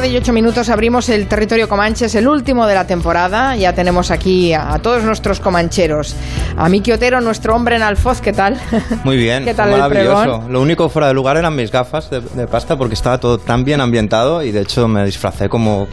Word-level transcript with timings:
tarde 0.00 0.14
y 0.14 0.16
8 0.16 0.32
minutos. 0.32 0.70
Abrimos 0.70 1.10
el 1.10 1.26
territorio 1.26 1.68
Comanche, 1.68 2.06
es 2.06 2.14
el 2.14 2.26
último 2.26 2.66
de 2.66 2.74
la 2.74 2.86
temporada. 2.86 3.54
Ya 3.56 3.74
tenemos 3.74 4.10
aquí 4.10 4.54
a, 4.54 4.78
todos 4.78 5.04
nuestros 5.04 5.40
comancheros. 5.40 6.16
A 6.56 6.70
Miki 6.70 6.92
Otero, 6.92 7.20
nuestro 7.20 7.54
hombre 7.54 7.76
en 7.76 7.82
Alfoz, 7.82 8.22
¿qué 8.22 8.32
tal? 8.32 8.58
Muy 9.04 9.18
bien, 9.18 9.44
¿Qué 9.44 9.52
tal 9.52 9.72
maravilloso. 9.72 10.44
Lo 10.48 10.62
único 10.62 10.88
fuera 10.88 11.08
de 11.08 11.12
lugar 11.12 11.36
eran 11.36 11.54
mis 11.54 11.70
gafas 11.70 12.08
de, 12.08 12.46
pasta 12.46 12.78
porque 12.78 12.94
estaba 12.94 13.20
todo 13.20 13.36
tan 13.36 13.62
bien 13.62 13.82
ambientado 13.82 14.42
y 14.42 14.52
de 14.52 14.62
hecho 14.62 14.88
me 14.88 15.04
disfracé 15.04 15.50
como 15.50 15.86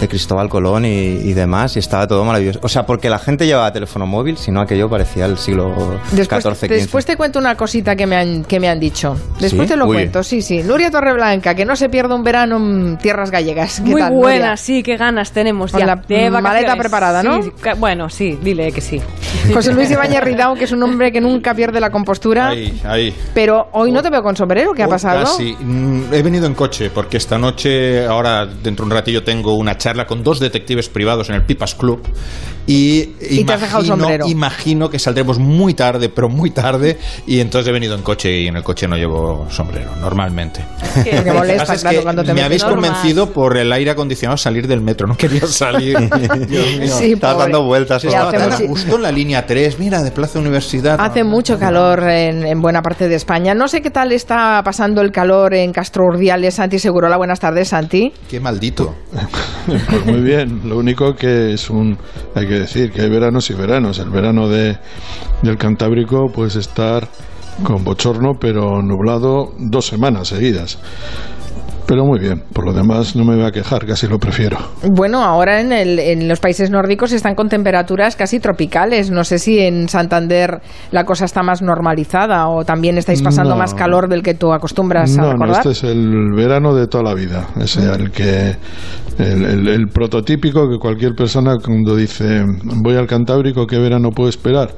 de 0.00 0.08
Cristóbal 0.08 0.48
Colón 0.48 0.84
y, 0.84 1.32
demás 1.34 1.76
y 1.76 1.78
estaba 1.80 2.06
todo 2.06 2.24
maravilloso. 2.24 2.60
O 2.62 2.68
sea, 2.68 2.84
porque 2.84 3.08
la 3.08 3.18
gente 3.18 3.46
llevaba 3.46 3.72
teléfono 3.72 4.06
móvil, 4.06 4.36
sino 4.36 4.60
aquello 4.60 4.88
parecía 4.88 5.26
el 5.26 5.36
siglo 5.38 5.98
XIV, 6.14 6.68
Después 6.68 7.06
te 7.06 7.16
cuento 7.16 7.38
una 7.38 7.56
cosita 7.56 7.96
que 7.96 8.06
me 8.06 8.16
han, 8.16 8.44
que 8.44 8.60
me 8.60 8.68
han 8.68 8.78
dicho. 8.78 9.16
Después 9.40 9.68
te 9.68 9.76
lo 9.76 9.86
cuento, 9.86 10.22
sí, 10.22 10.42
sí. 10.42 10.62
Nuria 10.62 10.90
Torreblanca, 10.90 11.54
que 11.54 11.64
no 11.64 11.76
se 11.76 11.88
pierda 11.88 12.14
un 12.14 12.22
verano 12.22 12.56
en 12.56 12.98
tierras 12.98 13.30
gallegas. 13.30 13.80
Muy 13.80 14.02
buena, 14.02 14.56
sí, 14.56 14.82
qué 14.82 14.96
ganas 14.96 15.32
tenemos 15.32 15.72
Con 15.72 15.86
la 15.86 16.40
maleta 16.40 16.76
preparada, 16.76 17.22
¿no? 17.22 17.40
bueno, 17.78 18.08
sí, 18.08 18.38
dile 18.42 18.72
que 18.72 18.80
sí. 18.80 19.00
José 19.52 19.72
Luis 19.74 19.90
Ibáñez 19.90 20.22
Ridao, 20.22 20.54
que 20.54 20.64
es 20.64 20.72
un 20.72 20.82
hombre 20.82 21.12
que 21.12 21.20
nunca 21.20 21.54
pierde 21.54 21.80
la 21.80 21.90
compostura. 21.90 22.48
Ahí, 22.48 22.80
ahí. 22.84 23.14
Pero 23.34 23.68
hoy 23.72 23.92
no 23.92 24.02
te 24.02 24.10
veo 24.10 24.22
con 24.22 24.36
sombrero, 24.36 24.72
¿qué 24.72 24.82
ha 24.82 24.88
pasado? 24.88 25.26
Sí, 25.26 25.56
mm, 25.58 26.12
he 26.12 26.22
venido 26.22 26.46
en 26.46 26.54
coche 26.54 26.90
porque 26.90 27.16
esta 27.16 27.38
noche, 27.38 28.06
ahora 28.06 28.46
dentro 28.46 28.84
de 28.84 28.90
un 28.90 28.96
ratillo, 28.96 29.22
tengo 29.22 29.54
una 29.54 29.76
charla 29.84 30.06
con 30.06 30.22
dos 30.22 30.40
detectives 30.40 30.88
privados 30.88 31.28
en 31.28 31.34
el 31.34 31.42
Pipas 31.42 31.74
Club. 31.74 32.00
Y, 32.66 33.10
imagino, 33.30 34.26
imagino 34.26 34.88
que 34.88 34.98
saldremos 34.98 35.38
muy 35.38 35.74
tarde, 35.74 36.08
pero 36.08 36.30
muy 36.30 36.50
tarde, 36.50 36.96
y 37.26 37.40
entonces 37.40 37.68
he 37.68 37.72
venido 37.72 37.94
en 37.94 38.00
coche 38.00 38.40
y 38.40 38.46
en 38.46 38.56
el 38.56 38.62
coche 38.62 38.88
no 38.88 38.96
llevo 38.96 39.46
sombrero, 39.50 39.90
normalmente. 40.00 40.64
me 42.34 42.42
habéis 42.42 42.64
convencido 42.64 43.30
por 43.30 43.58
el 43.58 43.70
aire 43.70 43.90
acondicionado 43.90 44.38
salir 44.38 44.66
del 44.66 44.80
metro, 44.80 45.06
no 45.06 45.18
quería 45.18 45.46
salir. 45.46 45.98
Estás 47.02 47.36
dando 47.36 47.64
vueltas. 47.64 48.02
Estaba 48.04 48.56
justo 48.66 48.96
en 48.96 49.02
la 49.02 49.12
línea 49.12 49.44
3, 49.44 49.78
mira, 49.78 50.02
de 50.02 50.10
Plaza 50.10 50.38
Universidad. 50.38 50.98
Hace 50.98 51.24
mucho 51.24 51.58
calor 51.58 52.08
en, 52.08 52.62
buena 52.62 52.80
parte 52.80 53.06
de 53.08 53.16
España. 53.16 53.54
No 53.54 53.68
sé 53.68 53.82
qué 53.82 53.90
tal 53.90 54.12
está 54.12 54.62
pasando 54.64 55.02
el 55.02 55.12
calor 55.12 55.52
en 55.52 55.72
Castro 55.72 56.06
Urdiales. 56.06 56.54
Santi 56.54 56.78
Segurola, 56.78 57.18
buenas 57.18 57.40
tardes, 57.40 57.68
Santi. 57.68 58.10
Qué 58.30 58.40
maldito. 58.40 58.94
pues 59.88 60.06
muy 60.06 60.20
bien, 60.22 60.62
lo 60.64 60.78
único 60.78 61.14
que 61.14 61.52
es 61.52 61.70
un 61.70 61.98
decir 62.34 62.92
que 62.92 63.02
hay 63.02 63.10
veranos 63.10 63.50
y 63.50 63.54
veranos. 63.54 63.98
El 63.98 64.10
verano 64.10 64.48
de, 64.48 64.78
del 65.42 65.56
Cantábrico 65.56 66.30
puede 66.32 66.58
estar 66.58 67.08
con 67.62 67.84
bochorno, 67.84 68.34
pero 68.40 68.82
nublado 68.82 69.52
dos 69.58 69.86
semanas 69.86 70.28
seguidas. 70.28 70.78
Pero 71.86 72.04
muy 72.06 72.18
bien, 72.18 72.42
por 72.52 72.64
lo 72.64 72.72
demás 72.72 73.14
no 73.14 73.24
me 73.24 73.36
voy 73.36 73.44
a 73.44 73.50
quejar, 73.50 73.86
casi 73.86 74.06
lo 74.06 74.18
prefiero. 74.18 74.56
Bueno, 74.90 75.22
ahora 75.22 75.60
en, 75.60 75.72
el, 75.72 75.98
en 75.98 76.28
los 76.28 76.40
países 76.40 76.70
nórdicos 76.70 77.12
están 77.12 77.34
con 77.34 77.48
temperaturas 77.48 78.16
casi 78.16 78.40
tropicales. 78.40 79.10
No 79.10 79.22
sé 79.24 79.38
si 79.38 79.58
en 79.58 79.88
Santander 79.88 80.60
la 80.92 81.04
cosa 81.04 81.26
está 81.26 81.42
más 81.42 81.60
normalizada 81.60 82.48
o 82.48 82.64
también 82.64 82.96
estáis 82.96 83.20
pasando 83.22 83.54
más 83.56 83.74
calor 83.74 84.08
del 84.08 84.22
que 84.22 84.34
tú 84.34 84.52
acostumbras 84.52 85.16
a 85.18 85.32
recordar. 85.32 85.48
No, 85.48 85.70
este 85.70 85.70
es 85.70 85.84
el 85.84 86.32
verano 86.34 86.74
de 86.74 86.86
toda 86.86 87.04
la 87.04 87.14
vida. 87.14 87.48
Es 87.60 87.76
el 87.76 88.10
que 88.10 88.56
el, 89.18 89.68
el, 89.68 89.88
prototípico 89.88 90.68
que 90.68 90.78
cualquier 90.78 91.14
persona 91.14 91.56
cuando 91.62 91.94
dice 91.96 92.44
voy 92.82 92.96
al 92.96 93.06
Cantábrico, 93.06 93.66
¿qué 93.66 93.78
verano 93.78 94.10
puedo 94.10 94.28
esperar? 94.28 94.70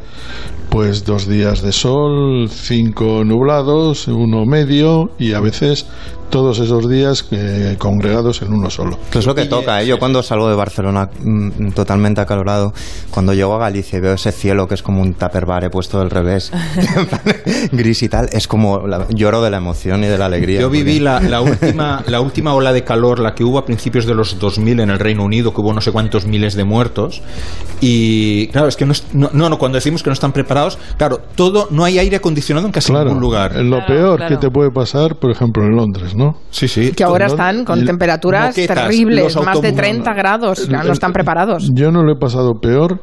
Pues 0.69 1.05
dos 1.05 1.29
días 1.29 1.63
de 1.63 1.73
sol, 1.73 2.49
cinco 2.51 3.25
nublados, 3.25 4.09
uno 4.09 4.45
medio 4.45 5.11
y 5.19 5.33
a 5.33 5.41
veces 5.41 5.87
todos 6.31 6.59
esos 6.59 6.89
días 6.89 7.27
eh, 7.31 7.77
congregados 7.79 8.43
en 8.43 8.53
uno 8.53 8.71
solo. 8.71 8.99
es 9.13 9.27
lo 9.27 9.35
que 9.35 9.47
toca. 9.47 9.83
¿eh? 9.83 9.87
Yo 9.87 9.99
cuando 9.99 10.23
salgo 10.23 10.49
de 10.49 10.57
Barcelona 10.57 11.09
mm, 11.23 11.71
totalmente 11.71 12.21
acalorado, 12.21 12.73
cuando 13.11 13.35
llego 13.35 13.55
a 13.55 13.59
Galicia 13.59 13.99
y 13.99 14.01
veo 14.01 14.15
ese 14.15 14.33
cielo 14.33 14.67
que 14.67 14.75
es 14.75 14.83
como 14.83 15.03
un 15.03 15.15
taperbare 15.15 15.71
puesto 15.71 15.99
del 15.99 16.11
revés, 16.11 16.53
gris 17.73 18.03
y 18.03 18.09
tal, 18.09 18.29
es 18.33 18.49
como 18.49 18.83
lloro 19.11 19.43
de 19.43 19.51
la 19.51 19.59
emoción 19.59 20.05
y 20.05 20.07
de 20.07 20.19
la 20.19 20.27
alegría. 20.27 20.61
Yo 20.61 20.71
viví 20.71 20.99
la, 20.99 21.21
la, 21.21 21.41
última, 21.41 22.03
la 22.07 22.21
última 22.21 22.55
ola 22.55 22.73
de 22.73 22.85
calor, 22.85 23.19
la 23.21 23.35
que 23.35 23.45
hubo 23.45 23.59
a 23.59 23.65
principios 23.65 24.07
de 24.07 24.15
los 24.15 24.39
2000 24.39 24.81
en 24.81 24.91
el 24.91 24.99
Reino 24.99 25.25
Unido, 25.25 25.53
que 25.55 25.61
hubo 25.61 25.73
no 25.73 25.81
sé 25.81 25.93
cuántos 25.93 26.27
miles 26.27 26.55
de 26.55 26.65
muertos. 26.65 27.23
Y 27.81 28.49
claro, 28.49 28.69
es 28.69 28.77
que 28.77 28.87
no, 28.87 28.95
no, 29.13 29.49
no, 29.49 29.59
cuando 29.59 29.77
decimos 29.77 30.03
que 30.03 30.11
no 30.11 30.15
están 30.15 30.33
preparados, 30.33 30.79
claro, 30.97 31.21
todo, 31.35 31.69
no 31.71 31.85
hay 31.85 31.99
aire 31.99 32.17
acondicionado 32.17 32.67
en 32.67 32.73
casi 32.73 32.93
ningún 32.93 33.21
lugar. 33.21 33.57
Lo 33.57 33.85
peor 33.87 34.27
que 34.27 34.37
te 34.37 34.51
puede 34.51 34.71
pasar, 34.71 35.17
por 35.17 35.31
ejemplo, 35.31 35.65
en 35.65 35.77
Londres, 35.77 36.15
¿no? 36.17 36.37
Sí, 36.51 36.69
sí. 36.69 36.93
Que 36.93 37.05
ahora 37.05 37.27
están 37.27 37.65
con 37.65 37.85
temperaturas 37.85 38.55
terribles, 38.55 39.37
más 39.37 39.61
de 39.61 39.73
30 39.73 40.13
grados, 40.15 40.69
no 40.69 40.93
están 40.93 41.13
preparados. 41.13 41.71
Yo 41.75 41.91
no 41.91 42.03
lo 42.03 42.13
he 42.13 42.17
pasado 42.17 42.55
peor 42.61 43.01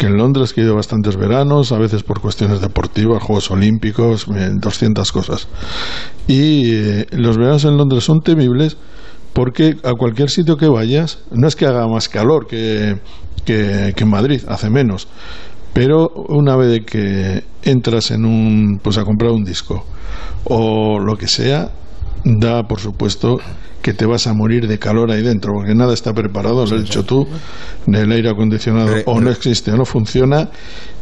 que 0.00 0.06
en 0.06 0.16
Londres, 0.16 0.54
que 0.54 0.62
he 0.62 0.64
ido 0.64 0.74
bastantes 0.74 1.16
veranos, 1.16 1.72
a 1.72 1.78
veces 1.78 2.02
por 2.02 2.22
cuestiones 2.22 2.62
deportivas, 2.62 3.22
Juegos 3.22 3.50
Olímpicos, 3.50 4.26
200 4.26 5.12
cosas. 5.12 5.46
Y 6.26 6.72
eh, 6.72 7.06
los 7.10 7.36
veranos 7.36 7.66
en 7.66 7.76
Londres 7.76 8.04
son 8.04 8.20
temibles 8.20 8.78
porque 9.34 9.76
a 9.84 9.92
cualquier 9.92 10.30
sitio 10.30 10.56
que 10.56 10.68
vayas, 10.68 11.18
no 11.30 11.46
es 11.46 11.54
que 11.54 11.66
haga 11.66 11.86
más 11.86 12.08
calor 12.08 12.46
que, 12.46 12.96
que, 13.44 13.94
en 13.94 14.08
Madrid, 14.08 14.40
hace 14.48 14.70
menos, 14.70 15.06
pero 15.74 16.08
una 16.28 16.56
vez 16.56 16.80
que 16.86 17.44
entras 17.62 18.10
en 18.10 18.24
un, 18.24 18.80
pues 18.82 18.96
a 18.96 19.04
comprar 19.04 19.32
un 19.32 19.44
disco 19.44 19.84
o 20.44 20.98
lo 20.98 21.16
que 21.16 21.28
sea, 21.28 21.72
da 22.24 22.66
por 22.66 22.80
supuesto 22.80 23.38
que 23.82 23.94
te 23.94 24.04
vas 24.04 24.26
a 24.26 24.34
morir 24.34 24.68
de 24.68 24.78
calor 24.78 25.10
ahí 25.10 25.22
dentro, 25.22 25.54
porque 25.54 25.74
nada 25.74 25.94
está 25.94 26.12
preparado, 26.12 26.66
lo 26.66 26.76
has 26.76 26.82
dicho 26.82 27.04
tú, 27.04 27.26
el 27.86 28.12
aire 28.12 28.28
acondicionado 28.28 28.94
o 29.06 29.20
no 29.20 29.30
existe 29.30 29.72
o 29.72 29.76
no 29.76 29.86
funciona, 29.86 30.50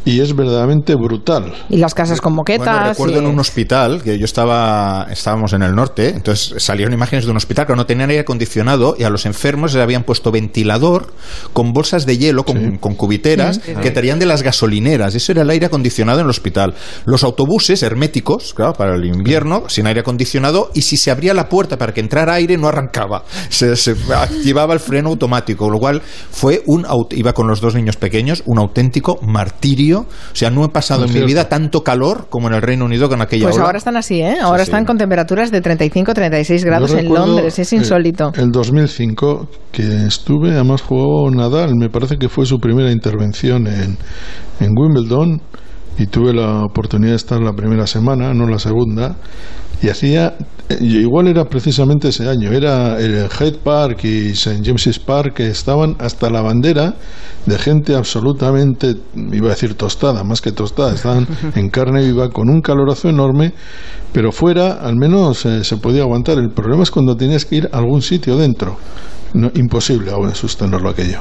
y 0.05 0.21
es 0.21 0.35
verdaderamente 0.35 0.95
brutal. 0.95 1.53
Y 1.69 1.77
las 1.77 1.93
casas 1.93 2.21
con 2.21 2.33
moquetas. 2.33 2.89
recuerdo 2.89 3.19
en 3.19 3.27
un 3.27 3.39
hospital 3.39 4.01
que 4.01 4.17
yo 4.17 4.25
estaba, 4.25 5.07
estábamos 5.09 5.53
en 5.53 5.63
el 5.63 5.73
norte, 5.73 6.09
entonces 6.09 6.63
salieron 6.63 6.93
imágenes 6.93 7.25
de 7.25 7.31
un 7.31 7.37
hospital 7.37 7.67
que 7.67 7.75
no 7.75 7.85
tenían 7.85 8.09
aire 8.09 8.21
acondicionado 8.21 8.95
y 8.97 9.03
a 9.03 9.09
los 9.09 9.25
enfermos 9.25 9.73
les 9.73 9.83
habían 9.83 10.03
puesto 10.03 10.31
ventilador 10.31 11.13
con 11.53 11.73
bolsas 11.73 12.05
de 12.05 12.17
hielo, 12.17 12.43
con, 12.43 12.77
cubiteras, 12.77 13.59
que 13.59 13.91
traían 13.91 14.19
de 14.19 14.25
las 14.25 14.41
gasolineras. 14.41 15.15
Eso 15.15 15.31
era 15.31 15.41
el 15.41 15.49
aire 15.49 15.67
acondicionado 15.67 16.19
en 16.19 16.25
el 16.25 16.29
hospital. 16.29 16.73
Los 17.05 17.23
autobuses 17.23 17.83
herméticos, 17.83 18.53
claro, 18.53 18.73
para 18.73 18.95
el 18.95 19.05
invierno, 19.05 19.63
sin 19.67 19.87
aire 19.87 20.01
acondicionado, 20.01 20.71
y 20.73 20.81
si 20.81 20.97
se 20.97 21.11
abría 21.11 21.33
la 21.33 21.49
puerta 21.49 21.77
para 21.77 21.93
que 21.93 22.01
entrara 22.01 22.33
aire, 22.33 22.57
no 22.57 22.67
arrancaba. 22.67 23.23
Se, 23.49 23.73
activaba 24.15 24.73
el 24.73 24.79
freno 24.79 25.09
automático, 25.09 25.69
lo 25.69 25.79
cual 25.79 26.01
fue 26.31 26.63
un, 26.65 26.85
iba 27.11 27.33
con 27.33 27.47
los 27.47 27.61
dos 27.61 27.75
niños 27.75 27.97
pequeños, 27.97 28.43
un 28.45 28.59
auténtico 28.59 29.19
martirio 29.21 29.88
o 29.97 30.05
sea, 30.35 30.49
no 30.49 30.63
he 30.63 30.69
pasado 30.69 31.05
en 31.05 31.13
mi 31.13 31.21
vida 31.21 31.49
tanto 31.49 31.83
calor 31.83 32.27
como 32.29 32.47
en 32.47 32.55
el 32.55 32.61
Reino 32.61 32.85
Unido 32.85 33.09
con 33.09 33.21
aquella 33.21 33.45
Pues 33.45 33.57
ahora 33.57 33.77
están 33.77 33.97
así, 33.97 34.21
¿eh? 34.21 34.37
Ahora 34.41 34.63
están 34.63 34.85
con 34.85 34.97
temperaturas 34.97 35.51
de 35.51 35.61
35, 35.61 36.13
36 36.13 36.65
grados 36.65 36.93
en 36.93 37.13
Londres, 37.13 37.57
es 37.59 37.73
insólito. 37.73 38.31
El, 38.35 38.51
2005 38.51 39.47
que 39.71 40.05
estuve, 40.05 40.51
además 40.51 40.81
jugó 40.81 41.29
Nadal, 41.31 41.75
me 41.75 41.89
parece 41.89 42.17
que 42.17 42.29
fue 42.29 42.45
su 42.45 42.59
primera 42.59 42.91
intervención 42.91 43.67
en, 43.67 43.97
en 44.59 44.71
Wimbledon 44.75 45.41
y 45.97 46.07
tuve 46.07 46.33
la 46.33 46.63
oportunidad 46.63 47.11
de 47.11 47.17
estar 47.17 47.41
la 47.41 47.53
primera 47.53 47.85
semana, 47.85 48.33
no 48.33 48.47
la 48.47 48.57
segunda, 48.57 49.17
y 49.81 49.89
hacía 49.89 50.35
igual 50.79 51.27
era 51.27 51.45
precisamente 51.45 52.09
ese 52.09 52.27
año 52.27 52.51
era 52.51 52.99
el 52.99 53.27
Hyde 53.29 53.59
Park 53.63 54.03
y 54.03 54.29
St 54.31 54.61
James's 54.63 54.99
Park 54.99 55.35
que 55.35 55.47
estaban 55.47 55.95
hasta 55.99 56.29
la 56.29 56.41
bandera 56.41 56.93
de 57.45 57.57
gente 57.57 57.95
absolutamente 57.95 58.95
iba 59.31 59.47
a 59.47 59.51
decir 59.51 59.73
tostada 59.73 60.23
más 60.23 60.41
que 60.41 60.51
tostada 60.51 60.93
estaban 60.93 61.27
en 61.55 61.69
carne 61.69 62.03
viva 62.03 62.29
con 62.29 62.49
un 62.49 62.61
calorazo 62.61 63.09
enorme 63.09 63.53
pero 64.11 64.31
fuera 64.31 64.73
al 64.73 64.95
menos 64.95 65.45
eh, 65.45 65.63
se 65.63 65.77
podía 65.77 66.01
aguantar. 66.01 66.37
El 66.37 66.51
problema 66.51 66.83
es 66.83 66.91
cuando 66.91 67.15
tenías 67.15 67.45
que 67.45 67.57
ir 67.57 67.69
a 67.71 67.77
algún 67.77 68.01
sitio 68.01 68.37
dentro 68.37 68.77
no, 69.33 69.51
imposible 69.55 70.11
ahora 70.11 70.33
sostenerlo 70.33 70.89
aquello. 70.89 71.19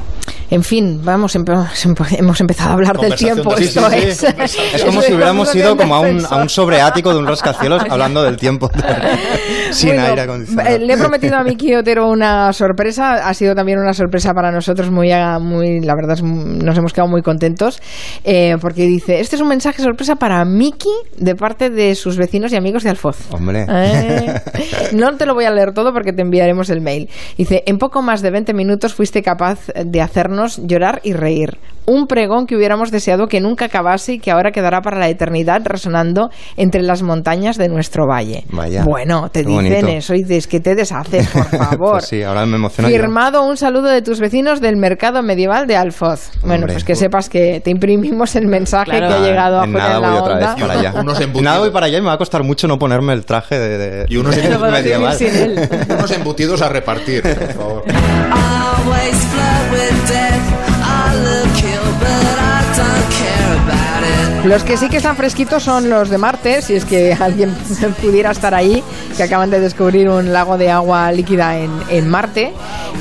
En 0.50 0.62
fin, 0.62 1.00
vamos, 1.05 1.37
hemos 1.37 2.40
empezado 2.40 2.70
a 2.70 2.72
hablar 2.72 2.99
del 2.99 3.14
tiempo. 3.14 3.55
Esto 3.56 3.87
es. 3.88 4.22
es 4.22 4.84
como 4.84 5.02
si 5.02 5.12
hubiéramos 5.12 5.55
ido 5.55 5.76
como 5.76 5.94
a 5.94 6.00
un, 6.00 6.25
a 6.25 6.37
un 6.37 6.49
sobreático 6.49 7.12
de 7.12 7.19
un 7.19 7.26
rascacielos 7.26 7.82
hablando 7.90 8.22
del 8.22 8.38
tiempo 8.38 8.70
sin 9.70 9.99
aire 9.99 10.22
acondicionado. 10.22 10.70
Eh, 10.70 10.78
le 10.78 10.94
he 10.94 10.96
prometido 10.96 11.37
a 11.37 11.44
Miki 11.44 11.75
Otero 11.75 12.08
una 12.08 12.52
sorpresa. 12.55 13.28
Ha 13.28 13.34
sido 13.34 13.55
también 13.55 13.78
una 13.78 13.93
sorpresa 13.93 14.32
para 14.32 14.50
nosotros. 14.50 14.90
Muy, 14.90 15.11
muy 15.40 15.81
la 15.81 15.94
verdad, 15.94 16.19
nos 16.22 16.78
hemos 16.78 16.93
quedado 16.94 17.11
muy 17.11 17.20
contentos 17.20 17.82
eh, 18.25 18.56
porque 18.61 18.87
dice: 18.87 19.20
Este 19.20 19.37
es 19.37 19.43
un 19.43 19.49
mensaje 19.49 19.82
sorpresa 19.82 20.16
para 20.16 20.44
Miki 20.46 20.88
de 21.19 21.34
parte 21.34 21.69
de 21.69 21.94
sus 21.94 22.16
vecinos 22.16 22.52
y 22.52 22.56
amigos 22.56 22.84
de 22.84 22.90
Alfoz. 22.90 23.19
Hombre. 23.32 23.66
Eh, 23.69 24.40
no 24.94 25.14
te 25.16 25.26
lo 25.26 25.34
voy 25.34 25.44
a 25.44 25.50
leer 25.50 25.72
todo 25.75 25.93
porque 25.93 26.14
te 26.14 26.22
enviaremos 26.22 26.70
el 26.70 26.81
mail. 26.81 27.11
Dice: 27.37 27.62
En 27.66 27.76
poco 27.76 27.98
más 28.03 28.23
de 28.23 28.31
20 28.31 28.55
minutos 28.55 28.95
fuiste 28.95 29.23
capaz 29.23 29.67
de 29.75 30.00
hacernos 30.00 30.67
llorar 30.67 31.00
y 31.05 31.12
reír. 31.12 31.59
Un 31.88 32.06
pregón 32.06 32.46
que 32.46 32.55
hubiéramos 32.56 32.90
deseado 32.90 33.26
que 33.26 33.40
nunca 33.40 33.64
acabase 33.64 34.14
y 34.14 34.19
que 34.19 34.31
ahora 34.31 34.50
quedará 34.52 34.81
para 34.81 34.99
la 34.99 35.08
eternidad 35.08 35.62
resonando 35.64 36.31
entre 36.56 36.82
las 36.82 37.02
montañas 37.02 37.56
de 37.56 37.69
nuestro 37.69 38.06
valle. 38.06 38.44
Vaya, 38.50 38.85
bueno, 38.85 39.29
te 39.31 39.40
dicen 39.40 39.55
bonito. 39.55 39.87
eso 39.88 40.14
y 40.14 40.23
dices 40.23 40.46
que 40.46 40.61
te 40.61 40.75
deshaces, 40.75 41.26
por 41.29 41.44
favor. 41.58 41.90
Pues 41.93 42.06
sí, 42.06 42.23
ahora 42.23 42.46
me 42.46 42.56
emociona 42.56 42.90
yo. 42.90 42.96
Firmado 42.96 43.43
un 43.44 43.56
saludo 43.56 43.88
de 43.88 44.02
tus 44.02 44.20
vecinos 44.20 44.61
del 44.61 44.76
mercado 44.76 45.23
medieval 45.23 45.67
de 45.67 45.76
Alfoz. 45.76 46.31
Bueno, 46.44 46.67
pues 46.67 46.85
que 46.85 46.94
sepas 46.94 47.29
que 47.29 47.61
te 47.64 47.70
imprimimos 47.70 48.37
el 48.37 48.46
mensaje 48.46 48.90
Claro. 48.90 49.08
que 49.08 49.14
ha 49.14 49.20
llegado 49.20 49.61
a 49.61 49.64
en 49.64 49.73
poner 49.73 49.88
nada 49.88 49.96
en 49.96 50.02
la 50.02 50.08
voy 50.11 50.19
otra 50.20 50.35
onda. 50.35 50.55
vez 50.55 50.62
para 50.67 50.79
allá. 50.81 50.93
Unos 51.00 51.43
nada 51.43 51.58
voy 51.61 51.70
para 51.70 51.87
allá 51.87 51.99
y 51.99 52.00
me 52.00 52.06
va 52.08 52.12
a 52.14 52.19
costar 52.19 52.43
mucho 52.44 52.69
no 52.69 52.79
ponerme 52.79 53.12
el 53.12 53.25
traje 53.25 53.58
de, 53.58 53.79
de- 53.79 54.06
Y 54.08 54.17
unos 54.19 54.37
de 54.37 54.49
No 54.49 54.58
podrás 54.58 54.82
vivir 54.85 54.99
medieval. 54.99 55.17
sin 55.17 55.35
él. 55.37 55.69
Unos 55.90 56.11
embutidos 56.12 56.62
a 56.62 56.69
repartir, 56.69 57.23
por 57.23 57.52
favor. 57.55 57.85
Los 64.49 64.65
que 64.65 64.79
sí 64.79 64.89
que 64.89 64.97
están 64.97 65.15
fresquitos 65.15 65.62
son 65.62 65.91
los 65.91 66.09
de 66.09 66.17
Marte, 66.17 66.62
si 66.62 66.75
es 66.75 66.87
que 66.87 67.12
alguien 67.21 67.55
pudiera 68.00 68.31
estar 68.31 68.55
ahí, 68.55 68.83
que 69.15 69.23
acaban 69.23 69.50
de 69.50 69.61
descubrir 69.61 70.09
un 70.09 70.33
lago 70.33 70.56
de 70.56 70.71
agua 70.71 71.12
líquida 71.12 71.59
en, 71.59 71.71
en 71.91 72.09
Marte. 72.09 72.55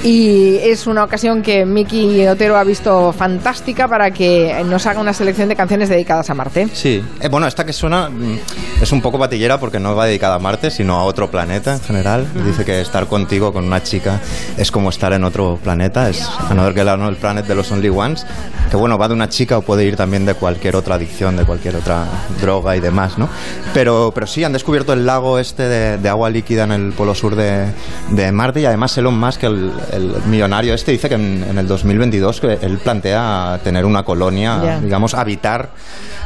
Y 0.04 0.58
es 0.58 0.88
una 0.88 1.06
ocasión 1.06 1.42
que 1.42 1.66
Miki 1.66 2.28
Otero 2.28 2.58
ha 2.58 2.66
visto 2.66 3.14
fantástica 3.14 3.88
para 3.88 4.12
que 4.12 4.62
nos 4.66 4.86
haga 4.88 5.00
una 5.00 5.14
selección 5.14 5.48
de 5.48 5.56
canciones 5.56 5.88
dedicadas 5.88 6.30
a 6.30 6.34
Marte. 6.34 6.68
Sí, 6.74 7.02
Eh, 7.22 7.30
bueno, 7.30 7.48
esta 7.48 7.66
que 7.66 7.72
suena 7.72 8.10
mm, 8.10 8.40
es 8.82 8.92
un 8.92 9.02
poco 9.02 9.18
batillera 9.18 9.58
porque 9.58 9.80
no 9.80 9.96
va 9.96 10.06
dedicada 10.06 10.36
a 10.36 10.40
Marte, 10.40 10.70
sino 10.70 10.96
a 11.00 11.06
otro 11.06 11.32
planeta 11.32 11.76
en 11.76 11.82
general. 11.82 12.28
Dice 12.46 12.66
que 12.66 12.82
estar 12.82 13.08
contigo 13.08 13.54
con 13.54 13.64
una 13.64 13.82
chica 13.82 14.20
es 14.58 14.70
como 14.70 14.90
estar 14.90 15.14
en 15.14 15.24
otro 15.24 15.58
planeta, 15.64 16.10
es 16.10 16.28
Another 16.50 16.74
Girl, 16.74 16.90
Another 16.90 17.18
Planet 17.18 17.46
de 17.46 17.56
los 17.56 17.72
Only 17.72 17.90
Ones, 17.90 18.26
que 18.70 18.76
bueno, 18.76 18.98
va 18.98 19.08
de 19.08 19.14
una 19.14 19.30
chica 19.30 19.58
o 19.58 19.62
puede 19.62 19.86
ir 19.86 19.96
también 19.96 20.26
de 20.26 20.34
cualquier 20.34 20.76
otra 20.76 20.96
adicción, 20.96 21.37
de 21.38 21.45
cualquier 21.45 21.75
otra 21.75 22.06
droga 22.42 22.75
y 22.75 22.80
demás, 22.80 23.18
¿no? 23.18 23.30
Pero, 23.74 24.12
pero 24.13 24.28
sí, 24.28 24.44
han 24.44 24.54
descubierto 24.54 24.94
el 24.94 25.06
lago 25.06 25.39
este 25.39 25.63
de, 25.68 25.98
de 25.98 26.10
agua 26.10 26.30
líquida 26.30 26.63
en 26.63 26.72
el 26.72 26.92
polo 26.94 27.13
sur 27.16 27.36
de, 27.36 27.68
de 28.12 28.31
Marte 28.31 28.62
y 28.62 28.66
además 28.66 28.98
Elon 28.98 29.18
Musk, 29.19 29.44
el, 29.44 29.72
el 29.92 30.13
millonario 30.28 30.74
este, 30.74 30.92
dice 30.92 31.10
que 31.10 31.16
en, 31.16 31.45
en 31.50 31.57
el 31.57 31.68
2022 31.68 32.42
que 32.42 32.57
él 32.62 32.78
plantea 32.80 33.60
tener 33.63 33.86
una 33.86 34.04
colonia, 34.04 34.60
Ya. 34.63 34.80
digamos, 34.80 35.13
habitar 35.13 35.69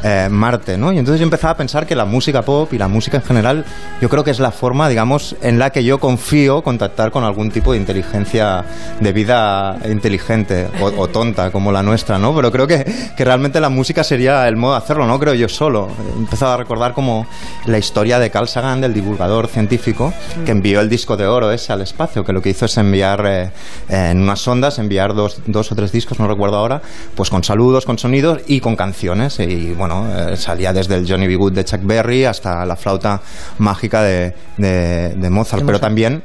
eh, 0.04 0.28
Marte, 0.31 0.78
¿no? 0.78 0.92
Y 0.92 0.98
entonces 0.98 1.19
yo 1.19 1.25
empezaba 1.25 1.52
a 1.52 1.58
pensar 1.58 1.86
que 1.86 1.96
la 1.96 2.06
música 2.06 2.42
pop 2.42 2.72
y 2.74 2.78
la 2.78 2.88
música 2.88 3.18
en 3.18 3.24
general, 3.24 3.66
yo 4.02 4.10
creo 4.10 4.24
que 4.24 4.31
es 4.31 4.40
la 4.40 4.52
forma, 4.52 4.90
digamos, 4.90 5.36
en 5.42 5.60
la 5.60 5.69
que 5.69 5.84
yo 5.84 6.00
confío 6.00 6.62
contactar 6.63 7.12
con 7.12 7.24
algún 7.24 7.52
tipo 7.52 7.74
de 7.74 7.78
inteligencia 7.80 8.63
de 9.00 9.12
vida 9.13 9.78
inteligente 9.86 10.68
o, 10.81 10.86
o 11.02 11.08
tonta 11.08 11.52
como 11.52 11.72
la 11.72 11.84
nuestra, 11.84 12.18
¿no? 12.18 12.36
Pero 12.36 12.52
creo 12.52 12.66
que, 12.68 12.84
que 13.16 13.25
realmente 13.25 13.60
la 13.60 13.69
música 13.69 14.04
sería 14.04 14.48
el 14.48 14.56
modo 14.56 14.74
de 14.74 14.78
hacerlo, 14.92 15.08
no 15.08 15.20
creo 15.20 15.34
yo 15.34 15.48
solo. 15.48 15.88
He 16.16 16.20
empezado 16.20 16.52
a 16.54 16.58
recordar 16.58 16.94
como 16.94 17.26
la 17.66 17.78
historia 17.78 18.20
de 18.20 18.30
Carl 18.30 18.48
Sagan, 18.48 18.82
del 18.82 18.94
divulgador 18.94 19.48
científico, 19.48 20.14
que 20.46 20.52
envió 20.52 20.82
el 20.82 20.90
disco 20.90 21.16
de 21.18 21.26
oro 21.26 21.52
ese 21.52 21.72
al 21.72 21.82
espacio, 21.82 22.24
que 22.26 22.34
lo 22.34 22.42
que 22.42 22.50
hizo 22.50 22.66
es 22.66 22.78
enviar 22.78 23.26
eh, 23.26 23.52
en 23.90 24.22
unas 24.22 24.46
ondas, 24.48 24.80
enviar 24.80 25.14
dos, 25.16 25.42
dos 25.48 25.72
o 25.72 25.76
tres 25.76 25.92
discos, 25.92 26.20
no 26.20 26.28
recuerdo 26.28 26.58
ahora, 26.58 26.82
pues 27.16 27.30
con 27.30 27.44
saludos, 27.44 27.86
con 27.86 27.98
sonidos 27.98 28.40
y 28.48 28.60
con 28.60 28.76
canciones. 28.76 29.40
Y 29.40 29.74
bueno, 29.74 30.08
eh, 30.14 30.36
salía 30.38 30.74
desde 30.74 30.96
el 30.96 31.10
Johnny 31.10 31.28
B. 31.28 31.36
Good 31.38 31.54
de 31.54 31.66
Chuck 31.66 31.82
Berry 31.84 32.26
hasta 32.26 32.66
la 32.66 32.76
flauta 32.76 33.22
mágica 33.60 34.02
de, 34.04 34.34
de- 34.58 35.10
de 35.16 35.30
Mozart, 35.30 35.64
pero 35.66 35.80
también 35.80 36.24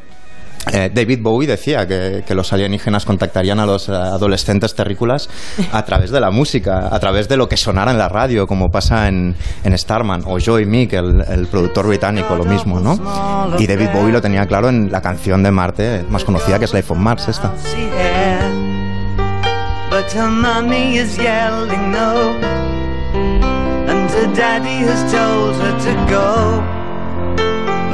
eh, 0.73 0.91
David 0.93 1.21
Bowie 1.23 1.47
decía 1.47 1.87
que, 1.87 2.23
los 2.35 2.53
alienígenas 2.53 3.05
contactarían 3.05 3.59
a 3.61 3.67
los 3.67 3.89
eh, 3.89 3.93
adolescentes 3.93 4.75
terrícolas 4.75 5.29
a 5.73 5.85
través 5.85 6.11
de 6.11 6.21
la 6.21 6.31
música, 6.31 6.89
a 6.95 6.99
través 6.99 7.29
de 7.29 7.37
lo 7.37 7.49
que 7.49 7.57
sonara 7.57 7.93
en 7.93 7.99
la 7.99 8.09
radio, 8.09 8.47
como 8.47 8.69
pasa 8.69 9.09
en, 9.09 9.35
en 9.65 9.79
Starman, 9.79 10.23
o 10.27 10.39
Joey 10.45 10.67
Meek, 10.67 10.93
el, 10.93 11.25
el 11.29 11.47
productor 11.47 11.87
británico, 11.87 12.35
lo 12.37 12.45
mismo, 12.45 12.81
¿no? 12.81 13.57
Y 13.59 13.67
David 13.67 13.89
Bowie 13.95 14.13
lo 14.13 14.21
tenía 14.21 14.45
claro 14.47 14.69
en 14.69 14.91
la 14.91 15.01
canción 15.01 15.43
de 15.43 15.51
Marte, 15.51 16.05
más 16.11 16.25
conocida 16.25 16.59
que 16.59 16.67
es 16.67 16.75
Life 16.75 16.93
on 16.93 17.03
Mars, 17.03 17.29
esta. 17.29 17.53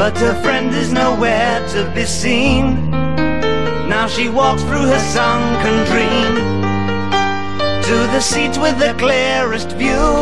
But 0.03 0.19
her 0.19 0.35
friend 0.43 0.75
is 0.75 0.93
nowhere 0.93 1.65
to 1.75 1.89
be 1.95 2.05
seen. 2.07 2.91
Now 3.89 4.09
she 4.09 4.29
walks 4.29 4.65
through 4.65 4.87
her 4.87 4.99
sunken 4.99 5.87
dream. 5.87 6.62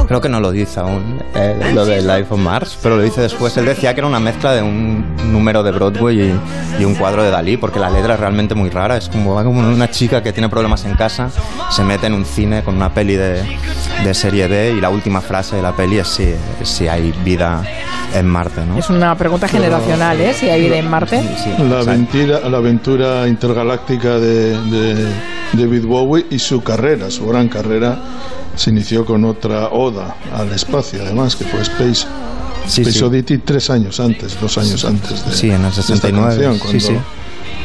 Creo 0.07 0.21
que 0.21 0.29
no 0.29 0.41
lo 0.41 0.51
dice 0.51 0.81
aún, 0.81 1.23
eh, 1.35 1.73
lo 1.75 1.85
de 1.85 2.01
Life 2.03 2.27
on 2.31 2.43
Mars, 2.43 2.79
pero 2.83 2.97
lo 2.97 3.03
dice 3.03 3.21
después. 3.21 3.57
Él 3.57 3.67
decía 3.67 3.95
que 3.95 4.01
era 4.01 4.07
una 4.09 4.21
mezcla 4.21 4.53
de 4.53 4.63
un 4.63 5.05
número 5.33 5.63
de 5.63 5.71
Broadway 5.71 6.21
y, 6.21 6.41
y 6.81 6.85
un 6.85 6.95
cuadro 6.95 7.23
de 7.23 7.31
Dalí, 7.31 7.57
porque 7.57 7.79
la 7.79 7.91
letra 7.91 8.15
es 8.15 8.21
realmente 8.21 8.55
muy 8.55 8.71
rara. 8.71 8.97
Es 8.97 9.09
como, 9.09 9.35
como 9.45 9.61
una 9.61 9.91
chica 9.91 10.23
que 10.23 10.33
tiene 10.33 10.49
problemas 10.49 10.85
en 10.85 10.95
casa, 10.95 11.31
se 11.71 11.85
mete 11.85 12.07
en 12.07 12.15
un 12.15 12.25
cine 12.25 12.63
con 12.63 12.77
una 12.77 12.93
peli 12.93 13.17
de, 13.17 13.43
de 14.05 14.15
serie 14.15 14.47
B 14.49 14.75
y 14.77 14.81
la 14.81 14.91
última 14.91 15.21
frase 15.21 15.57
de 15.57 15.63
la 15.63 15.73
peli 15.73 15.99
es 15.99 16.09
si, 16.09 16.35
si 16.63 16.89
hay 16.89 17.13
vida 17.25 17.63
en 18.15 18.27
Marte, 18.27 18.65
¿no? 18.67 18.79
Es 18.79 18.91
una 18.91 19.15
pregunta 19.17 19.47
generacional, 19.47 20.21
¿eh? 20.21 20.35
Si 20.35 20.49
hay 20.49 20.63
vida 20.63 20.77
en 20.79 20.89
Marte. 20.89 21.23
Sí, 21.43 21.51
La 21.59 21.79
o 21.81 21.83
sea, 21.83 21.93
aventura, 21.93 22.41
la 22.49 22.57
aventura 22.57 23.29
intergaláctica 23.29 24.19
de, 24.19 24.59
de 24.71 25.07
David 25.53 25.85
Bowie 25.85 26.27
y 26.31 26.39
su 26.39 26.63
carrera, 26.63 27.11
su 27.11 27.27
gran 27.27 27.49
carrera, 27.49 27.99
se 28.57 28.71
inició 28.71 29.05
con 29.05 29.25
otra 29.25 29.69
oda 29.69 30.17
al 30.35 30.51
espacio, 30.53 31.03
además, 31.03 31.37
que 31.37 31.45
fue 31.45 31.61
Space. 31.63 32.07
Sí, 32.67 32.83
Space 32.83 32.99
sí. 32.99 33.05
Oddity 33.05 33.39
tres 33.39 33.71
años 33.71 33.99
antes, 34.01 34.39
dos 34.41 34.59
años 34.59 34.85
antes 34.85 35.25
de, 35.27 35.33
Sí, 35.33 35.47
en 35.49 35.57
el 35.57 35.63
de 35.63 35.69
esta 35.71 35.83
69, 35.83 36.29
canción, 36.29 36.55
sí, 36.55 36.61
cuando 36.61 37.05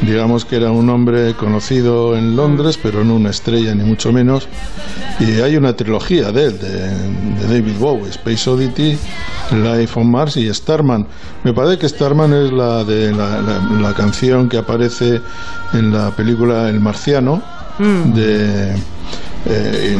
sí. 0.02 0.06
digamos 0.08 0.46
que 0.46 0.56
era 0.56 0.72
un 0.72 0.90
hombre 0.90 1.34
conocido 1.36 2.16
en 2.18 2.36
Londres, 2.36 2.80
pero 2.82 3.04
no 3.04 3.16
una 3.16 3.30
estrella 3.30 3.76
ni 3.76 3.84
mucho 3.84 4.12
menos. 4.12 4.48
Y 5.20 5.42
hay 5.42 5.56
una 5.58 5.76
trilogía 5.76 6.32
de 6.32 6.46
él, 6.46 6.60
de, 6.60 6.70
de 6.70 7.48
David 7.48 7.78
Bowie, 7.80 8.10
Space 8.10 8.50
Oddity, 8.50 8.98
Life 9.52 10.00
on 10.00 10.10
Mars 10.10 10.38
y 10.38 10.52
Starman. 10.54 11.08
Me 11.44 11.54
parece 11.54 11.78
que 11.78 11.88
Starman 11.90 12.34
es 12.34 12.52
la 12.52 12.84
de 12.84 13.12
la, 13.12 13.42
la- 13.42 13.60
la 13.82 13.94
canción 13.94 14.50
que 14.50 14.58
aparece 14.58 15.22
en 15.74 15.92
la 15.94 16.10
película 16.12 16.68
El 16.70 16.80
Marciano 16.80 17.42
de 17.80 18.74
eh, 19.48 19.98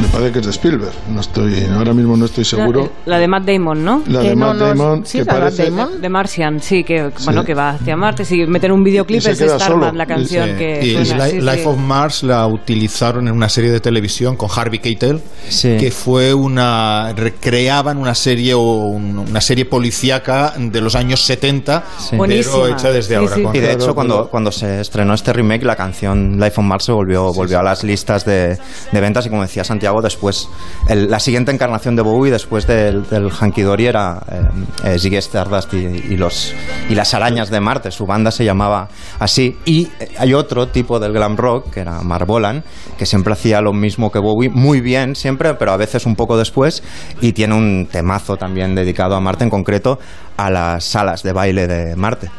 me 0.00 0.08
parece 0.08 0.32
que 0.32 0.38
es 0.40 0.44
de 0.46 0.50
Spielberg. 0.50 0.92
No 1.08 1.20
estoy, 1.20 1.64
ahora 1.72 1.92
mismo 1.92 2.16
no 2.16 2.24
estoy 2.24 2.44
seguro. 2.44 2.90
La, 3.06 3.14
la 3.14 3.18
de 3.20 3.28
Matt 3.28 3.44
Damon, 3.44 3.84
¿no? 3.84 4.02
La 4.08 4.20
Que 4.20 4.28
de 4.30 4.36
no 4.36 4.46
Matt 4.48 4.56
Damon, 4.58 5.06
sí, 5.06 5.18
que 5.18 5.24
la 5.24 5.34
de 5.34 5.40
Matt 5.40 5.40
parece 5.56 5.70
Damon. 5.70 6.00
De 6.00 6.08
Martian, 6.08 6.60
sí, 6.60 6.84
que 6.84 7.10
Sí. 7.16 7.24
bueno 7.24 7.44
que 7.44 7.54
va 7.54 7.70
hacia 7.70 7.96
Marte. 7.96 8.24
Sí, 8.24 8.44
meter 8.46 8.72
un 8.72 8.82
videoclip 8.82 9.24
es 9.24 9.38
Starman, 9.38 9.60
solo. 9.60 9.92
la 9.92 10.06
canción 10.06 10.48
Sí. 10.50 10.54
que 10.56 10.86
y 10.86 11.04
suena. 11.06 11.26
Life 11.28 11.62
sí. 11.62 11.68
of 11.68 11.78
Mars 11.78 12.22
la 12.24 12.46
utilizaron 12.46 13.28
en 13.28 13.34
una 13.34 13.48
serie 13.48 13.70
de 13.70 13.80
televisión 13.80 14.36
con 14.36 14.48
Harvey 14.54 14.78
Keitel, 14.80 15.20
Sí. 15.48 15.76
que 15.78 15.90
fue 15.90 16.34
una 16.34 17.12
recreaban 17.14 17.98
una 17.98 18.14
serie 18.14 18.54
o 18.54 18.60
un- 18.60 19.18
una 19.18 19.40
serie 19.40 19.64
policíaca 19.66 20.54
de 20.58 20.80
los 20.80 20.94
años 20.96 21.20
70, 21.20 21.84
pero 22.10 22.18
Buenísima. 22.18 22.68
hecha 22.70 22.90
desde 22.90 23.10
Sí, 23.10 23.14
ahora. 23.14 23.34
sí. 23.36 23.42
con- 23.42 23.56
Y 23.56 23.60
de 23.60 23.72
hecho, 23.72 23.94
cuando, 23.94 24.28
cuando 24.28 24.50
se 24.50 24.80
estrenó 24.80 25.14
este 25.14 25.32
remake, 25.32 25.64
la 25.64 25.76
canción 25.76 26.38
Life 26.40 26.54
on 26.60 26.66
Mars 26.66 26.84
se 26.84 26.92
volvió, 26.92 27.32
volvió 27.32 27.60
a 27.60 27.62
las 27.62 27.84
listas 27.84 28.23
de, 28.24 28.58
ventas 28.92 29.26
y 29.26 29.28
como 29.28 29.42
decía 29.42 29.64
Santiago, 29.64 30.00
después 30.00 30.48
la 30.88 31.20
siguiente 31.20 31.52
encarnación 31.52 31.96
de 31.96 32.02
Bowie 32.02 32.30
después 32.30 32.66
del, 32.66 33.08
del 33.08 33.30
Hanky 33.30 33.62
Dory 33.62 33.86
era 33.86 34.22
eh, 34.30 34.94
eh, 34.94 34.98
Ziggy 34.98 35.16
Stardust 35.16 35.72
y, 35.74 36.16
los, 36.16 36.52
y 36.88 36.94
las 36.94 37.14
arañas 37.14 37.50
de 37.50 37.60
Marte, 37.60 37.90
su 37.90 38.06
banda 38.06 38.30
se 38.30 38.44
llamaba 38.44 38.88
así. 39.18 39.56
Y 39.64 39.88
eh, 40.00 40.10
hay 40.18 40.34
otro 40.34 40.68
tipo 40.68 40.98
del 40.98 41.12
glam 41.12 41.36
rock, 41.36 41.70
que 41.70 41.80
era 41.80 42.02
Mark 42.02 42.26
Bolan, 42.26 42.64
que 42.98 43.06
siempre 43.06 43.32
hacía 43.32 43.60
lo 43.60 43.72
mismo 43.72 44.10
que 44.10 44.18
Bowie, 44.18 44.50
muy 44.50 44.80
bien 44.80 45.16
siempre, 45.16 45.54
pero 45.54 45.72
a 45.72 45.76
veces 45.76 46.06
un 46.06 46.16
poco 46.16 46.36
después, 46.36 46.82
y 47.20 47.32
tiene 47.32 47.54
un 47.54 47.88
temazo 47.90 48.36
también 48.36 48.74
dedicado 48.74 49.14
a 49.14 49.20
Marte, 49.20 49.44
en 49.44 49.50
concreto 49.50 49.98
a 50.36 50.50
las 50.50 50.84
salas 50.84 51.22
de 51.22 51.32
baile 51.32 51.66
de 51.66 51.96
Marte. 51.96 52.30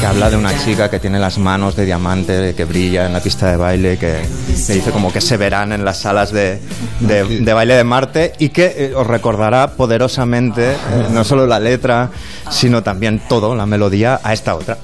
Que 0.00 0.06
habla 0.06 0.28
de 0.30 0.36
una 0.36 0.52
chica 0.64 0.90
que 0.90 0.98
tiene 0.98 1.18
las 1.18 1.38
manos 1.38 1.76
de 1.76 1.84
diamante, 1.86 2.54
que 2.54 2.64
brilla 2.64 3.06
en 3.06 3.12
la 3.12 3.20
pista 3.20 3.50
de 3.50 3.56
baile, 3.56 3.96
que 3.96 4.22
le 4.68 4.74
dice 4.74 4.90
como 4.90 5.12
que 5.12 5.20
se 5.20 5.36
verán 5.36 5.72
en 5.72 5.84
las 5.84 5.98
salas 6.00 6.30
de, 6.32 6.60
de- 7.00 7.24
de 7.40 7.52
baile 7.52 7.74
de 7.74 7.84
Marte 7.84 8.32
y 8.38 8.48
que 8.50 8.74
eh, 8.76 8.94
os 8.94 9.06
recordará 9.06 9.72
poderosamente 9.76 10.72
eh, 10.72 10.76
no 11.10 11.24
solo 11.24 11.46
la 11.46 11.58
letra, 11.60 12.10
sino 12.50 12.82
también 12.82 13.20
todo, 13.28 13.54
la 13.54 13.64
melodía, 13.66 14.20
a 14.22 14.32
esta 14.32 14.54
otra. 14.56 14.76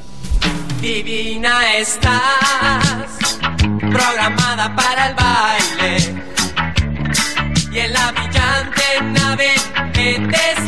Divina 0.80 1.76
estás, 1.76 2.22
programada 3.90 4.74
para 4.74 5.08
el 5.08 5.14
tarde 10.00 10.59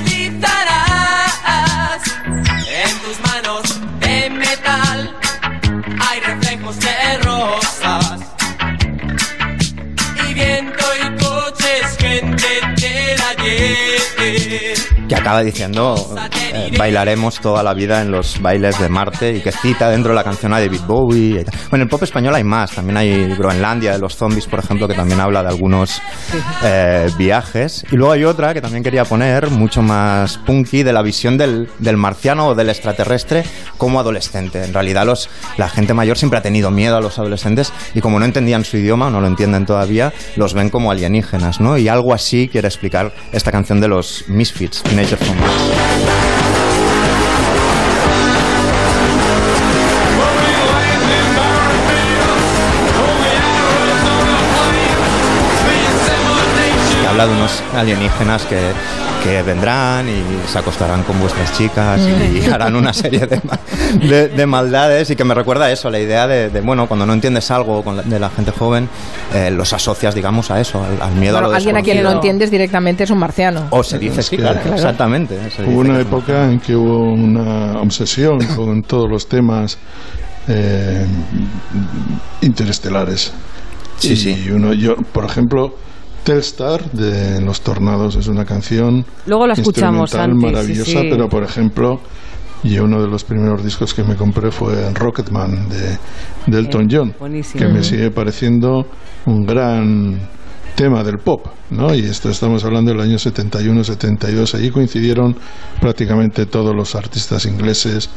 acaba 15.22 15.42
diciendo 15.42 15.94
eh, 16.52 16.70
bailaremos 16.76 17.40
toda 17.40 17.62
la 17.62 17.74
vida 17.74 18.02
en 18.02 18.10
los 18.10 18.42
bailes 18.42 18.78
de 18.80 18.88
Marte 18.88 19.36
y 19.36 19.40
que 19.40 19.52
cita 19.52 19.88
dentro 19.88 20.10
de 20.10 20.16
la 20.16 20.24
canción 20.24 20.52
a 20.52 20.60
David 20.60 20.80
Bowie. 20.86 21.40
y 21.40 21.44
tal. 21.44 21.54
Bueno, 21.70 21.76
en 21.76 21.80
el 21.82 21.88
pop 21.88 22.02
español 22.02 22.34
hay 22.34 22.42
más, 22.44 22.72
también 22.72 22.96
hay 22.96 23.34
Groenlandia 23.34 23.92
de 23.92 23.98
los 24.00 24.16
zombies, 24.16 24.46
por 24.46 24.58
ejemplo, 24.58 24.88
que 24.88 24.94
también 24.94 25.20
habla 25.20 25.42
de 25.42 25.48
algunos 25.48 26.02
eh, 26.64 27.08
viajes. 27.16 27.84
Y 27.92 27.96
luego 27.96 28.12
hay 28.12 28.24
otra 28.24 28.52
que 28.52 28.60
también 28.60 28.82
quería 28.82 29.04
poner, 29.04 29.50
mucho 29.50 29.80
más 29.80 30.38
punky, 30.38 30.82
de 30.82 30.92
la 30.92 31.02
visión 31.02 31.38
del, 31.38 31.68
del 31.78 31.96
marciano 31.96 32.48
o 32.48 32.54
del 32.54 32.68
extraterrestre 32.68 33.44
como 33.78 34.00
adolescente. 34.00 34.64
En 34.64 34.74
realidad 34.74 35.06
los, 35.06 35.30
la 35.56 35.68
gente 35.68 35.94
mayor 35.94 36.18
siempre 36.18 36.38
ha 36.38 36.42
tenido 36.42 36.70
miedo 36.72 36.96
a 36.96 37.00
los 37.00 37.18
adolescentes 37.18 37.72
y 37.94 38.00
como 38.00 38.18
no 38.18 38.24
entendían 38.24 38.64
su 38.64 38.76
idioma 38.76 39.06
o 39.06 39.10
no 39.10 39.20
lo 39.20 39.28
entienden 39.28 39.66
todavía, 39.66 40.12
los 40.36 40.52
ven 40.52 40.68
como 40.68 40.90
alienígenas, 40.90 41.60
¿no? 41.60 41.78
Y 41.78 41.88
algo 41.88 42.12
así 42.12 42.48
quiere 42.48 42.66
explicar 42.66 43.12
esta 43.30 43.52
canción 43.52 43.80
de 43.80 43.88
los 43.88 44.24
Misfits, 44.28 44.82
Mars. 45.20 45.52
que 57.00 57.08
habla 57.08 57.26
de 57.26 57.32
unos 57.32 57.62
alienígenas 57.74 58.44
que, 58.44 58.56
que 59.22 59.42
vendrán 59.42 60.06
y 60.08 60.22
se 60.50 60.58
acostarán 60.58 61.02
con 61.04 61.18
vuestras 61.20 61.56
chicas 61.56 62.00
y 62.00 62.44
harán 62.50 62.74
una 62.74 62.92
serie 62.92 63.26
de, 63.26 63.40
ma- 63.44 63.58
de- 64.08 64.28
de 64.28 64.46
maldades 64.46 65.10
y 65.10 65.16
que 65.16 65.24
me 65.24 65.34
recuerda 65.34 65.66
a 65.66 65.70
eso, 65.72 65.90
la 65.90 66.00
idea 66.00 66.26
de, 66.26 66.50
de, 66.50 66.60
bueno, 66.60 66.86
cuando 66.88 67.06
no 67.06 67.12
entiendes 67.12 67.50
algo 67.50 67.82
con 67.84 67.96
la- 67.98 68.02
de 68.02 68.18
la 68.18 68.30
gente 68.30 68.50
joven, 68.50 68.88
eh, 69.34 69.50
los 69.50 69.72
asocias, 69.72 70.14
digamos, 70.14 70.50
a 70.50 70.60
eso, 70.60 70.82
al, 70.82 71.00
al 71.00 71.14
miedo 71.14 71.34
Bueno, 71.34 71.46
a 71.48 71.50
lo 71.50 71.56
alguien 71.56 71.76
a 71.76 71.82
quien 71.82 72.02
no 72.02 72.10
entiendes 72.10 72.50
directamente 72.50 73.04
es 73.04 73.10
un 73.10 73.18
marciano. 73.18 73.66
O 73.70 73.82
se 73.84 73.98
dice, 73.98 74.22
sí, 74.22 74.36
claro, 74.36 74.60
Claro. 74.60 74.74
exactamente. 74.76 75.36
se 75.50 75.62
dice 75.62 75.64
Hubo 75.72 75.80
una 75.80 76.00
época 76.00 76.44
en 76.50 76.58
que 76.58 76.74
hubo 76.74 77.12
una 77.12 77.80
obsesión 77.80 78.38
con 78.56 78.82
todos 78.82 79.08
los 79.08 79.28
temas 79.28 79.78
eh, 80.48 81.06
interestelares. 82.40 83.32
Sí, 83.98 84.12
y 84.12 84.16
sí. 84.16 84.50
uno, 84.50 84.72
yo, 84.72 84.96
por 84.96 85.24
ejemplo, 85.24 85.76
Telstar 86.24 86.90
de 86.92 87.40
Los 87.40 87.60
Tornados 87.62 88.16
es 88.16 88.28
una 88.28 88.44
canción 88.44 89.04
Luego 89.26 89.46
la 89.46 89.54
escuchamos, 89.54 90.10
instrumental 90.12 90.52
maravillosa, 90.52 91.00
sí. 91.00 91.08
pero 91.10 91.28
por 91.28 91.42
ejemplo, 91.42 92.00
yo 92.62 92.84
uno 92.84 93.00
de 93.02 93.08
los 93.08 93.24
primeros 93.24 93.64
discos 93.64 93.92
que 93.92 94.04
me 94.04 94.14
compré 94.14 94.50
fue 94.50 94.92
Rocketman 94.94 95.68
de, 95.68 95.98
de 96.46 96.58
Elton 96.58 96.82
Eh, 96.82 96.88
John, 96.90 97.14
buenísimo. 97.18 97.58
que 97.60 97.72
me 97.72 97.82
sigue 97.82 98.10
pareciendo 98.10 98.86
un 99.26 99.44
gran 99.44 100.20
tema 100.76 101.02
del 101.04 101.18
pop, 101.18 101.46
¿no? 101.70 101.94
Y 101.94 102.00
esto 102.00 102.30
estamos 102.30 102.64
hablando 102.64 102.92
del 102.92 103.00
año 103.00 103.16
71-72. 103.16 104.54
Allí 104.54 104.70
coincidieron 104.70 105.36
prácticamente 105.80 106.46
todos 106.46 106.74
los 106.74 106.94
artistas 106.94 107.44
ingleses, 107.46 108.08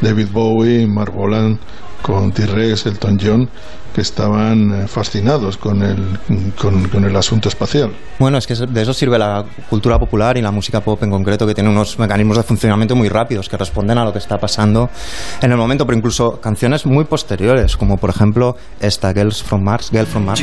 David 0.00 0.26
Bowie, 0.32 0.86
Mark 0.86 1.12
Bolan, 1.14 1.58
con 2.02 2.32
T-Rex, 2.32 2.86
Elton 2.86 3.18
John, 3.20 3.48
que 3.94 4.00
estaban 4.00 4.72
eh, 4.72 4.88
fascinados 4.88 5.56
con 5.56 5.82
el, 5.82 6.18
con, 6.56 6.88
con 6.88 7.04
el 7.04 7.14
asunto 7.16 7.48
espacial. 7.48 7.92
Bueno, 8.18 8.38
es 8.38 8.46
que 8.46 8.54
de 8.54 8.82
eso 8.82 8.92
sirve 8.94 9.18
la 9.18 9.44
cultura 9.68 9.98
popular 9.98 10.36
y 10.36 10.42
la 10.42 10.50
música 10.50 10.80
pop 10.80 11.02
en 11.02 11.10
concreto, 11.10 11.46
que 11.46 11.54
tiene 11.54 11.70
unos 11.70 11.98
mecanismos 11.98 12.36
de 12.38 12.42
funcionamiento 12.42 12.96
muy 12.96 13.08
rápidos 13.08 13.48
que 13.48 13.56
responden 13.56 13.98
a 13.98 14.04
lo 14.04 14.12
que 14.12 14.18
está 14.18 14.38
pasando 14.38 14.88
en 15.40 15.50
el 15.50 15.58
momento, 15.58 15.84
pero 15.86 15.96
incluso 15.96 16.40
canciones 16.40 16.86
muy 16.86 17.04
posteriores, 17.04 17.76
como 17.76 17.96
por 17.96 18.10
ejemplo 18.10 18.56
esta, 18.80 19.12
Girls 19.12 19.42
from 19.42 19.62
Mars, 19.62 19.90
Girl 19.90 20.06
from 20.06 20.24
Mars. 20.24 20.42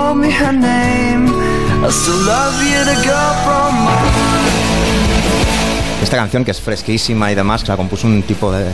told 0.00 0.18
me 0.18 0.30
her 0.30 0.52
name. 0.52 1.24
I 1.86 1.88
still 1.90 2.20
love 2.34 2.56
you, 2.70 2.80
the 2.90 2.96
girl 3.06 3.32
from 3.44 3.72
my 3.86 4.79
Esta 6.10 6.18
canción 6.22 6.44
que 6.44 6.50
es 6.50 6.60
fresquísima 6.60 7.30
y 7.30 7.36
demás, 7.36 7.62
que 7.62 7.68
la 7.68 7.76
compuso 7.76 8.08
un 8.08 8.22
tipo 8.24 8.50
de 8.50 8.64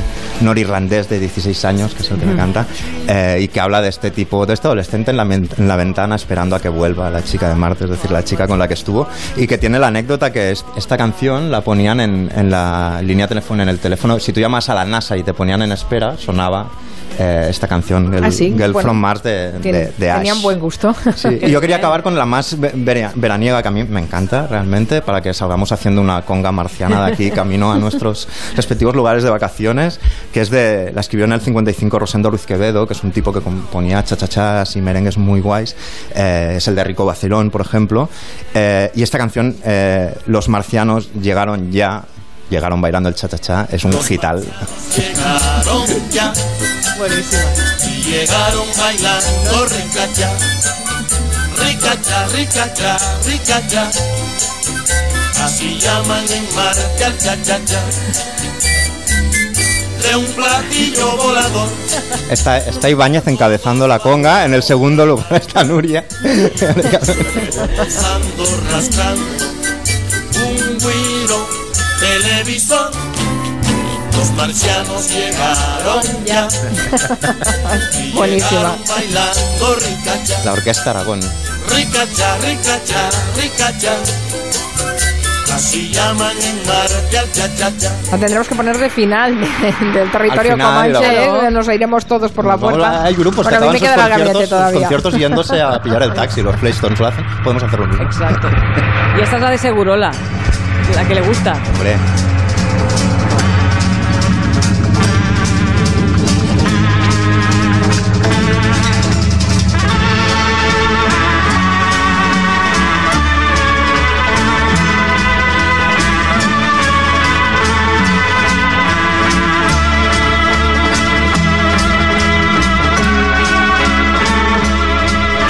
norirlandés 0.40 1.06
de 1.10 1.18
16 1.20 1.66
años, 1.66 1.94
que 1.94 2.02
es 2.02 2.10
el 2.10 2.16
que 2.18 2.24
me 2.24 2.34
canta, 2.34 2.64
eh, 3.06 3.40
y 3.42 3.48
que 3.48 3.60
habla 3.60 3.82
de 3.82 3.90
este 3.90 4.10
tipo, 4.10 4.46
de 4.46 4.54
este 4.54 4.66
adolescente 4.68 5.10
en 5.10 5.18
la, 5.18 5.24
en 5.24 5.68
la 5.68 5.76
ventana 5.76 6.16
esperando 6.16 6.56
a 6.56 6.60
que 6.62 6.70
vuelva 6.70 7.10
la 7.10 7.22
chica 7.22 7.50
de 7.50 7.54
Marte, 7.54 7.84
es 7.84 7.90
decir, 7.90 8.10
la 8.10 8.24
chica 8.24 8.46
con 8.48 8.58
la 8.58 8.66
que 8.66 8.72
estuvo, 8.72 9.06
y 9.36 9.46
que 9.46 9.58
tiene 9.58 9.78
la 9.78 9.88
anécdota 9.88 10.32
que 10.32 10.50
es- 10.52 10.64
esta 10.78 10.96
canción 10.96 11.50
la 11.50 11.60
ponían 11.60 12.00
en, 12.00 12.30
en 12.34 12.50
la 12.50 13.02
línea 13.02 13.28
teléfono, 13.28 13.62
en 13.62 13.68
el 13.68 13.80
teléfono, 13.80 14.18
si 14.18 14.32
tú 14.32 14.40
llamas 14.40 14.70
a 14.70 14.74
la 14.74 14.86
NASA 14.86 15.14
y 15.18 15.22
te 15.22 15.34
ponían 15.34 15.60
en 15.60 15.72
espera, 15.72 16.16
sonaba 16.16 16.70
eh, 17.18 17.46
esta 17.48 17.66
canción, 17.66 18.12
Girl, 18.12 18.24
Ah, 18.24 18.30
sí, 18.30 18.52
Girl 18.54 18.72
bueno, 18.74 18.88
from 18.88 18.96
Mars 18.98 19.22
de, 19.22 19.52
de, 19.52 19.60
Tien- 19.60 19.92
de 19.96 20.10
Ash. 20.10 20.18
Tenían 20.18 20.42
buen 20.42 20.58
gusto. 20.60 20.94
Sí, 21.14 21.28
y 21.40 21.50
yo 21.50 21.62
quería 21.62 21.76
acabar 21.76 22.02
con 22.02 22.14
la 22.14 22.26
más 22.26 22.60
ve- 22.60 22.72
vera- 22.74 23.12
veraniega 23.14 23.62
que 23.62 23.68
a 23.68 23.70
mí 23.70 23.84
me 23.84 24.00
encanta 24.00 24.46
realmente 24.46 25.00
para 25.00 25.22
que 25.22 25.32
salgamos 25.32 25.72
haciendo 25.72 26.02
una 26.02 26.20
conga 26.22 26.52
marciana 26.52 27.06
de 27.06 27.12
aquí 27.12 27.25
camino 27.30 27.72
a 27.72 27.78
nuestros 27.78 28.28
respectivos 28.54 28.94
lugares 28.94 29.22
de 29.22 29.30
vacaciones 29.30 30.00
que 30.32 30.40
es 30.40 30.50
de 30.50 30.92
la 30.94 31.00
escribió 31.00 31.24
en 31.26 31.32
el 31.32 31.40
55 31.40 31.98
Rosendo 31.98 32.30
Ruiz 32.30 32.46
Quevedo 32.46 32.86
que 32.86 32.94
es 32.94 33.02
un 33.02 33.12
tipo 33.12 33.32
que 33.32 33.40
componía 33.40 34.04
chachachas 34.04 34.76
y 34.76 34.80
merengues 34.80 35.18
muy 35.18 35.40
guays 35.40 35.74
Eh, 36.14 36.54
es 36.56 36.68
el 36.68 36.74
de 36.74 36.84
Rico 36.84 37.04
Vacilón 37.04 37.50
por 37.50 37.60
ejemplo 37.60 38.08
Eh, 38.54 38.90
y 38.94 39.02
esta 39.02 39.18
canción 39.18 39.56
eh, 39.64 40.14
los 40.26 40.48
marcianos 40.48 41.10
llegaron 41.14 41.72
ya 41.72 42.04
llegaron 42.50 42.80
bailando 42.80 43.08
el 43.08 43.14
cha-cha-cha 43.14 43.68
es 43.72 43.84
un 43.84 43.92
hital 44.08 44.44
Llegaron 44.96 45.84
ya. 46.10 46.32
Bailando 48.78 49.66
ricacha. 49.66 50.30
Ricacha, 51.58 52.26
ricacha, 52.28 52.98
ricacha. 53.26 53.90
Así 55.46 55.78
llaman 55.78 56.24
en 56.28 56.54
Marte 56.56 57.04
al 57.04 57.16
cha-cha-cha. 57.18 57.80
De 60.02 60.16
un 60.16 60.26
platillo 60.32 61.16
volador. 61.16 61.68
Está, 62.28 62.58
está 62.58 62.90
Ibáñez 62.90 63.28
encabezando 63.28 63.86
la 63.86 64.00
conga, 64.00 64.44
en 64.44 64.54
el 64.54 64.64
segundo 64.64 65.06
lugar 65.06 65.32
está 65.40 65.62
Nuria. 65.62 66.04
Pasando, 67.76 68.44
rascando 68.72 69.22
un 70.34 70.78
guiro 70.80 71.48
televisor. 72.00 72.90
Los 74.16 74.30
marcianos 74.32 75.08
llegaron 75.08 76.24
ya. 76.24 76.48
Buenísima. 78.16 78.76
bailando 78.88 79.76
ricacha. 79.76 80.44
La 80.44 80.52
Orquesta 80.54 80.90
Aragón. 80.90 81.20
Ricacha, 81.68 82.36
ricacha, 82.38 83.10
ricacha. 83.36 83.92
Así 85.54 85.90
llaman 85.90 86.32
en 86.42 86.66
Marte 86.66 87.18
al 87.18 87.32
cha-cha-cha. 87.32 87.90
La 88.12 88.18
tendremos 88.18 88.48
que 88.48 88.54
poner 88.54 88.76
de 88.78 88.90
final 88.90 89.34
de- 89.40 89.46
del 89.98 90.10
territorio 90.10 90.52
Al 90.52 90.58
final, 90.58 90.92
comanche, 90.92 91.24
¿eh? 91.46 91.50
nos 91.50 91.68
iremos 91.68 92.04
todos 92.06 92.30
por 92.32 92.44
la 92.44 92.56
puerta. 92.58 93.04
Hay 93.04 93.14
grupos 93.14 93.46
que 93.46 93.54
acaban 93.54 93.72
me 93.72 93.78
sus 93.78 93.88
conciertos, 93.88 94.48
sus 94.48 94.72
conciertos 94.80 95.14
yéndose 95.14 95.62
a 95.62 95.80
pillar 95.82 96.02
el 96.02 96.12
taxi. 96.12 96.42
Los 96.42 96.56
Playstones 96.56 96.98
lo 97.00 97.06
hacen. 97.06 97.24
Podemos 97.42 97.62
hacer 97.62 97.80
lo 97.80 97.86
mismo. 97.86 98.02
Exacto. 98.04 98.48
Y 99.18 99.20
esta 99.22 99.36
es 99.36 99.42
la 99.42 99.50
de 99.50 99.58
Segurola, 99.58 100.10
la 100.94 101.04
que 101.08 101.14
le 101.14 101.20
gusta. 101.22 101.52
Hombre. 101.74 101.96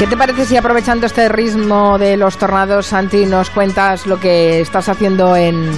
¿Qué 0.06 0.10
te 0.10 0.16
parece 0.16 0.44
si 0.46 0.56
aprovechando 0.56 1.06
este 1.06 1.28
ritmo 1.28 1.98
de 1.98 2.16
los 2.16 2.36
tornados, 2.38 2.86
Santi, 2.86 3.26
nos 3.26 3.50
cuentas 3.50 4.06
lo 4.06 4.20
que 4.20 4.60
estás 4.60 4.88
haciendo 4.88 5.34
en, 5.34 5.68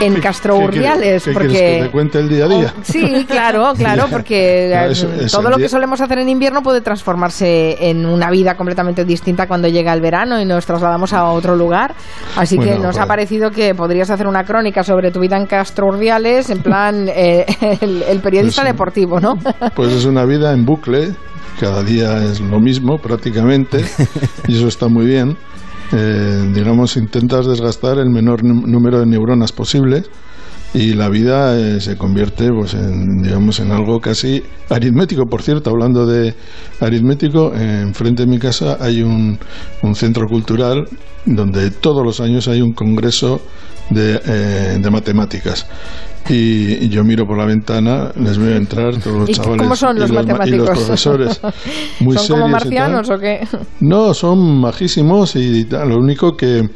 en 0.00 0.14
¿Qué- 0.14 0.20
Castro 0.20 0.56
Urdiales, 0.56 1.24
¿Qué 1.24 1.32
porque 1.32 1.48
que 1.48 1.80
te 1.84 1.90
cuente 1.90 2.18
el 2.20 2.28
día 2.30 2.46
a 2.46 2.48
día? 2.48 2.74
Oh, 2.74 2.80
Sí, 2.82 3.26
claro, 3.28 3.74
claro, 3.78 4.06
porque 4.10 4.72
No, 4.74 4.92
eh, 5.22 5.26
todo 5.30 5.50
lo 5.50 5.58
que 5.58 5.68
solemos 5.68 6.00
hacer 6.00 6.18
en 6.20 6.30
invierno 6.30 6.62
puede 6.62 6.80
transformarse 6.80 7.76
en 7.90 8.06
una 8.06 8.30
vida 8.30 8.56
completamente 8.56 9.04
distinta 9.04 9.46
cuando 9.46 9.68
llega 9.68 9.92
el 9.92 10.00
verano 10.00 10.40
y 10.40 10.46
nos 10.46 10.64
trasladamos 10.64 11.12
a 11.12 11.24
otro 11.26 11.54
lugar. 11.54 11.94
Así 12.36 12.58
que 12.58 12.76
nos 12.78 12.96
ha 12.96 13.00
pues- 13.00 13.08
parecido 13.08 13.50
que 13.50 13.74
podrías 13.74 14.08
hacer 14.08 14.26
una 14.26 14.44
crónica 14.44 14.82
sobre 14.82 15.10
tu 15.10 15.20
vida 15.20 15.36
en 15.36 15.44
Castro 15.44 15.88
Urdiales, 15.88 16.48
en 16.48 16.62
plan 16.62 17.06
eh, 17.10 17.44
el, 17.82 18.02
el 18.08 18.20
periodista 18.20 18.62
Pues- 18.62 18.72
deportivo, 18.72 19.20
¿no? 19.20 19.38
Pues 19.76 19.92
es 19.92 20.06
una 20.06 20.24
vida 20.24 20.50
en 20.54 20.64
bucle, 20.64 21.14
cada 21.60 21.82
día 21.82 22.24
es 22.24 22.40
lo 22.40 22.58
mismo 22.58 22.98
prácticamente, 22.98 23.84
y 24.48 24.56
eso 24.56 24.66
está 24.68 24.88
muy 24.88 25.04
bien. 25.04 25.36
Eh, 25.92 26.50
digamos, 26.54 26.96
intentas 26.96 27.46
desgastar 27.46 27.98
el 27.98 28.08
menor 28.10 28.42
nú- 28.44 28.66
número 28.66 29.00
de 29.00 29.06
neuronas 29.06 29.52
posible 29.52 30.04
y 30.72 30.94
la 30.94 31.08
vida 31.08 31.58
eh, 31.58 31.80
se 31.80 31.96
convierte 31.96 32.48
pues 32.52 32.74
en 32.74 33.22
digamos 33.24 33.58
en 33.58 33.72
algo 33.72 33.98
casi 34.00 34.40
aritmético 34.68 35.26
por 35.26 35.42
cierto 35.42 35.68
hablando 35.70 36.06
de 36.06 36.32
aritmético 36.80 37.52
eh, 37.56 37.80
enfrente 37.82 38.22
de 38.24 38.28
mi 38.30 38.38
casa 38.38 38.76
hay 38.80 39.02
un, 39.02 39.36
un 39.82 39.94
centro 39.96 40.28
cultural 40.28 40.86
donde 41.26 41.72
todos 41.72 42.04
los 42.04 42.20
años 42.20 42.46
hay 42.46 42.62
un 42.62 42.72
congreso 42.72 43.40
de, 43.90 44.20
eh, 44.24 44.78
de 44.80 44.90
matemáticas 44.90 45.66
y, 46.28 46.84
y 46.84 46.88
yo 46.90 47.02
miro 47.02 47.26
por 47.26 47.38
la 47.38 47.46
ventana 47.46 48.12
les 48.14 48.36
veo 48.38 48.54
entrar 48.56 48.94
todos 48.98 49.20
los 49.20 49.30
¿Y 49.30 49.34
chavales 49.34 49.62
cómo 49.62 49.74
son 49.74 49.98
los 49.98 50.10
y, 50.10 50.12
ma- 50.12 50.20
y 50.20 50.24
matemáticos? 50.26 50.58
los 50.68 50.78
profesores 50.78 51.40
muy 52.00 52.16
¿Son 52.16 52.26
como 52.40 52.58
serios 52.58 52.72
y 52.72 52.74
tal. 52.76 52.92
marcianos 52.92 53.10
o 53.10 53.18
qué? 53.18 53.48
No, 53.80 54.14
son 54.14 54.60
majísimos 54.60 55.34
y 55.36 55.64
tal. 55.64 55.88
Lo 55.88 55.96
único 55.98 56.36
que 56.36 56.68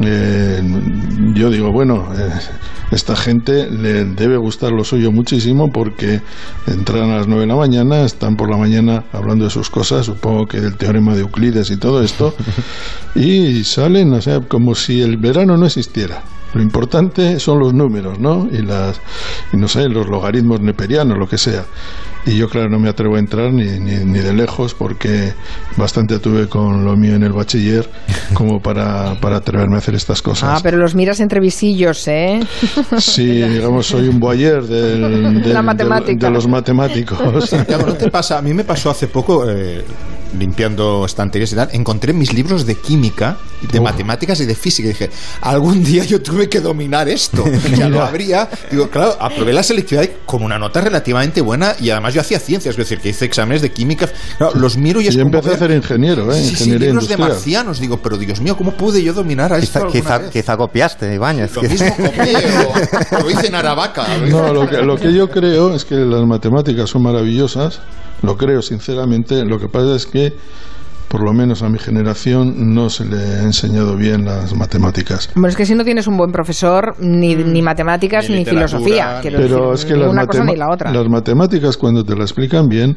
eh, 0.00 0.62
yo 1.34 1.50
digo, 1.50 1.72
bueno, 1.72 2.06
eh, 2.16 2.30
esta 2.92 3.16
gente 3.16 3.68
le 3.70 4.04
debe 4.04 4.36
gustar 4.36 4.70
lo 4.72 4.84
suyo 4.84 5.10
muchísimo 5.10 5.70
porque 5.72 6.20
entran 6.68 7.10
a 7.10 7.16
las 7.18 7.26
9 7.26 7.42
de 7.42 7.46
la 7.48 7.56
mañana, 7.56 8.02
están 8.04 8.36
por 8.36 8.48
la 8.50 8.56
mañana 8.56 9.04
hablando 9.12 9.44
de 9.44 9.50
sus 9.50 9.68
cosas, 9.68 10.06
supongo 10.06 10.46
que 10.46 10.60
del 10.60 10.76
teorema 10.76 11.14
de 11.14 11.22
Euclides 11.22 11.70
y 11.70 11.76
todo 11.76 12.02
esto, 12.02 12.34
y 13.16 13.64
salen, 13.64 14.12
o 14.14 14.20
sea, 14.22 14.40
como 14.40 14.74
si 14.74 15.00
el 15.02 15.16
verano 15.16 15.56
no 15.56 15.66
existiera. 15.66 16.22
Lo 16.54 16.60
importante 16.62 17.40
son 17.40 17.58
los 17.58 17.72
números, 17.72 18.18
¿no? 18.18 18.48
Y 18.52 18.58
las, 18.62 19.00
y 19.52 19.56
no 19.56 19.68
sé, 19.68 19.88
los 19.88 20.06
logaritmos 20.08 20.60
neperianos, 20.60 21.16
lo 21.18 21.26
que 21.28 21.38
sea. 21.38 21.64
Y 22.24 22.36
yo, 22.36 22.48
claro, 22.48 22.68
no 22.68 22.78
me 22.78 22.88
atrevo 22.88 23.16
a 23.16 23.18
entrar 23.18 23.52
ni, 23.52 23.64
ni, 23.80 23.96
ni 24.04 24.18
de 24.20 24.32
lejos 24.32 24.74
porque 24.74 25.32
bastante 25.76 26.20
tuve 26.20 26.46
con 26.48 26.84
lo 26.84 26.96
mío 26.96 27.16
en 27.16 27.24
el 27.24 27.32
bachiller 27.32 27.88
como 28.34 28.60
para, 28.60 29.18
para 29.20 29.38
atreverme 29.38 29.74
a 29.74 29.78
hacer 29.78 29.94
estas 29.96 30.20
Ah, 30.20 30.22
cosas. 30.22 30.62
pero 30.62 30.76
los 30.76 30.94
miras 30.94 31.18
entre 31.20 31.40
visillos, 31.40 32.06
¿eh? 32.06 32.38
Sí, 32.98 33.24
digamos, 33.42 33.86
soy 33.86 34.06
un 34.08 34.20
boyer 34.20 34.62
del, 34.62 35.42
del- 35.42 35.52
La 35.52 35.62
matemática. 35.62 36.26
de, 36.26 36.30
de 36.30 36.30
los 36.30 36.46
matemáticos. 36.46 37.48
Santiago, 37.48 37.86
¿no 37.86 37.94
te 37.94 38.08
pasa? 38.10 38.38
A 38.38 38.42
mí 38.42 38.54
me 38.54 38.62
pasó 38.62 38.90
hace 38.90 39.08
poco, 39.08 39.48
eh, 39.50 39.82
limpiando 40.38 41.04
estanterías 41.06 41.52
y 41.52 41.56
tal, 41.56 41.68
encontré 41.72 42.12
mis 42.12 42.32
libros 42.32 42.66
de 42.66 42.74
química, 42.76 43.36
de 43.70 43.78
Oh. 43.78 43.82
matemáticas 43.82 44.40
y 44.40 44.46
de 44.46 44.54
física. 44.54 44.88
Y 44.88 44.92
dije, 44.92 45.10
algún 45.40 45.82
día 45.84 46.04
yo 46.04 46.20
tuve 46.22 46.48
que 46.48 46.60
dominar 46.60 47.08
esto. 47.08 47.44
Ya 47.76 47.88
lo 47.88 48.02
habría. 48.02 48.48
Digo, 48.70 48.88
claro, 48.90 49.16
aprobé 49.20 49.52
la 49.52 49.62
selectividad 49.62 50.08
con 50.26 50.42
una 50.42 50.58
nota 50.58 50.80
relativamente 50.80 51.40
buena 51.40 51.74
y 51.80 51.90
además 51.90 52.14
yo 52.14 52.20
hacía 52.20 52.38
ciencias, 52.38 52.72
es 52.72 52.76
decir, 52.76 52.98
que 53.00 53.08
hice 53.10 53.24
exámenes 53.24 53.62
de 53.62 53.70
química. 53.72 54.08
Claro, 54.38 54.54
los 54.58 54.76
miro 54.76 55.00
y 55.00 55.08
es 55.08 55.14
Y 55.14 55.18
yo 55.18 55.24
como 55.24 55.36
empecé 55.38 55.54
a 55.54 55.58
ser 55.58 55.70
ingeniero, 55.72 56.30
¿eh? 56.32 56.42
Sí, 56.42 56.54
sí, 56.56 56.70
libros 56.70 56.80
de 56.80 56.88
industrial. 57.14 57.20
marcianos. 57.20 57.80
Digo, 57.80 57.98
pero 58.02 58.16
Dios 58.18 58.40
mío, 58.40 58.56
¿cómo 58.56 58.72
pude 58.72 59.02
yo 59.02 59.12
dominar 59.12 59.52
a 59.52 59.58
esto 59.58 59.86
Quizá, 59.86 59.98
quizá, 60.00 60.18
vez? 60.18 60.30
quizá 60.30 60.56
copiaste, 60.56 61.14
Ibáñez. 61.14 61.54
Lo 61.54 61.62
mismo 61.62 61.96
copié 61.96 62.34
o, 62.36 63.16
o 63.16 63.20
lo 63.22 63.30
hice 63.30 63.46
en 63.46 63.54
Aravaca. 63.54 64.06
lo 64.18 64.26
hice 64.26 64.30
No, 64.36 64.48
en 64.48 64.54
lo 64.54 64.68
que, 64.68 64.76
lo 64.82 64.96
que 64.96 65.12
yo 65.12 65.28
creo 65.28 65.74
es 65.74 65.84
que 65.84 65.94
las 65.94 66.26
matemáticas 66.26 66.90
son 66.90 67.02
maravillosas, 67.02 67.80
lo 68.22 68.36
creo 68.36 68.62
sinceramente, 68.62 69.44
lo 69.44 69.58
que 69.58 69.68
pasa 69.68 69.94
es 69.96 70.06
que 70.06 70.32
por 71.08 71.22
lo 71.22 71.32
menos 71.34 71.62
a 71.62 71.68
mi 71.68 71.78
generación 71.78 72.72
no 72.74 72.88
se 72.88 73.04
le 73.04 73.16
ha 73.18 73.42
enseñado 73.42 73.96
bien 73.96 74.24
las 74.24 74.54
matemáticas. 74.56 75.28
Bueno, 75.34 75.48
es 75.48 75.56
que 75.56 75.66
si 75.66 75.74
no 75.74 75.84
tienes 75.84 76.06
un 76.06 76.16
buen 76.16 76.32
profesor, 76.32 76.94
ni, 77.00 77.34
ni 77.34 77.60
matemáticas 77.60 78.30
Ni 78.30 78.46
filosofía. 78.46 79.18
quiero 79.20 79.36
Pero 79.38 79.70
decir, 79.72 79.74
es 79.74 79.84
que 79.84 79.92
ni 79.94 80.00
las, 80.00 80.10
una 80.10 80.26
cosa 80.26 80.40
matema- 80.44 80.52
ni 80.52 80.56
la 80.58 80.70
otra. 80.70 80.90
las 80.90 81.08
matemáticas 81.08 81.76
cuando 81.76 82.02
te 82.02 82.16
la 82.16 82.22
explican 82.22 82.66
bien 82.66 82.96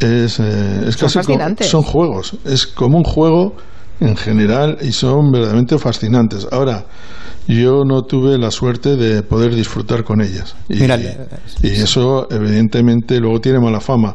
es, 0.00 0.40
eh, 0.40 0.84
es 0.88 0.96
Son 0.96 1.08
casi 1.22 1.32
como- 1.32 1.56
son 1.60 1.82
juegos, 1.82 2.36
es 2.44 2.66
como 2.66 2.98
un 2.98 3.04
juego 3.04 3.54
en 4.00 4.16
general 4.16 4.78
y 4.80 4.92
son 4.92 5.30
verdaderamente 5.30 5.78
fascinantes. 5.78 6.46
Ahora, 6.50 6.86
yo 7.46 7.84
no 7.84 8.02
tuve 8.02 8.38
la 8.38 8.50
suerte 8.50 8.96
de 8.96 9.22
poder 9.22 9.54
disfrutar 9.54 10.04
con 10.04 10.20
ellas. 10.20 10.54
Y, 10.68 10.80
Mira, 10.80 10.98
y 11.62 11.68
eso 11.68 12.28
evidentemente 12.30 13.18
luego 13.18 13.40
tiene 13.40 13.58
mala 13.58 13.80
fama. 13.80 14.14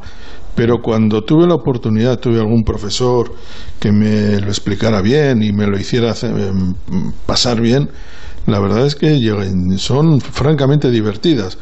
Pero 0.56 0.82
cuando 0.84 1.24
tuve 1.24 1.48
la 1.48 1.56
oportunidad, 1.56 2.20
tuve 2.20 2.40
algún 2.40 2.64
profesor 2.64 3.34
que 3.80 3.92
me 3.92 4.40
lo 4.40 4.48
explicara 4.48 5.02
bien 5.02 5.42
y 5.42 5.52
me 5.52 5.66
lo 5.66 5.80
hiciera 5.80 6.14
em, 6.22 6.76
pasar 7.26 7.60
bien, 7.60 7.90
la 8.46 8.60
verdad 8.60 8.86
es 8.86 8.96
que 8.96 9.18
son 9.78 10.20
francamente 10.20 10.92
divertidas, 10.92 11.58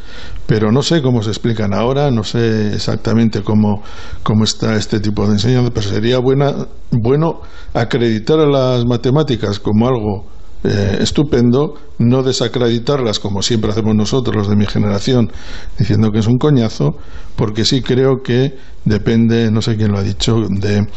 pero 0.48 0.72
no 0.72 0.82
sé 0.82 1.02
cómo 1.02 1.22
se 1.22 1.30
explican 1.30 1.74
ahora, 1.74 2.10
no 2.10 2.24
sé 2.24 2.74
exactamente 2.74 3.42
cómo, 3.42 3.84
cómo 4.24 4.44
está 4.44 4.76
este 4.76 5.00
tipo 5.00 5.26
de 5.28 5.34
enseñanza, 5.34 5.72
pero 5.74 5.88
sería 5.88 6.20
buena, 6.20 6.54
bueno 6.92 7.42
acreditar 7.74 8.40
a 8.40 8.48
las 8.48 8.86
matemáticas 8.86 9.60
como 9.60 9.88
algo 9.88 10.26
eh, 10.64 10.98
estupendo, 11.02 11.76
no 12.00 12.22
desacreditarlas 12.22 13.20
como 13.20 13.42
siempre 13.42 13.72
hacemos 13.72 13.96
nosotros, 13.96 14.36
los 14.36 14.50
de 14.50 14.56
mi 14.56 14.66
generación, 14.66 15.32
diciendo 15.78 16.10
que 16.12 16.20
es 16.20 16.28
un 16.28 16.38
coñazo, 16.38 16.98
porque 17.36 17.66
sí 17.66 17.82
creo 17.82 18.22
que 18.24 18.58
depende, 18.86 19.50
no 19.52 19.62
sé 19.62 19.76
quién 19.76 19.92
lo 19.92 20.00
ha 20.00 20.04
dicho, 20.04 20.36
de 20.50 20.88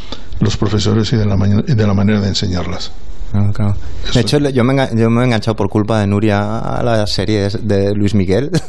los 0.41 0.57
profesores 0.57 1.13
y 1.13 1.17
de 1.17 1.27
la, 1.27 1.37
y 1.67 1.75
de 1.75 1.87
la 1.87 1.95
manera 1.95 2.21
de 2.21 2.29
enseñarlas. 2.29 2.93
Claro, 3.35 3.53
claro. 3.53 3.75
De 4.15 4.21
hecho, 4.21 4.39
yo 4.39 4.63
me, 4.63 4.77
yo 4.95 5.11
me 5.11 5.23
he 5.23 5.25
enganchado 5.25 5.57
por 5.57 5.69
culpa 5.69 5.99
de 5.99 6.07
Nuria 6.07 6.59
a 6.61 6.83
la 6.85 7.05
serie 7.09 7.49
de 7.63 7.93
Luis 7.95 8.15
Miguel. 8.15 8.51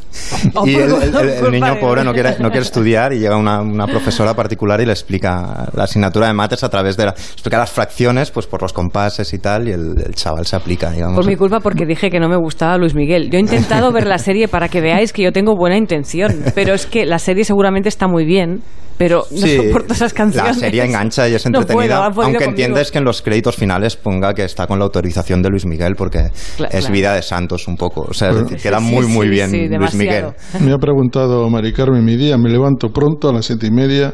Oh, 0.54 0.66
y 0.66 0.76
por 0.76 0.84
el, 0.84 0.92
el- 1.04 1.16
el- 1.16 1.46
el 1.46 1.52
niño 1.52 1.76
pobre 1.80 2.04
no 2.04 2.14
quiere, 2.14 2.32
no 2.40 2.50
quiere 2.50 2.62
estudiar 2.66 3.12
y 3.14 3.20
llega 3.20 3.36
una, 3.36 3.62
una 3.62 3.86
profesora 3.86 4.34
particular 4.34 4.80
y 4.82 4.86
le 4.86 4.92
explica 4.94 5.68
la 5.74 5.84
asignatura 5.84 6.28
de 6.28 6.34
mates 6.34 6.64
a 6.64 6.70
través 6.70 6.96
de 6.98 7.06
la, 7.06 7.12
explica 7.12 7.58
las 7.58 7.70
fracciones 7.72 8.32
pues 8.32 8.48
por 8.48 8.62
los 8.62 8.72
compases 8.72 9.34
y 9.34 9.40
tal 9.40 9.68
y 9.68 9.72
el, 9.72 9.94
el 10.06 10.16
chaval 10.16 10.46
se 10.46 10.56
aplica, 10.56 10.92
digamos. 10.92 11.16
Por 11.18 11.28
mi 11.28 11.36
culpa, 11.36 11.60
porque 11.60 11.86
dije 11.86 12.10
que 12.10 12.20
no 12.20 12.30
me 12.30 12.38
gustaba 12.38 12.78
Luis 12.78 12.96
Miguel. 12.96 13.30
Yo 13.30 13.38
he 13.38 13.42
intentado 13.42 13.92
ver 13.94 14.08
la 14.08 14.18
serie 14.18 14.48
para 14.48 14.70
que 14.70 14.82
veáis 14.82 15.12
que 15.14 15.24
yo 15.24 15.32
tengo 15.32 15.56
buena 15.56 15.78
intención, 15.78 16.32
pero 16.56 16.74
es 16.74 16.86
que 16.86 17.06
la 17.06 17.20
serie 17.20 17.44
seguramente 17.44 17.90
está 17.90 18.08
muy 18.08 18.26
bien, 18.26 18.62
pero 18.98 19.26
no 19.32 19.38
Sí, 19.38 19.58
soporto 19.58 19.94
esas 19.94 20.14
canciones. 20.14 20.56
La 20.56 20.60
serie 20.60 20.84
engancha 20.86 21.28
y 21.28 21.34
es 21.36 21.46
No 21.46 21.52
puedo, 21.52 21.62
entretenida, 21.64 22.06
han 22.06 22.14
podido 22.14 22.24
aunque 22.24 22.38
conmigo. 22.46 22.50
entiendes 22.52 22.92
que 22.92 22.98
en 23.00 23.04
los 23.06 23.22
créditos 23.22 23.56
finales 23.56 23.96
ponga 23.98 24.34
que 24.34 24.44
está 24.44 24.68
con 24.68 24.80
la 24.80 24.86
autorización 24.86 25.42
de 25.42 25.50
Luis 25.50 25.66
Miguel 25.66 25.96
porque 25.96 26.20
Cla- 26.58 26.68
es 26.72 26.80
claro. 26.82 26.94
vida 26.94 27.14
de 27.14 27.22
santos 27.22 27.68
un 27.68 27.76
poco. 27.78 28.06
O 28.10 28.14
sea, 28.14 28.32
queda 28.62 28.80
Sí, 28.80 28.86
muy, 28.86 29.06
sí, 29.06 29.12
muy 29.12 29.30
bien 29.30 29.50
sí, 29.50 29.58
Luis 29.58 29.70
demasiado. 29.72 30.34
Miguel. 30.54 30.66
Me 30.68 30.74
ha 30.74 30.78
preguntado 30.78 31.50
Mari 31.50 31.74
Carmen 31.74 32.04
mi 32.04 32.16
día, 32.16 32.38
me 32.38 32.50
levanto 32.50 32.90
pronto 32.92 33.30
a 33.30 33.34
las 33.34 33.46
siete 33.46 33.68
y 33.68 33.72
media, 33.72 34.14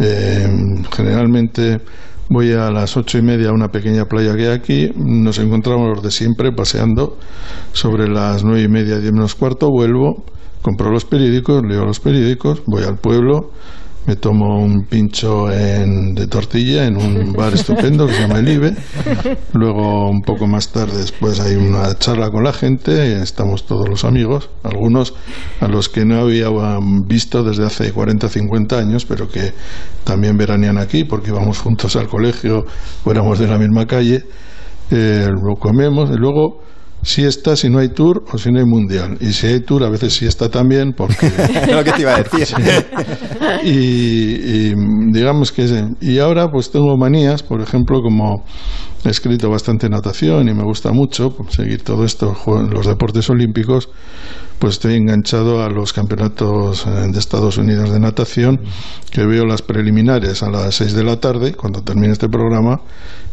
eh, 0.00 0.48
generalmente 0.94 1.78
voy 2.28 2.52
a 2.52 2.70
las 2.70 2.96
ocho 2.96 3.18
y 3.18 3.22
media 3.22 3.48
a 3.48 3.52
una 3.52 3.68
pequeña 3.68 4.04
playa 4.04 4.34
que 4.36 4.42
hay 4.46 4.54
aquí, 4.54 4.88
nos 4.96 5.38
encontramos 5.38 5.88
los 5.94 6.02
de 6.02 6.10
siempre 6.12 6.52
paseando, 6.52 7.18
sobre 7.72 8.08
las 8.08 8.44
nueve 8.44 8.62
y 8.62 8.68
media, 8.68 8.98
diez 8.98 9.12
menos 9.12 9.34
cuarto, 9.34 9.68
vuelvo, 9.68 10.24
compro 10.62 10.90
los 10.92 11.04
periódicos, 11.04 11.62
leo 11.68 11.84
los 11.84 11.98
periódicos, 11.98 12.62
voy 12.66 12.84
al 12.84 12.98
pueblo, 12.98 13.50
me 14.06 14.16
tomo 14.16 14.62
un 14.62 14.86
pincho 14.86 15.50
en- 15.52 16.14
de 16.14 16.26
tortilla 16.26 16.86
en 16.86 16.96
un 16.96 17.32
bar 17.32 17.54
estupendo 17.54 18.06
que 18.06 18.14
se 18.14 18.20
llama 18.22 18.38
El 18.40 18.48
Ibe. 18.48 18.74
Luego, 19.52 20.08
un 20.10 20.22
poco 20.22 20.46
más 20.46 20.70
tarde, 20.72 20.98
después 20.98 21.38
hay 21.40 21.54
una 21.56 21.94
charla 21.98 22.30
con 22.30 22.42
la 22.42 22.52
gente, 22.52 23.20
estamos 23.20 23.66
todos 23.66 23.88
los 23.88 24.04
amigos, 24.04 24.50
algunos 24.64 25.14
a 25.60 25.68
los 25.68 25.88
que 25.88 26.04
no 26.04 26.20
había 26.20 26.48
visto 27.06 27.42
desde 27.44 27.66
hace 27.66 27.92
40 27.92 28.26
o 28.26 28.30
50 28.30 28.78
años, 28.78 29.04
pero 29.04 29.28
que 29.28 29.52
también 30.04 30.36
veranean 30.36 30.78
aquí 30.78 31.04
porque 31.04 31.30
íbamos 31.30 31.58
juntos 31.58 31.94
al 31.96 32.08
colegio 32.08 32.64
o 33.04 33.10
éramos 33.10 33.38
de 33.38 33.46
la 33.46 33.58
misma 33.58 33.86
calle. 33.86 34.24
Eh, 34.90 35.28
lo 35.28 35.54
comemos 35.56 36.10
y 36.10 36.14
luego 36.16 36.62
siesta 37.02 37.56
si 37.56 37.68
no 37.68 37.78
hay 37.78 37.88
tour 37.88 38.24
o 38.32 38.38
si 38.38 38.50
no 38.50 38.58
hay 38.58 38.66
mundial. 38.66 39.16
Y 39.20 39.32
si 39.32 39.46
hay 39.46 39.60
tour, 39.60 39.84
a 39.84 39.90
veces 39.90 40.12
siesta 40.12 40.48
también 40.48 40.92
porque 40.96 41.30
lo 41.72 41.84
que 41.84 41.92
te 41.92 42.02
iba 42.02 42.14
a 42.14 42.22
decir. 42.22 42.48
y, 43.64 43.70
y, 43.70 44.74
digamos 45.12 45.52
que 45.52 45.66
y 46.00 46.18
ahora 46.18 46.48
pues 46.50 46.70
tengo 46.70 46.96
manías 46.96 47.42
por 47.42 47.60
ejemplo 47.60 48.00
como 48.02 48.44
he 49.04 49.08
escrito 49.10 49.50
bastante 49.50 49.88
natación 49.88 50.48
y 50.48 50.54
me 50.54 50.64
gusta 50.64 50.92
mucho 50.92 51.30
pues, 51.36 51.54
seguir 51.54 51.82
todo 51.82 52.04
esto 52.04 52.34
los 52.70 52.86
deportes 52.86 53.28
olímpicos 53.30 53.88
pues 54.60 54.74
estoy 54.74 54.96
enganchado 54.96 55.64
a 55.64 55.70
los 55.70 55.94
campeonatos 55.94 56.86
eh, 56.86 56.90
de 57.10 57.18
Estados 57.18 57.56
Unidos 57.56 57.90
de 57.90 57.98
natación, 57.98 58.60
que 59.10 59.24
veo 59.24 59.46
las 59.46 59.62
preliminares 59.62 60.42
a 60.42 60.50
las 60.50 60.74
6 60.74 60.92
de 60.92 61.02
la 61.02 61.16
tarde, 61.18 61.54
cuando 61.54 61.82
termine 61.82 62.12
este 62.12 62.28
programa, 62.28 62.82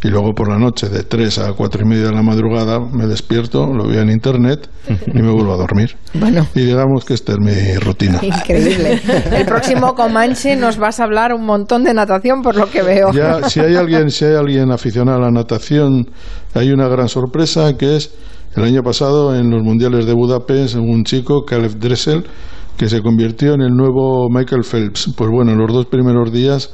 y 0.02 0.08
luego 0.08 0.34
por 0.34 0.50
la 0.50 0.58
noche 0.58 0.88
de 0.88 1.04
3 1.04 1.40
a 1.40 1.54
4 1.54 1.82
y 1.82 1.86
media 1.86 2.06
de 2.06 2.14
la 2.14 2.22
madrugada 2.22 2.80
me 2.80 3.08
despierto, 3.08 3.68
lo 3.68 3.90
veo 3.90 4.02
en 4.02 4.10
internet 4.10 4.70
y 5.06 5.22
me 5.22 5.30
vuelvo 5.30 5.54
a 5.54 5.58
dormir. 5.58 5.98
Bueno. 6.14 6.48
Y 6.56 6.62
digamos 6.62 7.04
que 7.04 7.16
esta 7.16 7.34
es 7.34 7.40
mi 7.40 7.76
rutina. 7.76 8.20
Increíble. 8.22 9.02
El 9.32 9.46
próximo 9.46 9.96
Comanche 9.96 10.56
nos 10.56 10.78
vas 10.78 11.02
a 11.02 11.04
hablar 11.04 11.34
un 11.34 11.46
montón 11.46 11.84
de 11.84 11.94
natación, 11.94 12.42
por 12.42 12.56
lo 12.56 12.70
que 12.72 12.84
veo. 12.84 13.12
Ya, 13.12 13.50
si 13.50 13.60
hay 13.60 13.76
alguien, 13.76 14.12
si 14.12 14.24
hay 14.24 14.36
alguien 14.36 14.72
aficionado 14.72 15.18
a 15.18 15.22
la 15.24 15.32
natación, 15.32 16.10
hay 16.54 16.72
una 16.72 16.88
gran 16.88 17.10
sorpresa 17.10 17.76
que 17.78 17.98
es 17.98 18.14
el 18.56 18.64
año 18.64 18.82
pasado 18.82 19.36
en 19.36 19.50
los 19.52 19.64
mundiales 19.64 20.06
de 20.06 20.14
Budapest 20.14 20.76
un 20.76 21.04
chico, 21.04 21.44
Caleb 21.46 21.78
Dressel, 21.80 22.26
que 22.78 22.90
se 22.90 23.02
convirtió 23.02 23.54
en 23.54 23.62
el 23.62 23.76
nuevo 23.76 24.30
Michael 24.30 24.64
Phelps. 24.64 25.14
Pues 25.16 25.30
bueno, 25.30 25.52
en 25.52 25.58
los 25.58 25.74
dos 25.74 25.88
primeros 25.88 26.32
días 26.32 26.72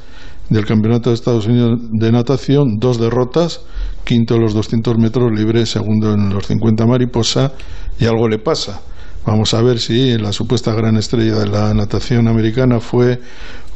del 0.50 0.66
Campeonato 0.66 1.10
de 1.10 1.14
Estados 1.14 1.46
Unidos 1.46 1.78
de 1.90 2.12
natación, 2.12 2.78
dos 2.78 2.98
derrotas, 2.98 3.62
quinto 4.04 4.34
en 4.34 4.42
los 4.42 4.54
200 4.54 4.98
metros 4.98 5.32
libre, 5.32 5.64
segundo 5.66 6.12
en 6.12 6.30
los 6.32 6.46
50 6.46 6.86
mariposa, 6.86 7.52
y 7.98 8.04
algo 8.04 8.28
le 8.28 8.38
pasa. 8.38 8.82
Vamos 9.26 9.54
a 9.54 9.62
ver 9.62 9.78
si 9.78 10.18
la 10.18 10.32
supuesta 10.32 10.74
gran 10.74 10.98
estrella 10.98 11.38
de 11.38 11.46
la 11.46 11.72
natación 11.72 12.28
americana 12.28 12.78
fue 12.78 13.20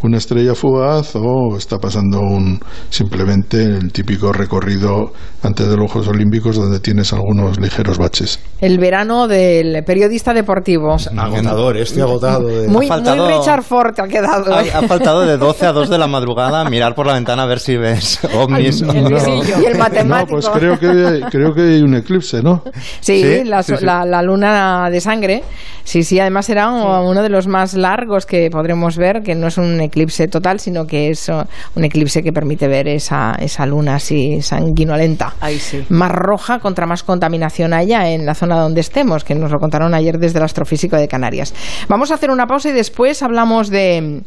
una 0.02 0.18
estrella 0.18 0.54
fugaz 0.54 1.14
o 1.16 1.56
está 1.56 1.78
pasando 1.78 2.20
un 2.20 2.60
simplemente 2.90 3.62
el 3.62 3.92
típico 3.92 4.32
recorrido 4.32 5.12
antes 5.42 5.68
de 5.68 5.76
los 5.76 5.90
Juegos 5.90 6.08
Olímpicos 6.08 6.56
donde 6.56 6.80
tienes 6.80 7.12
algunos 7.12 7.58
ligeros 7.60 7.98
baches. 7.98 8.40
El 8.60 8.78
verano 8.78 9.28
del 9.28 9.82
periodista 9.84 10.32
deportivo. 10.34 10.96
Agotador, 11.16 11.76
estoy 11.76 12.02
agotado. 12.02 12.46
De... 12.48 12.68
Muy, 12.68 12.86
Ha 12.86 12.88
faltado- 12.88 13.24
muy 13.24 13.34
Richard 13.34 13.62
Ford 13.62 13.94
te 13.94 14.02
ha 14.02 14.08
quedado. 14.08 14.54
Ha, 14.54 14.64
¿eh? 14.64 14.70
ha 14.74 14.82
faltado 14.82 15.20
de 15.22 15.36
12 15.36 15.66
a 15.66 15.72
2 15.72 15.88
de 15.90 15.98
la 15.98 16.06
madrugada 16.06 16.64
mirar 16.68 16.94
por 16.94 17.06
la 17.06 17.14
ventana 17.14 17.42
a 17.44 17.46
ver 17.46 17.60
si 17.60 17.76
ves 17.76 18.20
ovnis 18.36 18.82
o 18.82 18.90
el 18.92 19.04
no. 19.04 19.18
Y 19.60 19.64
el 19.66 19.72
No, 19.74 19.78
matemático. 19.78 20.32
pues 20.40 20.48
creo 20.48 20.78
que, 20.78 21.20
creo 21.30 21.52
que 21.54 21.60
hay 21.62 21.82
un 21.82 21.94
eclipse, 21.94 22.42
¿no? 22.42 22.62
Sí, 23.00 23.22
Sí, 23.22 23.44
la, 23.44 23.62
sí, 23.62 23.74
sí. 23.76 23.84
la- 23.84 24.04
la 24.04 24.22
luna 24.22 24.88
de 24.90 25.00
sangre. 25.00 25.42
Sí, 25.84 26.02
sí, 26.02 26.20
además 26.20 26.44
será 26.46 26.68
uno 26.70 27.22
de 27.22 27.28
los 27.30 27.46
más 27.46 27.72
largos 27.74 28.26
que 28.26 28.50
podremos 28.50 28.96
ver, 28.98 29.22
que 29.22 29.34
no 29.34 29.46
es 29.46 29.56
un 29.56 29.80
eclipse 29.88 30.28
total, 30.28 30.60
sino 30.60 30.86
que 30.86 31.10
es 31.10 31.28
uh, 31.28 31.44
un 31.74 31.84
eclipse 31.84 32.22
que 32.22 32.32
permite 32.32 32.68
ver 32.68 32.88
esa, 32.88 33.34
esa 33.38 33.66
luna 33.66 33.96
así 33.96 34.40
sanguinolenta. 34.40 35.34
Ahí 35.40 35.58
sí. 35.58 35.84
Más 35.88 36.12
roja 36.12 36.60
contra 36.60 36.86
más 36.86 37.02
contaminación 37.02 37.74
haya 37.74 38.10
en 38.10 38.24
la 38.24 38.34
zona 38.34 38.60
donde 38.60 38.80
estemos, 38.80 39.24
que 39.24 39.34
nos 39.34 39.50
lo 39.50 39.58
contaron 39.58 39.94
ayer 39.94 40.18
desde 40.18 40.38
el 40.38 40.44
Astrofísico 40.44 40.96
de 40.96 41.08
Canarias. 41.08 41.54
Vamos 41.88 42.10
a 42.10 42.14
hacer 42.14 42.30
una 42.30 42.46
pausa 42.46 42.68
y 42.70 42.72
después 42.72 43.22
hablamos 43.22 43.68
de 43.70 44.22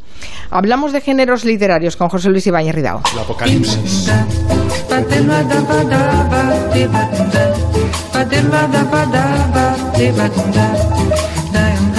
hablamos 0.50 0.92
de 0.94 1.02
géneros 1.02 1.46
literarios 1.46 1.96
con 1.96 2.10
José 2.10 2.30
Luis 2.30 2.46
Ibáñez 2.48 2.76
Ridao. 2.76 3.02
El 3.14 3.20
apocalipsis. 3.20 4.12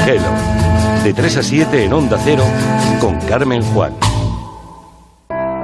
Hello. 0.04 0.61
De 1.04 1.12
3 1.12 1.36
a 1.36 1.42
7 1.42 1.84
en 1.84 1.92
Onda 1.92 2.16
Cero 2.22 2.44
con 3.00 3.18
Carmen 3.22 3.60
Juan. 3.62 3.92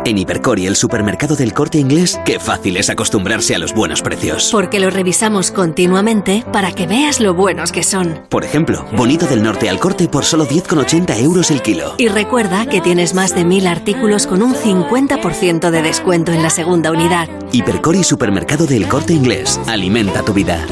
En 0.04 0.18
Hipercor 0.18 0.58
y 0.58 0.66
el 0.66 0.74
supermercado 0.74 1.36
del 1.36 1.52
corte 1.52 1.78
inglés, 1.78 2.18
qué 2.24 2.40
fácil 2.40 2.76
es 2.76 2.90
acostumbrarse 2.90 3.54
a 3.54 3.58
los 3.58 3.72
buenos 3.72 4.02
precios. 4.02 4.48
Porque 4.50 4.80
los 4.80 4.92
revisamos 4.92 5.52
continuamente 5.52 6.44
para 6.52 6.72
que 6.72 6.88
veas 6.88 7.20
lo 7.20 7.34
buenos 7.34 7.70
que 7.70 7.84
son. 7.84 8.22
Por 8.30 8.42
ejemplo, 8.44 8.84
bonito 8.96 9.26
del 9.26 9.42
norte 9.42 9.68
al 9.68 9.78
corte 9.78 10.08
por 10.08 10.24
solo 10.24 10.44
10,80 10.44 11.22
euros 11.22 11.50
el 11.52 11.62
kilo. 11.62 11.94
Y 11.98 12.08
recuerda 12.08 12.66
que 12.66 12.80
tienes 12.80 13.14
más 13.14 13.34
de 13.34 13.44
mil 13.44 13.66
artículos 13.66 14.26
con 14.26 14.42
un 14.42 14.54
50% 14.54 15.70
de 15.70 15.82
descuento 15.82 16.32
en 16.32 16.42
la 16.42 16.50
segunda 16.50 16.90
unidad. 16.90 17.28
Hipercor 17.52 17.94
y 17.94 18.02
supermercado 18.02 18.66
del 18.66 18.88
corte 18.88 19.12
inglés. 19.12 19.60
Alimenta 19.68 20.24
tu 20.24 20.32
vida. 20.32 20.66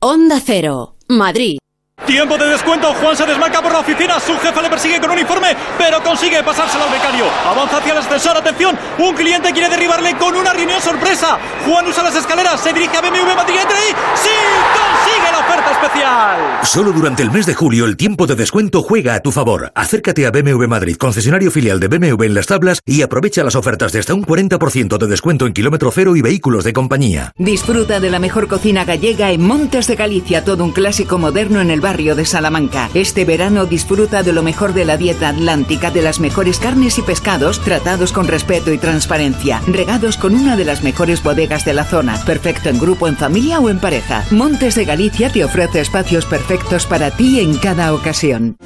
Onda 0.00 0.38
Cero, 0.44 0.96
Madrid. 1.08 1.58
Tiempo 2.06 2.36
de 2.36 2.46
descuento, 2.46 2.92
Juan 3.00 3.16
se 3.16 3.24
desmarca 3.24 3.62
por 3.62 3.72
la 3.72 3.78
oficina, 3.78 4.20
su 4.20 4.36
jefe 4.36 4.60
le 4.60 4.68
persigue 4.68 5.00
con 5.00 5.12
un 5.12 5.18
informe, 5.18 5.56
pero 5.78 6.02
consigue 6.02 6.42
pasárselo 6.42 6.84
al 6.84 6.90
becario. 6.90 7.24
Avanza 7.46 7.78
hacia 7.78 7.92
el 7.92 7.98
ascensor, 7.98 8.36
atención, 8.36 8.76
un 8.98 9.14
cliente 9.14 9.52
quiere 9.52 9.70
derribarle 9.70 10.14
con 10.18 10.34
una 10.36 10.52
reunión 10.52 10.82
sorpresa. 10.82 11.38
Juan 11.64 11.86
usa 11.86 12.02
las 12.02 12.16
escaleras, 12.16 12.60
se 12.60 12.74
dirige 12.74 12.94
a 12.96 13.00
BMW 13.00 13.34
Madrid, 13.34 13.54
entra 13.58 13.76
y 13.78 13.92
¡sí! 14.16 14.28
¡Consigue 14.74 15.32
la 15.32 15.38
oferta 15.38 15.70
especial! 15.70 16.60
Solo 16.64 16.92
durante 16.92 17.22
el 17.22 17.30
mes 17.30 17.46
de 17.46 17.54
julio 17.54 17.86
el 17.86 17.96
tiempo 17.96 18.26
de 18.26 18.34
descuento 18.34 18.82
juega 18.82 19.14
a 19.14 19.20
tu 19.20 19.32
favor. 19.32 19.72
Acércate 19.74 20.26
a 20.26 20.30
BMW 20.30 20.66
Madrid, 20.66 20.96
concesionario 20.96 21.50
filial 21.50 21.80
de 21.80 21.88
BMW 21.88 22.24
en 22.24 22.34
las 22.34 22.48
tablas 22.48 22.80
y 22.84 23.00
aprovecha 23.00 23.44
las 23.44 23.54
ofertas 23.54 23.92
de 23.92 24.00
hasta 24.00 24.14
un 24.14 24.26
40% 24.26 24.98
de 24.98 25.06
descuento 25.06 25.46
en 25.46 25.54
kilómetro 25.54 25.90
cero 25.90 26.16
y 26.16 26.22
vehículos 26.22 26.64
de 26.64 26.72
compañía. 26.74 27.32
Disfruta 27.38 27.98
de 27.98 28.10
la 28.10 28.18
mejor 28.18 28.46
cocina 28.46 28.84
gallega 28.84 29.30
en 29.30 29.42
Montes 29.42 29.86
de 29.86 29.96
Galicia, 29.96 30.44
todo 30.44 30.64
un 30.64 30.72
clásico 30.72 31.18
moderno 31.18 31.60
en 31.60 31.70
el 31.70 31.80
barrio 31.84 32.14
de 32.14 32.24
Salamanca. 32.24 32.88
Este 32.94 33.26
verano 33.26 33.66
disfruta 33.66 34.22
de 34.22 34.32
lo 34.32 34.42
mejor 34.42 34.72
de 34.72 34.86
la 34.86 34.96
dieta 34.96 35.28
atlántica, 35.28 35.90
de 35.90 36.00
las 36.00 36.18
mejores 36.18 36.58
carnes 36.58 36.96
y 36.96 37.02
pescados 37.02 37.60
tratados 37.60 38.10
con 38.10 38.26
respeto 38.26 38.72
y 38.72 38.78
transparencia, 38.78 39.60
regados 39.66 40.16
con 40.16 40.34
una 40.34 40.56
de 40.56 40.64
las 40.64 40.82
mejores 40.82 41.22
bodegas 41.22 41.66
de 41.66 41.74
la 41.74 41.84
zona, 41.84 42.16
perfecto 42.24 42.70
en 42.70 42.78
grupo, 42.78 43.06
en 43.06 43.18
familia 43.18 43.60
o 43.60 43.68
en 43.68 43.80
pareja. 43.80 44.24
Montes 44.30 44.76
de 44.76 44.86
Galicia 44.86 45.28
te 45.28 45.44
ofrece 45.44 45.80
espacios 45.80 46.24
perfectos 46.24 46.86
para 46.86 47.10
ti 47.10 47.40
en 47.40 47.58
cada 47.58 47.92
ocasión. 47.92 48.56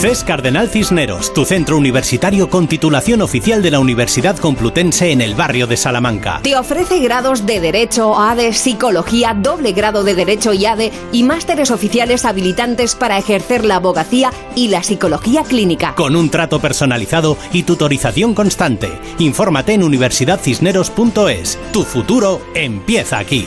CES 0.00 0.24
Cardenal 0.24 0.68
Cisneros, 0.68 1.32
tu 1.32 1.46
centro 1.46 1.78
universitario 1.78 2.50
con 2.50 2.68
titulación 2.68 3.22
oficial 3.22 3.62
de 3.62 3.70
la 3.70 3.80
Universidad 3.80 4.36
Complutense 4.36 5.10
en 5.10 5.22
el 5.22 5.34
barrio 5.34 5.66
de 5.66 5.78
Salamanca. 5.78 6.40
Te 6.42 6.54
ofrece 6.54 6.98
grados 6.98 7.46
de 7.46 7.60
Derecho, 7.60 8.14
ADE, 8.14 8.52
Psicología, 8.52 9.32
doble 9.34 9.72
grado 9.72 10.04
de 10.04 10.14
Derecho 10.14 10.52
y 10.52 10.66
ADE 10.66 10.92
y 11.12 11.22
másteres 11.22 11.70
oficiales 11.70 12.26
habilitantes 12.26 12.94
para 12.94 13.16
ejercer 13.16 13.64
la 13.64 13.76
abogacía 13.76 14.30
y 14.54 14.68
la 14.68 14.82
psicología 14.82 15.44
clínica. 15.44 15.94
Con 15.94 16.14
un 16.14 16.28
trato 16.28 16.60
personalizado 16.60 17.38
y 17.54 17.62
tutorización 17.62 18.34
constante. 18.34 18.90
Infórmate 19.18 19.72
en 19.72 19.82
universidadcisneros.es. 19.82 21.58
Tu 21.72 21.84
futuro 21.84 22.42
empieza 22.54 23.18
aquí. 23.18 23.46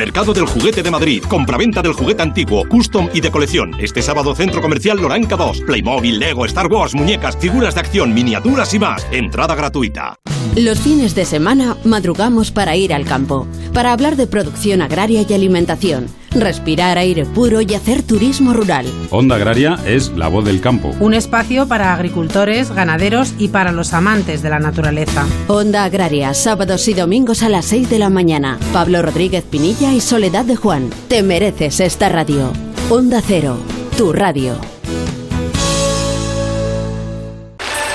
Mercado 0.00 0.32
del 0.32 0.46
Juguete 0.46 0.82
de 0.82 0.90
Madrid. 0.90 1.22
Compraventa 1.28 1.82
del 1.82 1.92
juguete 1.92 2.22
antiguo, 2.22 2.66
custom 2.66 3.10
y 3.12 3.20
de 3.20 3.30
colección. 3.30 3.74
Este 3.78 4.00
sábado 4.00 4.34
Centro 4.34 4.62
Comercial 4.62 4.96
Loranca 4.96 5.36
2. 5.36 5.60
Playmobil, 5.60 6.18
Lego, 6.18 6.46
Star 6.46 6.68
Wars, 6.68 6.94
muñecas, 6.94 7.36
figuras 7.36 7.74
de 7.74 7.80
acción, 7.80 8.14
miniaturas 8.14 8.72
y 8.72 8.78
más. 8.78 9.06
Entrada 9.12 9.54
gratuita. 9.54 10.16
Los 10.56 10.80
fines 10.80 11.14
de 11.14 11.26
semana 11.26 11.76
madrugamos 11.84 12.50
para 12.50 12.76
ir 12.76 12.94
al 12.94 13.04
campo, 13.04 13.46
para 13.74 13.92
hablar 13.92 14.16
de 14.16 14.26
producción 14.26 14.80
agraria 14.80 15.22
y 15.28 15.34
alimentación, 15.34 16.06
respirar 16.32 16.98
aire 16.98 17.24
puro 17.24 17.60
y 17.60 17.74
hacer 17.74 18.02
turismo 18.02 18.52
rural. 18.52 18.86
Onda 19.10 19.36
Agraria 19.36 19.78
es 19.86 20.10
la 20.16 20.28
voz 20.28 20.44
del 20.44 20.60
campo. 20.60 20.94
Un 21.00 21.14
espacio 21.14 21.66
para 21.66 21.94
agricultores, 21.94 22.70
ganaderos 22.70 23.34
y 23.38 23.48
para 23.48 23.72
los 23.72 23.92
amantes 23.92 24.42
de 24.42 24.50
la 24.50 24.58
naturaleza. 24.58 25.26
Onda 25.48 25.84
Agraria, 25.84 26.34
sábados 26.34 26.86
y 26.88 26.94
domingos 26.94 27.42
a 27.42 27.48
las 27.48 27.66
6 27.66 27.90
de 27.90 27.98
la 27.98 28.10
mañana. 28.10 28.58
Pablo 28.72 29.02
Rodríguez 29.02 29.44
Pinilla 29.44 29.92
y 29.92 30.00
Soledad 30.00 30.44
de 30.44 30.56
Juan. 30.56 30.90
Te 31.08 31.22
mereces 31.22 31.80
esta 31.80 32.08
radio. 32.08 32.52
Onda 32.90 33.22
Cero, 33.26 33.56
tu 33.96 34.12
radio. 34.12 34.56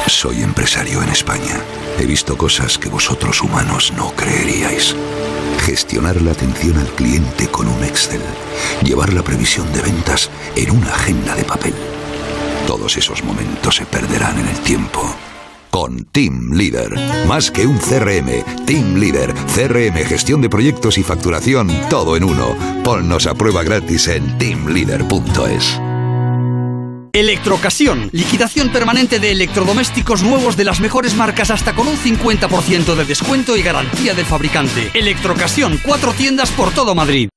Soy 0.07 0.41
empresario 0.41 1.03
en 1.03 1.09
España. 1.09 1.61
He 1.99 2.05
visto 2.05 2.37
cosas 2.37 2.77
que 2.77 2.89
vosotros 2.89 3.41
humanos 3.41 3.93
no 3.95 4.11
creeríais. 4.15 4.95
Gestionar 5.65 6.21
la 6.21 6.31
atención 6.31 6.77
al 6.77 6.87
cliente 6.89 7.47
con 7.47 7.67
un 7.67 7.83
Excel. 7.83 8.21
Llevar 8.83 9.11
la 9.13 9.23
previsión 9.23 9.71
de 9.73 9.81
ventas 9.81 10.29
en 10.55 10.69
una 10.69 10.93
agenda 10.93 11.33
de 11.35 11.43
papel. 11.43 11.73
Todos 12.67 12.97
esos 12.97 13.23
momentos 13.23 13.75
se 13.75 13.85
perderán 13.85 14.37
en 14.39 14.47
el 14.47 14.59
tiempo. 14.59 15.01
con 15.71 16.05
Team 16.05 16.51
Leader. 16.53 16.93
Más 17.27 17.51
que 17.51 17.67
un 17.67 17.77
CRM, 17.77 18.45
Team 18.65 18.95
Leader, 18.95 19.33
CRM, 19.33 20.05
gestión 20.05 20.39
de 20.39 20.49
proyectos 20.49 20.97
y 20.97 21.03
facturación, 21.03 21.69
todo 21.89 22.15
en 22.15 22.23
uno. 22.23 22.55
Ponnos 22.81 23.27
a 23.27 23.33
prueba 23.33 23.61
gratis 23.61 24.07
en 24.07 24.37
teamleader.es. 24.37 25.81
Electrocasión, 27.15 28.09
liquidación 28.11 28.73
permanente 28.73 29.19
de 29.19 29.31
electrodomésticos 29.31 30.21
nuevos 30.21 30.57
de 30.57 30.65
las 30.65 30.81
mejores 30.81 31.15
marcas 31.15 31.49
hasta 31.49 31.73
con 31.73 31.87
un 31.87 31.95
50% 31.95 32.93
de 32.93 33.05
descuento 33.05 33.55
y 33.55 33.61
garantía 33.61 34.13
del 34.13 34.25
fabricante. 34.25 34.91
Electrocasión, 34.93 35.79
cuatro 35.81 36.11
tiendas 36.11 36.51
por 36.51 36.73
todo 36.73 36.93
Madrid. 36.93 37.29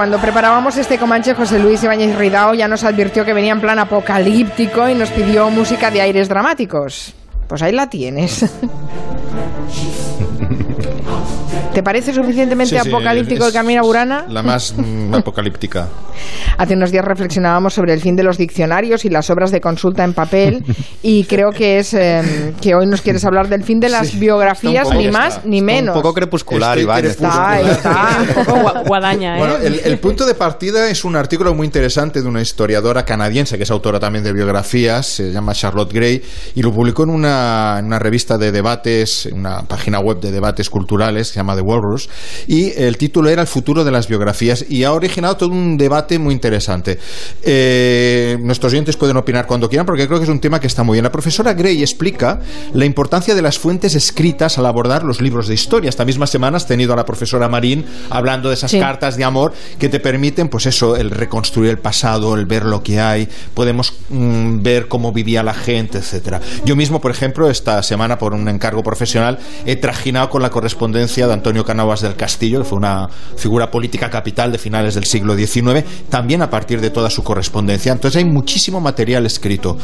Cuando 0.00 0.18
preparábamos 0.18 0.78
este 0.78 0.96
Comanche, 0.96 1.34
José 1.34 1.58
Luis 1.58 1.84
Ibáñez 1.84 2.16
Ridao 2.16 2.54
ya 2.54 2.66
nos 2.66 2.84
advirtió 2.84 3.22
que 3.22 3.34
venía 3.34 3.52
en 3.52 3.60
plan 3.60 3.78
apocalíptico 3.78 4.88
y 4.88 4.94
nos 4.94 5.10
pidió 5.10 5.50
música 5.50 5.90
de 5.90 6.00
aires 6.00 6.26
dramáticos. 6.26 7.12
Pues 7.46 7.60
ahí 7.60 7.72
la 7.72 7.90
tienes. 7.90 8.50
¿Te 11.74 11.82
parece 11.84 12.12
suficientemente 12.12 12.76
Sí, 12.76 12.82
sí, 12.82 12.88
apocalíptico 12.88 13.42
es- 13.44 13.48
el 13.48 13.52
camino 13.54 13.80
a 13.80 13.84
Burana? 13.84 14.24
La 14.28 14.42
más 14.42 14.74
mm, 14.76 15.14
apocalíptica. 15.14 15.88
Hace 16.58 16.74
unos 16.74 16.90
días 16.90 17.04
reflexionábamos 17.04 17.72
sobre 17.74 17.94
el 17.94 18.00
fin 18.00 18.16
de 18.16 18.22
los 18.24 18.36
diccionarios 18.36 19.04
y 19.04 19.08
las 19.08 19.30
obras 19.30 19.50
de 19.52 19.60
consulta 19.60 20.04
en 20.04 20.12
papel 20.12 20.64
y 21.02 21.24
creo 21.24 21.50
que 21.52 21.78
es 21.78 21.94
eh, 21.94 22.52
que 22.60 22.74
hoy 22.74 22.86
nos 22.86 23.00
quieres 23.02 23.24
hablar 23.24 23.48
del 23.48 23.62
fin 23.62 23.78
de 23.80 23.88
las 23.88 24.18
biografías, 24.18 24.84
Está 24.88 24.98
ni 24.98 25.08
más 25.08 25.40
ni 25.44 25.62
menos. 25.62 25.94
Un 25.96 26.02
poco 26.02 26.12
crepuscular, 26.14 26.76
Estoy 26.76 26.82
Iván. 26.82 27.04
Está, 27.06 27.60
está. 27.60 28.08
Un 28.36 28.44
poco 28.44 28.58
gua- 28.58 28.86
guadaña, 28.86 29.36
¿eh? 29.36 29.38
Bueno, 29.38 29.56
el, 29.56 29.80
el 29.84 29.98
punto 29.98 30.26
de 30.26 30.34
partida 30.34 30.88
es 30.90 31.04
un 31.04 31.14
artículo 31.16 31.54
muy 31.54 31.66
interesante 31.66 32.20
de 32.20 32.28
una 32.28 32.42
historiadora 32.42 33.04
canadiense 33.04 33.56
que 33.56 33.62
es 33.62 33.70
autora 33.70 34.00
también 34.00 34.24
de 34.24 34.32
biografías, 34.32 35.06
se 35.06 35.30
llama 35.32 35.52
Charlotte 35.54 35.92
Gray, 35.92 36.20
y 36.54 36.62
lo 36.62 36.72
publicó 36.72 37.04
en 37.04 37.10
una, 37.10 37.76
en 37.78 37.86
una 37.86 37.98
revista 38.00 38.36
de 38.36 38.50
debates, 38.52 39.26
en 39.26 39.38
una 39.38 39.62
página 39.62 40.00
web 40.00 40.20
de 40.20 40.32
debates 40.32 40.68
culturales, 40.68 41.28
se 41.28 41.36
llama 41.36 41.54
The 41.60 41.66
Walrus, 41.66 42.08
y 42.46 42.72
el 42.76 42.96
título 42.96 43.28
era 43.28 43.42
El 43.42 43.48
futuro 43.48 43.84
de 43.84 43.90
las 43.90 44.08
biografías, 44.08 44.64
y 44.68 44.84
ha 44.84 44.92
originado 44.92 45.36
todo 45.36 45.50
un 45.50 45.76
debate 45.76 46.18
muy 46.18 46.32
interesante. 46.34 46.98
Eh, 47.42 48.38
nuestros 48.40 48.72
oyentes 48.72 48.96
pueden 48.96 49.16
opinar 49.16 49.46
cuando 49.46 49.68
quieran, 49.68 49.86
porque 49.86 50.06
creo 50.06 50.18
que 50.18 50.24
es 50.24 50.30
un 50.30 50.40
tema 50.40 50.60
que 50.60 50.66
está 50.66 50.82
muy 50.82 50.94
bien. 50.96 51.04
La 51.04 51.12
profesora 51.12 51.52
Gray 51.54 51.80
explica 51.82 52.40
la 52.72 52.84
importancia 52.84 53.34
de 53.34 53.42
las 53.42 53.58
fuentes 53.58 53.94
escritas 53.94 54.58
al 54.58 54.66
abordar 54.66 55.04
los 55.04 55.20
libros 55.20 55.48
de 55.48 55.54
historia. 55.54 55.88
Esta 55.88 56.04
misma 56.04 56.26
semana 56.26 56.56
has 56.56 56.66
tenido 56.66 56.92
a 56.92 56.96
la 56.96 57.04
profesora 57.04 57.48
Marín 57.48 57.84
hablando 58.08 58.48
de 58.48 58.54
esas 58.54 58.70
Sí. 58.70 58.78
cartas 58.78 59.16
de 59.16 59.24
amor 59.24 59.52
que 59.78 59.88
te 59.88 59.98
permiten, 60.00 60.48
pues 60.48 60.66
eso, 60.66 60.96
el 60.96 61.10
reconstruir 61.10 61.70
el 61.70 61.78
pasado, 61.78 62.36
el 62.36 62.46
ver 62.46 62.64
lo 62.64 62.82
que 62.82 63.00
hay, 63.00 63.28
podemos 63.52 63.92
mm, 64.08 64.62
ver 64.62 64.86
cómo 64.88 65.12
vivía 65.12 65.42
la 65.42 65.54
gente, 65.54 65.98
etcétera. 65.98 66.40
Yo 66.64 66.76
mismo, 66.76 67.00
por 67.00 67.10
ejemplo, 67.10 67.50
esta 67.50 67.82
semana 67.82 68.16
por 68.18 68.32
un 68.32 68.48
encargo 68.48 68.82
profesional 68.82 69.38
he 69.66 69.76
trajinado 69.76 70.30
con 70.30 70.40
la 70.42 70.50
correspondencia 70.50 71.26
de 71.26 71.32
Antonio 71.32 71.49
Canovas 71.64 72.00
del 72.00 72.16
Castillo, 72.16 72.60
que 72.60 72.64
fue 72.64 72.78
una 72.78 73.08
figura 73.36 73.70
política 73.70 74.08
capital 74.08 74.52
de 74.52 74.58
finales 74.58 74.94
del 74.94 75.04
siglo 75.04 75.36
XIX, 75.36 75.84
también 76.08 76.42
a 76.42 76.50
partir 76.50 76.80
de 76.80 76.90
toda 76.90 77.10
su 77.10 77.22
correspondencia. 77.22 77.92
Entonces 77.92 78.22
hay 78.22 78.24
muchísimo 78.24 78.80
material 78.80 79.26
escrito. 79.26 79.76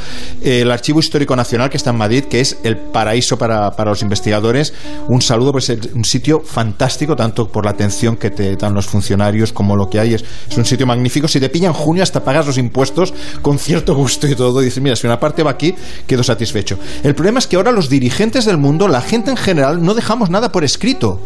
El 0.42 0.70
Archivo 0.70 1.00
Histórico 1.00 1.36
Nacional 1.36 1.68
que 1.68 1.76
está 1.76 1.90
en 1.90 1.96
Madrid, 1.96 2.24
que 2.24 2.40
es 2.40 2.58
el 2.62 2.76
paraíso 2.76 3.36
para, 3.36 3.70
para 3.72 3.90
los 3.90 4.02
investigadores, 4.02 4.72
un 5.08 5.20
saludo, 5.20 5.52
pues 5.52 5.68
es 5.70 5.92
un 5.94 6.04
sitio 6.04 6.40
fantástico, 6.40 7.16
tanto 7.16 7.48
por 7.48 7.64
la 7.64 7.72
atención 7.72 8.16
que 8.16 8.30
te 8.30 8.56
dan 8.56 8.74
los 8.74 8.86
funcionarios 8.86 9.52
como 9.52 9.76
lo 9.76 9.88
que 9.88 10.00
hay. 10.00 10.14
Es, 10.14 10.24
es 10.50 10.56
un 10.56 10.64
sitio 10.64 10.86
magnífico. 10.86 11.28
Si 11.28 11.40
te 11.40 11.48
pillan 11.48 11.72
junio, 11.72 12.02
hasta 12.02 12.22
pagas 12.24 12.46
los 12.46 12.58
impuestos 12.58 13.12
con 13.42 13.58
cierto 13.58 13.94
gusto 13.94 14.26
y 14.26 14.34
todo. 14.34 14.60
Dices, 14.60 14.82
mira, 14.82 14.96
si 14.96 15.06
una 15.06 15.18
parte 15.18 15.42
va 15.42 15.50
aquí, 15.50 15.74
quedo 16.06 16.22
satisfecho. 16.22 16.78
El 17.02 17.14
problema 17.14 17.38
es 17.38 17.46
que 17.46 17.56
ahora 17.56 17.72
los 17.72 17.88
dirigentes 17.88 18.44
del 18.44 18.58
mundo, 18.58 18.88
la 18.88 19.00
gente 19.00 19.30
en 19.30 19.36
general, 19.36 19.82
no 19.82 19.94
dejamos 19.94 20.30
nada 20.30 20.52
por 20.52 20.64
escrito. 20.64 21.20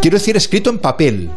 Quiero 0.00 0.16
decir, 0.18 0.36
escrito 0.36 0.70
en 0.70 0.78
papel. 0.78 1.30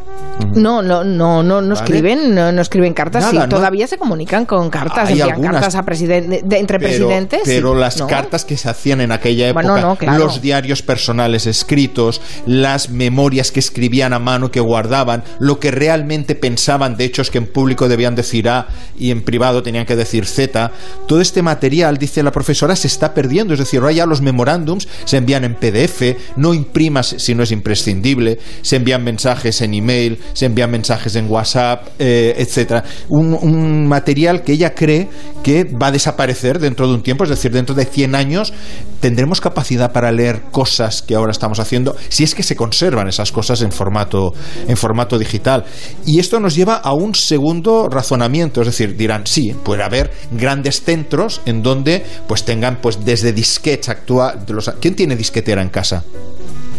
No, 0.55 0.81
no, 0.81 1.03
no, 1.03 1.43
no, 1.43 1.61
no 1.61 1.75
Vale. 1.75 1.83
escriben, 1.85 2.33
no, 2.33 2.49
no 2.53 2.61
escriben 2.61 2.93
cartas. 2.93 3.23
Nada, 3.23 3.31
sí, 3.31 3.37
¿no? 3.39 3.49
todavía 3.49 3.87
se 3.87 3.97
comunican 3.97 4.45
con 4.45 4.69
cartas, 4.69 5.09
envían 5.09 5.31
algunas. 5.31 5.51
cartas 5.51 5.75
a 5.75 5.83
presidente, 5.83 6.41
de- 6.45 6.57
entre 6.57 6.79
Pero- 6.79 6.89
presidentes. 7.07 7.41
Pero 7.43 7.73
sí. 7.73 7.79
las 7.79 8.01
cartas 8.03 8.45
que 8.45 8.55
se 8.55 8.69
hacían 8.69 9.01
en 9.01 9.11
aquella 9.11 9.49
época, 9.49 9.69
Bueno, 9.69 9.89
no, 9.89 9.95
claro. 9.97 10.17
los 10.23 10.41
diarios 10.41 10.81
personales 10.81 11.45
escritos, 11.45 12.21
las 12.45 12.89
memorias 12.89 13.51
que 13.51 13.59
escribían 13.59 14.13
a 14.13 14.19
mano, 14.19 14.49
que 14.49 14.61
guardaban, 14.61 15.23
lo 15.39 15.59
que 15.59 15.71
realmente 15.71 16.35
pensaban 16.35 16.95
de 16.95 17.03
hechos 17.03 17.29
que 17.29 17.37
en 17.37 17.45
público 17.47 17.89
debían 17.89 18.15
decir 18.15 18.47
A 18.47 18.67
y 18.97 19.11
en 19.11 19.23
privado 19.23 19.61
tenían 19.61 19.85
que 19.85 19.97
decir 19.97 20.25
Z, 20.25 20.71
todo 21.05 21.19
este 21.19 21.41
material, 21.41 21.97
dice 21.97 22.23
la 22.23 22.31
profesora, 22.31 22.77
se 22.77 22.87
está 22.87 23.13
perdiendo. 23.13 23.53
Es 23.53 23.59
decir, 23.59 23.81
ahora 23.81 23.91
ya 23.91 24.05
los 24.05 24.21
memorándums 24.21 24.87
se 25.03 25.17
envían 25.17 25.43
en 25.43 25.55
PDF, 25.55 26.15
no 26.37 26.53
imprimas 26.53 27.13
si 27.17 27.35
no 27.35 27.43
es 27.43 27.51
imprescindible, 27.51 28.18
se 28.61 28.75
envían 28.75 29.03
mensajes 29.03 29.61
en 29.61 29.73
email, 29.73 30.19
se 30.33 30.45
envían 30.45 30.71
mensajes 30.71 31.15
en 31.15 31.29
WhatsApp, 31.29 31.87
eh, 31.99 32.35
etcétera. 32.37 32.83
Un, 33.09 33.33
un 33.33 33.87
material 33.87 34.43
que 34.43 34.53
ella 34.53 34.73
cree 34.73 35.07
que 35.43 35.63
va 35.63 35.87
a 35.87 35.91
desaparecer 35.91 36.59
dentro 36.59 36.87
de 36.87 36.93
un 36.93 37.03
tiempo, 37.03 37.23
es 37.23 37.29
decir, 37.29 37.51
dentro 37.51 37.75
de 37.75 37.85
100 37.85 38.15
años 38.15 38.53
tendremos 38.99 39.41
capacidad 39.41 39.91
para 39.91 40.11
leer 40.11 40.43
cosas 40.51 41.01
que 41.01 41.15
ahora 41.15 41.31
estamos 41.31 41.59
haciendo, 41.59 41.95
si 42.09 42.23
es 42.23 42.35
que 42.35 42.43
se 42.43 42.55
conservan 42.55 43.07
esas 43.07 43.31
cosas 43.31 43.61
en 43.61 43.71
formato, 43.71 44.33
en 44.67 44.77
formato 44.77 45.17
digital. 45.17 45.63
Y 46.05 46.19
esto 46.19 46.39
nos 46.39 46.55
lleva 46.55 46.75
a 46.75 46.93
un 46.93 47.15
segundo 47.15 47.87
razonamiento, 47.89 48.61
es 48.61 48.67
decir, 48.67 48.95
dirán, 48.97 49.25
sí, 49.25 49.55
puede 49.63 49.83
haber 49.83 50.11
grandes 50.31 50.81
centros 50.81 51.41
en 51.45 51.63
donde 51.63 52.03
pues 52.27 52.43
tengan 52.43 52.79
pues 52.81 53.03
desde 53.05 53.33
disquetes 53.33 53.89
actual, 53.89 54.45
¿quién 54.79 54.95
tiene 54.95 55.15
disquetera 55.15 55.61
en 55.61 55.69
casa? 55.69 56.03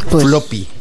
Floppy. 0.09 0.80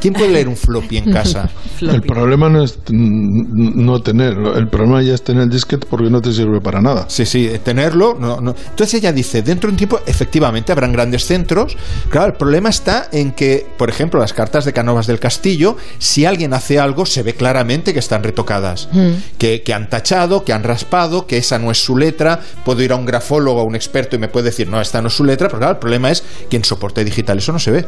¿Quién 0.00 0.14
puede 0.14 0.30
leer 0.30 0.48
un 0.48 0.56
floppy 0.56 0.98
en 0.98 1.12
casa? 1.12 1.50
El 1.80 2.02
problema 2.02 2.48
no 2.48 2.62
es 2.62 2.78
no 2.90 4.00
tenerlo, 4.00 4.56
el 4.56 4.68
problema 4.68 5.02
ya 5.02 5.14
es 5.14 5.22
tener 5.22 5.44
el 5.44 5.48
disquete 5.48 5.86
porque 5.88 6.10
no 6.10 6.20
te 6.20 6.32
sirve 6.32 6.60
para 6.60 6.80
nada. 6.80 7.06
Sí, 7.08 7.24
sí, 7.24 7.50
tenerlo. 7.64 8.14
No, 8.18 8.40
no. 8.40 8.54
Entonces 8.70 8.94
ella 8.94 9.12
dice, 9.12 9.42
dentro 9.42 9.68
de 9.68 9.72
un 9.72 9.76
tiempo, 9.78 10.00
efectivamente, 10.06 10.72
habrán 10.72 10.92
grandes 10.92 11.24
centros. 11.24 11.76
Claro, 12.10 12.26
el 12.26 12.32
problema 12.34 12.68
está 12.68 13.08
en 13.12 13.32
que, 13.32 13.66
por 13.78 13.88
ejemplo, 13.88 14.20
las 14.20 14.34
cartas 14.34 14.64
de 14.64 14.72
Canovas 14.72 15.06
del 15.06 15.18
Castillo, 15.18 15.76
si 15.98 16.26
alguien 16.26 16.52
hace 16.52 16.78
algo, 16.78 17.06
se 17.06 17.22
ve 17.22 17.34
claramente 17.34 17.92
que 17.92 17.98
están 17.98 18.22
retocadas. 18.22 18.88
Que, 19.38 19.62
que 19.62 19.72
han 19.72 19.88
tachado, 19.88 20.44
que 20.44 20.52
han 20.52 20.62
raspado, 20.62 21.26
que 21.26 21.38
esa 21.38 21.58
no 21.58 21.70
es 21.70 21.82
su 21.82 21.96
letra. 21.96 22.40
Puedo 22.64 22.82
ir 22.82 22.92
a 22.92 22.96
un 22.96 23.06
grafólogo, 23.06 23.60
a 23.60 23.64
un 23.64 23.74
experto, 23.74 24.16
y 24.16 24.18
me 24.18 24.28
puede 24.28 24.46
decir, 24.46 24.68
no, 24.68 24.80
esta 24.80 25.00
no 25.00 25.08
es 25.08 25.14
su 25.14 25.24
letra. 25.24 25.48
Pero 25.48 25.58
claro, 25.58 25.72
el 25.72 25.78
problema 25.78 26.10
es 26.10 26.22
que 26.48 26.56
en 26.56 26.64
soporte 26.64 27.04
digital 27.04 27.38
eso 27.38 27.52
no 27.52 27.58
se 27.58 27.70
ve. 27.70 27.86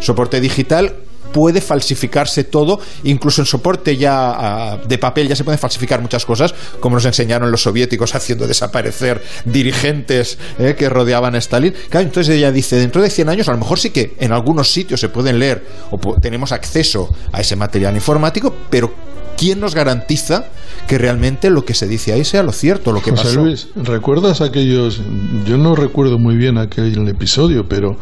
Soporte 0.00 0.40
digital 0.40 0.94
puede 1.36 1.60
falsificarse 1.60 2.44
todo, 2.44 2.80
incluso 3.04 3.42
en 3.42 3.46
soporte 3.46 3.98
ya 3.98 4.30
ah, 4.30 4.78
de 4.88 4.96
papel 4.96 5.28
ya 5.28 5.36
se 5.36 5.44
pueden 5.44 5.58
falsificar 5.58 6.00
muchas 6.00 6.24
cosas, 6.24 6.54
como 6.80 6.96
nos 6.96 7.04
enseñaron 7.04 7.50
los 7.50 7.60
soviéticos 7.60 8.14
haciendo 8.14 8.46
desaparecer 8.46 9.22
dirigentes 9.44 10.38
eh, 10.58 10.74
que 10.78 10.88
rodeaban 10.88 11.34
a 11.34 11.38
Stalin. 11.38 11.74
Claro, 11.90 12.06
entonces 12.06 12.34
ella 12.34 12.50
dice, 12.50 12.76
dentro 12.76 13.02
de 13.02 13.10
100 13.10 13.28
años 13.28 13.48
a 13.50 13.52
lo 13.52 13.58
mejor 13.58 13.78
sí 13.78 13.90
que 13.90 14.16
en 14.18 14.32
algunos 14.32 14.72
sitios 14.72 14.98
se 14.98 15.10
pueden 15.10 15.38
leer 15.38 15.62
o 15.90 15.98
tenemos 16.18 16.52
acceso 16.52 17.14
a 17.32 17.42
ese 17.42 17.54
material 17.54 17.94
informático, 17.94 18.54
pero 18.70 18.94
¿quién 19.36 19.60
nos 19.60 19.74
garantiza 19.74 20.46
que 20.86 20.98
realmente 20.98 21.50
lo 21.50 21.64
que 21.64 21.74
se 21.74 21.86
dice 21.88 22.12
ahí 22.12 22.24
sea 22.24 22.42
lo 22.42 22.52
cierto, 22.52 22.92
lo 22.92 23.02
que 23.02 23.10
José 23.10 23.22
pasó? 23.24 23.40
Luis, 23.44 23.68
¿recuerdas 23.76 24.40
aquellos? 24.40 25.00
Yo 25.46 25.56
no 25.58 25.74
recuerdo 25.74 26.18
muy 26.18 26.36
bien 26.36 26.58
aquel 26.58 27.06
episodio, 27.08 27.64
pero 27.68 27.96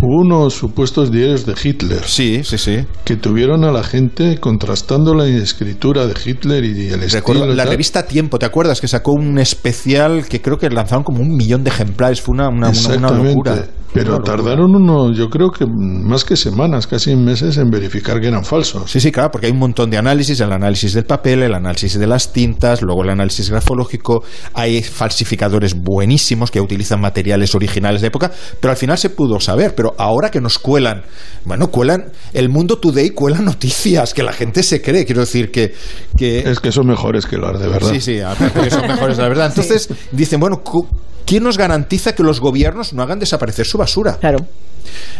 hubo 0.00 0.22
unos 0.22 0.54
supuestos 0.54 1.10
diarios 1.10 1.46
de 1.46 1.54
Hitler. 1.62 2.02
Sí, 2.04 2.42
sí, 2.44 2.58
sí. 2.58 2.78
Que 3.04 3.16
tuvieron 3.16 3.64
a 3.64 3.72
la 3.72 3.82
gente 3.84 4.38
contrastando 4.38 5.14
la 5.14 5.26
escritura 5.26 6.06
de 6.06 6.14
Hitler 6.24 6.64
y 6.64 6.88
el 6.88 7.00
Recuerdo 7.10 7.42
estilo. 7.42 7.54
la 7.54 7.64
tal. 7.64 7.70
revista 7.72 8.06
Tiempo, 8.06 8.38
¿te 8.38 8.46
acuerdas? 8.46 8.80
Que 8.80 8.88
sacó 8.88 9.12
un 9.12 9.38
especial 9.38 10.26
que 10.26 10.40
creo 10.42 10.58
que 10.58 10.68
lanzaron 10.70 11.04
como 11.04 11.20
un 11.22 11.36
millón 11.36 11.64
de 11.64 11.70
ejemplares. 11.70 12.20
Fue 12.20 12.34
una, 12.34 12.48
una, 12.48 12.70
una- 12.70 12.96
una 12.96 13.10
locura. 13.10 13.66
Pero 13.92 14.18
tardaron 14.20 14.74
unos, 14.74 15.16
yo 15.16 15.30
creo 15.30 15.50
que 15.50 15.64
más 15.66 16.22
que 16.22 16.36
semanas, 16.36 16.86
casi 16.86 17.16
meses 17.16 17.56
en 17.56 17.70
verificar 17.70 18.20
que 18.20 18.26
eran 18.28 18.44
falsos. 18.44 18.90
Sí, 18.90 19.00
sí, 19.00 19.10
claro, 19.10 19.30
porque 19.30 19.46
hay 19.46 19.52
un 19.54 19.58
montón 19.58 19.88
de 19.88 19.96
análisis, 19.96 20.38
el 20.40 20.52
análisis 20.66 20.92
del 20.94 21.04
papel, 21.04 21.42
el 21.44 21.54
análisis 21.54 21.96
de 21.98 22.06
las 22.06 22.32
tintas, 22.32 22.82
luego 22.82 23.02
el 23.04 23.10
análisis 23.10 23.48
grafológico, 23.50 24.24
hay 24.52 24.82
falsificadores 24.82 25.74
buenísimos 25.74 26.50
que 26.50 26.60
utilizan 26.60 27.00
materiales 27.00 27.54
originales 27.54 28.00
de 28.00 28.08
época, 28.08 28.32
pero 28.60 28.72
al 28.72 28.76
final 28.76 28.98
se 28.98 29.10
pudo 29.10 29.38
saber, 29.40 29.74
pero 29.74 29.94
ahora 29.98 30.30
que 30.30 30.40
nos 30.40 30.58
cuelan, 30.58 31.02
bueno, 31.44 31.68
cuelan, 31.68 32.06
el 32.32 32.48
Mundo 32.48 32.78
Today 32.78 33.10
cuela 33.10 33.38
noticias 33.40 34.12
que 34.12 34.22
la 34.22 34.32
gente 34.32 34.62
se 34.62 34.82
cree, 34.82 35.04
quiero 35.04 35.20
decir 35.20 35.50
que... 35.50 35.72
que 36.16 36.40
Es 36.40 36.58
que 36.60 36.72
son 36.72 36.86
mejores 36.86 37.26
que 37.26 37.36
las 37.38 37.58
de 37.60 37.68
verdad. 37.68 37.90
Sí, 37.92 38.00
sí, 38.00 38.20
aparte 38.20 38.60
que 38.60 38.70
son 38.70 38.82
mejores, 38.86 39.18
la 39.18 39.28
verdad. 39.28 39.46
Entonces 39.46 39.88
dicen, 40.12 40.40
bueno, 40.40 40.62
cu- 40.64 40.88
¿quién 41.24 41.44
nos 41.44 41.56
garantiza 41.56 42.14
que 42.14 42.22
los 42.22 42.40
gobiernos 42.40 42.92
no 42.92 43.02
hagan 43.02 43.18
desaparecer 43.20 43.66
su 43.66 43.78
basura? 43.78 44.16
Claro. 44.20 44.38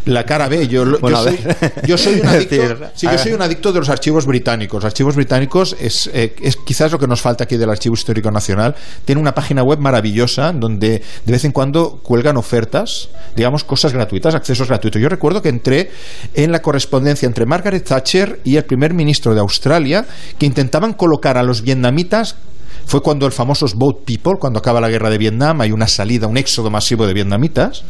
La 0.05 0.25
cara 0.25 0.49
B, 0.49 0.69
yo, 0.69 0.99
Bueno, 0.99 1.19
yo, 1.19 1.25
soy, 1.25 1.37
ver. 1.37 1.73
yo 1.87 1.99
soy 1.99 2.21
un 2.21 2.27
adicto, 2.29 2.91
sí, 2.95 3.07
yo 3.11 3.19
soy 3.19 3.33
un 3.33 3.43
adicto 3.43 3.73
de 3.73 3.81
los 3.81 3.89
archivos 3.89 4.27
británicos. 4.27 4.85
Archivos 4.85 5.17
británicos 5.17 5.77
es, 5.81 6.09
eh, 6.13 6.35
es 6.41 6.57
quizás 6.57 6.93
lo 6.93 6.99
que 6.99 7.07
nos 7.07 7.21
falta 7.21 7.45
aquí 7.45 7.57
del 7.57 7.71
Archivo 7.71 7.95
Histórico 7.95 8.31
Nacional. 8.31 8.75
Tiene 9.05 9.21
una 9.21 9.35
página 9.35 9.63
web 9.63 9.79
maravillosa 9.79 10.53
donde 10.53 11.03
de 11.25 11.33
vez 11.33 11.45
en 11.45 11.53
cuando 11.53 12.01
cuelgan 12.03 12.37
ofertas, 12.37 13.09
digamos, 13.35 13.65
cosas 13.65 13.93
gratuitas, 13.93 14.35
accesos 14.35 14.69
gratuitos. 14.69 15.01
Yo 15.01 15.09
recuerdo 15.09 15.43
que 15.43 15.49
entré 15.49 15.91
en 16.35 16.53
la 16.53 16.63
correspondencia 16.63 17.27
entre 17.27 17.47
Margaret 17.47 17.85
Thatcher 17.85 18.41
y 18.45 18.57
el 18.57 18.65
primer 18.65 18.95
ministro 18.95 19.35
de 19.35 19.41
Australia 19.41 20.07
que 20.39 20.47
intentaban 20.47 20.93
colocar 20.93 21.37
a 21.37 21.43
los 21.43 21.63
vietnamitas 21.63 22.37
fue 22.87 23.01
cuando 23.03 23.27
el 23.27 23.33
famoso 23.33 23.67
Boat 23.75 24.05
People, 24.05 24.35
cuando 24.41 24.61
acaba 24.61 24.81
la 24.81 24.89
guerra 24.89 25.11
de 25.11 25.19
Vietnam, 25.19 25.61
hay 25.61 25.73
una 25.73 25.89
salida, 25.89 26.27
un 26.29 26.37
éxodo 26.37 26.71
masivo 26.71 27.07
de 27.07 27.13
vietnamitas 27.15 27.83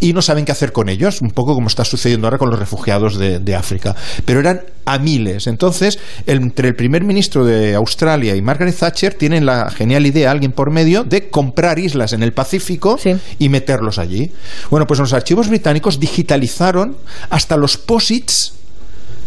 y 0.00 0.12
no 0.12 0.20
saben 0.22 0.44
qué 0.44 0.52
hacer 0.52 0.72
con 0.72 0.88
ellos, 0.88 1.22
un 1.22 1.30
poco 1.30 1.54
como 1.54 1.68
está 1.68 1.84
sucediendo 1.84 2.26
ahora 2.26 2.38
con 2.38 2.50
los 2.50 2.58
refugiados 2.58 3.16
de, 3.18 3.38
de 3.40 3.54
África. 3.54 3.96
Pero 4.26 4.40
eran 4.40 4.60
a 4.84 4.98
miles. 4.98 5.46
Entonces, 5.46 5.98
el- 6.26 6.42
entre 6.42 6.68
el 6.68 6.74
primer 6.76 7.04
ministro 7.04 7.44
de 7.44 7.74
Australia 7.74 8.36
y 8.36 8.42
Margaret 8.42 8.76
Thatcher 8.78 9.14
tienen 9.14 9.46
la 9.46 9.70
genial 9.70 10.04
idea, 10.04 10.30
alguien 10.30 10.52
por 10.52 10.70
medio, 10.70 11.04
de 11.04 11.30
comprar 11.30 11.78
islas 11.78 12.12
en 12.12 12.22
el 12.22 12.32
Pacífico 12.34 12.98
y 13.38 13.48
meterlos 13.48 13.98
allí. 13.98 14.30
Bueno, 14.70 14.86
pues 14.86 15.00
los 15.00 15.14
archivos 15.14 15.48
británicos 15.48 15.98
digitalizaron 15.98 16.98
hasta 17.30 17.56
los 17.56 17.78
posits 17.78 18.52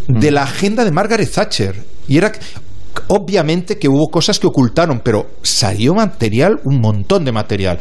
de 0.07 0.29
la 0.31 0.43
agenda 0.43 0.85
de 0.85 0.91
Margaret 0.91 1.31
Thatcher. 1.31 1.83
Y 2.07 2.17
era 2.17 2.31
obviamente 3.07 3.77
que 3.77 3.87
hubo 3.87 4.07
cosas 4.09 4.39
que 4.39 4.47
ocultaron, 4.47 5.01
pero 5.03 5.27
salió 5.41 5.93
material, 5.93 6.59
un 6.63 6.79
montón 6.79 7.25
de 7.25 7.31
material. 7.31 7.79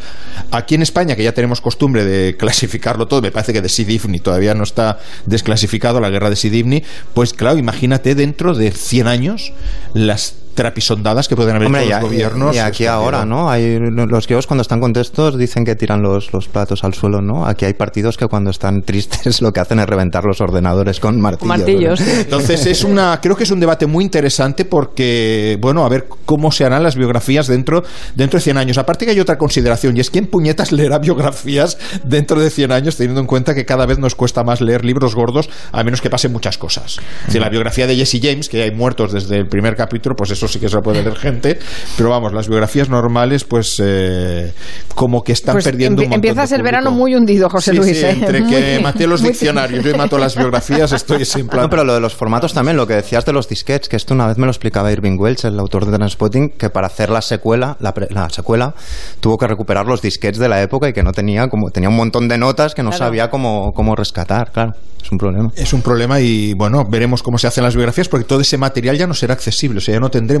Aquí 0.51 0.75
en 0.75 0.81
España, 0.81 1.15
que 1.15 1.23
ya 1.23 1.33
tenemos 1.33 1.61
costumbre 1.61 2.05
de 2.05 2.35
clasificarlo 2.35 3.07
todo, 3.07 3.21
me 3.21 3.31
parece 3.31 3.53
que 3.53 3.61
de 3.61 3.69
Sidifni 3.69 4.19
todavía 4.19 4.53
no 4.53 4.63
está 4.63 4.99
desclasificado 5.25 5.99
la 5.99 6.09
guerra 6.09 6.29
de 6.29 6.35
Sidifni, 6.35 6.83
pues 7.13 7.33
claro, 7.33 7.57
imagínate 7.57 8.15
dentro 8.15 8.53
de 8.53 8.71
100 8.71 9.07
años 9.07 9.53
las 9.93 10.35
trapisondadas 10.57 11.27
que 11.27 11.35
pueden 11.35 11.55
haber 11.55 11.67
Hombre, 11.67 11.85
los 11.85 12.01
gobiernos. 12.01 12.55
y 12.55 12.57
aquí 12.57 12.85
Esto, 12.85 12.95
ahora. 12.95 13.25
¿no? 13.25 13.47
Hay, 13.47 13.77
los 13.79 14.27
guios 14.27 14.47
cuando 14.47 14.63
están 14.63 14.79
contentos 14.79 15.37
dicen 15.37 15.63
que 15.63 15.75
tiran 15.75 16.01
los, 16.01 16.33
los 16.33 16.47
platos 16.47 16.83
al 16.83 16.95
suelo, 16.95 17.21
¿no? 17.21 17.45
Aquí 17.45 17.65
hay 17.65 17.75
partidos 17.75 18.17
que 18.17 18.25
cuando 18.25 18.49
están 18.49 18.81
tristes 18.85 19.39
lo 19.43 19.53
que 19.53 19.59
hacen 19.59 19.79
es 19.79 19.85
reventar 19.85 20.23
los 20.25 20.41
ordenadores 20.41 20.99
con 20.99 21.21
martillos. 21.21 21.47
martillos, 21.47 21.99
¿no? 21.99 22.05
sí. 22.05 22.11
Entonces 22.21 22.65
es 22.65 22.83
una, 22.83 23.19
creo 23.21 23.35
que 23.35 23.43
es 23.43 23.51
un 23.51 23.59
debate 23.59 23.85
muy 23.85 24.03
interesante 24.03 24.65
porque, 24.65 25.59
bueno, 25.61 25.85
a 25.85 25.89
ver 25.89 26.07
cómo 26.25 26.51
se 26.51 26.65
harán 26.65 26.81
las 26.81 26.95
biografías 26.95 27.45
dentro, 27.45 27.83
dentro 28.15 28.39
de 28.39 28.43
100 28.43 28.57
años. 28.57 28.77
Aparte 28.79 29.05
que 29.05 29.11
hay 29.11 29.19
otra 29.19 29.37
consideración 29.37 29.95
y 29.95 29.99
es 29.99 30.09
quién 30.09 30.25
puñetas 30.25 30.71
leerá 30.71 30.97
biografías 30.97 31.77
dentro 32.03 32.41
de 32.41 32.49
100 32.49 32.71
años 32.71 32.97
teniendo 32.97 33.21
en 33.21 33.27
cuenta 33.27 33.53
que 33.53 33.63
cada 33.63 33.85
vez 33.85 33.99
nos 33.99 34.15
cuesta 34.15 34.43
más 34.43 34.59
leer 34.59 34.83
libros 34.83 35.13
gordos 35.13 35.51
a 35.71 35.83
menos 35.83 36.01
que 36.01 36.09
pasen 36.09 36.31
muchas 36.31 36.57
cosas. 36.57 36.97
Si 37.27 37.37
la 37.37 37.49
biografía 37.49 37.85
de 37.85 37.95
Jesse 37.95 38.19
James, 38.23 38.49
que 38.49 38.63
hay 38.63 38.71
muertos 38.71 39.13
desde 39.13 39.37
el 39.37 39.47
primer 39.47 39.75
capítulo, 39.75 40.15
pues 40.15 40.31
eso 40.31 40.46
sí 40.47 40.59
que 40.59 40.69
se 40.69 40.75
lo 40.75 40.81
puede 40.81 41.01
leer 41.03 41.15
gente, 41.15 41.59
pero 41.97 42.09
vamos, 42.09 42.33
las 42.33 42.47
biografías 42.47 42.89
normales 42.89 43.43
pues 43.43 43.81
eh, 43.83 44.51
como 44.95 45.21
que 45.23 45.31
están 45.33 45.55
Pues 45.55 45.65
perdiendo 45.65 46.01
un 46.01 46.09
montón 46.09 46.15
empiezas 46.15 46.49
de 46.49 46.55
el 46.57 46.63
verano 46.63 46.91
muy 46.91 47.15
hundido, 47.15 47.49
José 47.49 47.71
Sí, 47.71 47.77
Luis. 47.77 47.97
sí, 47.97 48.05
¿eh? 48.05 48.09
entre 48.11 48.41
Muy- 48.41 48.49
que 48.49 48.79
maté 48.81 49.07
los 49.07 49.21
diccionarios 49.21 49.85
y 49.85 49.93
mato 49.97 50.17
las 50.17 50.35
biografías, 50.35 50.91
estoy 50.91 51.25
sin 51.25 51.47
plan. 51.47 51.63
No, 51.63 51.69
pero 51.69 51.83
lo 51.83 51.93
de 51.93 51.99
los 51.99 52.13
formatos 52.15 52.53
también, 52.53 52.77
lo 52.77 52.87
que 52.87 52.95
decías 52.95 53.25
de 53.25 53.33
los 53.33 53.47
disquets, 53.47 53.87
que 53.89 53.95
esto 53.95 54.13
una 54.13 54.27
vez 54.27 54.37
me 54.37 54.45
lo 54.45 54.51
explicaba 54.51 54.91
Irving 54.91 55.17
Welch, 55.19 55.45
el 55.45 55.59
autor 55.59 55.85
de 55.85 55.97
Transpotting, 55.97 56.49
que 56.57 56.69
para 56.69 56.87
hacer 56.87 57.09
la 57.09 57.21
secuela, 57.21 57.77
la, 57.79 57.93
pre- 57.93 58.07
la 58.09 58.29
secuela, 58.29 58.73
tuvo 59.19 59.37
que 59.37 59.47
recuperar 59.47 59.85
los 59.85 60.01
disquets 60.01 60.37
de 60.37 60.49
la 60.49 60.61
época 60.61 60.89
y 60.89 60.93
que 60.93 61.03
no 61.03 61.11
tenía 61.11 61.47
como 61.47 61.69
tenía 61.69 61.89
un 61.89 61.95
montón 61.95 62.27
de 62.27 62.37
notas 62.37 62.73
que 62.73 62.83
no 62.83 62.89
Claro. 62.89 63.05
sabía 63.05 63.29
cómo, 63.29 63.71
cómo 63.73 63.95
rescatar, 63.95 64.51
claro. 64.51 64.73
Es 65.03 65.11
un 65.11 65.17
problema. 65.19 65.49
Es 65.55 65.71
un 65.73 65.81
problema 65.81 66.19
y 66.19 66.53
bueno, 66.53 66.83
veremos 66.89 67.23
cómo 67.23 67.37
se 67.37 67.47
hacen 67.47 67.63
las 67.63 67.75
biografías 67.75 68.09
porque 68.09 68.25
todo 68.25 68.41
ese 68.41 68.57
material 68.57 68.97
ya 68.97 69.07
no 69.07 69.13
será 69.13 69.33
accesible, 69.35 69.77
o 69.77 69.81
sea, 69.81 69.93
ya 69.93 69.99
no 69.99 70.09
tendremos 70.09 70.36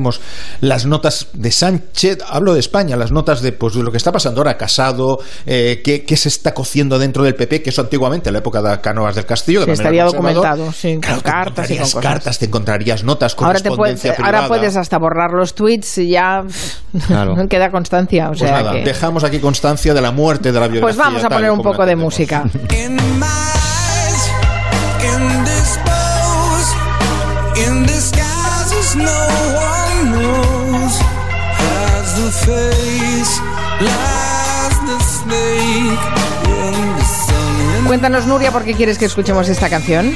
las 0.61 0.85
notas 0.85 1.27
de 1.33 1.51
Sánchez, 1.51 2.19
hablo 2.29 2.53
de 2.53 2.59
España, 2.59 2.95
las 2.95 3.11
notas 3.11 3.41
de 3.41 3.51
pues 3.51 3.73
de 3.75 3.83
lo 3.83 3.91
que 3.91 3.97
está 3.97 4.11
pasando 4.11 4.41
ahora, 4.41 4.57
Casado, 4.57 5.19
eh, 5.45 5.81
qué, 5.83 6.03
qué 6.05 6.17
se 6.17 6.29
está 6.29 6.53
cociendo 6.53 6.99
dentro 6.99 7.23
del 7.23 7.35
PP, 7.35 7.61
que 7.63 7.69
eso 7.69 7.81
antiguamente, 7.81 8.29
en 8.29 8.33
la 8.33 8.39
época 8.39 8.61
de 8.61 8.79
Cánovas 8.81 9.15
del 9.15 9.25
Castillo, 9.25 9.61
Sí, 9.61 9.67
manera 9.67 9.73
estaría 9.83 10.03
documentado, 10.05 10.71
sí, 10.71 10.99
con 11.05 11.19
cartas 11.21 11.69
y 11.69 11.75
con 11.77 11.85
encontrarías 11.85 11.93
cosas. 11.93 12.03
cartas, 12.03 12.39
te 12.39 12.45
encontrarías 12.45 13.03
notas, 13.03 13.35
Ahora, 13.37 13.59
te 13.59 13.69
puedes, 13.69 13.77
correspondencia 13.77 14.13
privada. 14.15 14.37
ahora 14.37 14.47
puedes 14.47 14.75
hasta 14.77 14.97
borrar 14.97 15.31
los 15.33 15.53
tweets 15.55 15.97
y 15.99 16.09
ya 16.09 16.43
Claro. 17.07 17.35
no 17.35 17.47
queda 17.49 17.69
constancia. 17.71 18.25
O 18.25 18.29
Pues 18.29 18.39
sea 18.39 18.51
nada, 18.51 18.71
que- 18.73 18.83
dejamos 18.83 19.23
aquí 19.23 19.39
constancia 19.39 19.93
de 19.93 20.01
la 20.01 20.11
muerte 20.11 20.51
de 20.51 20.59
la 20.59 20.67
biografía. 20.67 20.81
Pues 20.81 20.97
vamos 20.97 21.23
a 21.23 21.29
poner 21.29 21.51
un 21.51 21.61
poco 21.61 21.85
de 21.85 21.95
música. 21.95 22.43
face 32.47 34.06
Cuéntanos, 37.87 38.27
Nuria, 38.27 38.51
¿por 38.51 38.65
qué 38.65 38.73
quieres 38.73 38.97
que 38.97 39.05
escuchemos 39.05 39.47
esta 39.47 39.69
canción? 39.69 40.13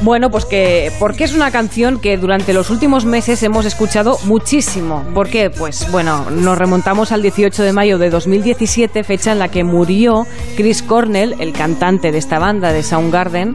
Bueno, 0.00 0.30
pues 0.30 0.46
que 0.46 0.90
porque 0.98 1.24
es 1.24 1.34
una 1.34 1.50
canción 1.50 2.00
que 2.00 2.16
durante 2.16 2.54
los 2.54 2.70
últimos 2.70 3.04
meses 3.04 3.42
hemos 3.42 3.66
escuchado 3.66 4.18
muchísimo. 4.24 5.04
¿Por 5.12 5.28
qué? 5.28 5.50
Pues 5.50 5.92
bueno, 5.92 6.30
nos 6.30 6.56
remontamos 6.56 7.12
al 7.12 7.20
18 7.20 7.62
de 7.62 7.74
mayo 7.74 7.98
de 7.98 8.08
2017, 8.08 9.04
fecha 9.04 9.32
en 9.32 9.38
la 9.38 9.48
que 9.48 9.64
murió 9.64 10.26
Chris 10.56 10.82
Cornell, 10.82 11.36
el 11.40 11.52
cantante 11.52 12.10
de 12.10 12.16
esta 12.16 12.38
banda 12.38 12.72
de 12.72 12.82
Soundgarden, 12.82 13.54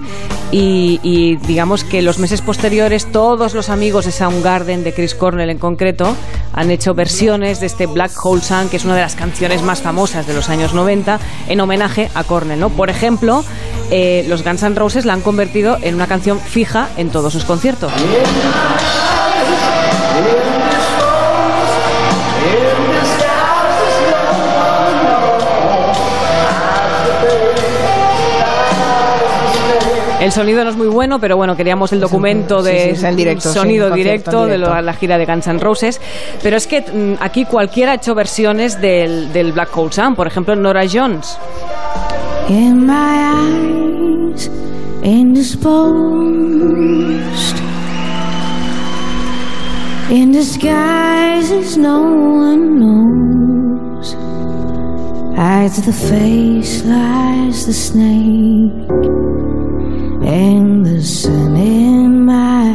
y, 0.51 0.99
y 1.01 1.37
digamos 1.37 1.83
que 1.83 2.03
los 2.03 2.19
meses 2.19 2.41
posteriores 2.41 3.11
todos 3.11 3.55
los 3.55 3.69
amigos 3.69 4.05
de 4.05 4.11
Soundgarden, 4.11 4.83
de 4.83 4.93
Chris 4.93 5.15
Cornell 5.15 5.49
en 5.49 5.57
concreto, 5.57 6.15
han 6.53 6.71
hecho 6.71 6.93
versiones 6.93 7.59
de 7.59 7.65
este 7.65 7.87
Black 7.87 8.11
Hole 8.23 8.41
Sun, 8.41 8.69
que 8.69 8.77
es 8.77 8.85
una 8.85 8.95
de 8.95 9.01
las 9.01 9.15
canciones 9.15 9.61
más 9.63 9.81
famosas 9.81 10.25
de 10.27 10.33
los 10.33 10.49
años 10.49 10.73
90, 10.73 11.19
en 11.49 11.59
homenaje 11.59 12.09
a 12.13 12.23
Cornell, 12.23 12.59
¿no? 12.59 12.69
Por 12.69 12.89
ejemplo, 12.89 13.43
eh, 13.91 14.25
los 14.27 14.43
Guns 14.43 14.63
N' 14.63 14.75
Roses 14.75 15.05
la 15.05 15.13
han 15.13 15.21
convertido 15.21 15.77
en 15.81 15.95
una 15.95 16.07
canción 16.07 16.39
fija 16.39 16.89
en 16.97 17.09
todos 17.09 17.33
sus 17.33 17.45
conciertos. 17.45 17.91
El 30.21 30.31
sonido 30.31 30.63
no 30.63 30.69
es 30.71 30.75
muy 30.77 30.87
bueno, 30.87 31.19
pero 31.19 31.37
bueno, 31.37 31.55
queríamos 31.55 31.91
el 31.93 31.99
documento 31.99 32.63
Sí, 32.63 32.71
de 32.71 32.95
sí, 32.95 33.05
directo, 33.15 33.53
sonido 33.53 33.91
directo, 33.91 34.45
de 34.47 34.57
lo- 34.57 34.81
la 34.81 34.93
gira 34.93 35.17
de 35.19 35.25
Guns 35.25 35.45
N' 35.47 35.59
Roses. 35.59 36.01
Pero 36.41 36.57
es 36.57 36.65
que 36.65 36.81
mm, 36.81 37.21
aquí 37.21 37.45
cualquiera 37.45 37.91
ha 37.91 37.95
hecho 37.95 38.15
versiones 38.15 38.79
del, 38.81 39.31
del 39.33 39.51
Black 39.51 39.75
Hole 39.77 39.91
Sun, 39.91 40.15
por 40.15 40.25
ejemplo, 40.25 40.55
Nora 40.55 40.83
Jones. 40.91 41.37
In 42.47 42.85
my 42.85 43.15
eyes, 43.41 44.47
indisposed, 45.01 45.65
in 50.11 50.31
disguises 50.31 51.75
no 51.75 52.03
one 52.03 52.79
knows. 52.79 54.15
As 55.35 55.83
the 55.83 55.91
face 55.91 56.85
lies 56.85 57.65
the 57.65 57.73
snake, 57.73 59.34
and 60.25 60.85
the 60.85 61.01
sun 61.01 61.55
in 61.55 62.25
my 62.25 62.65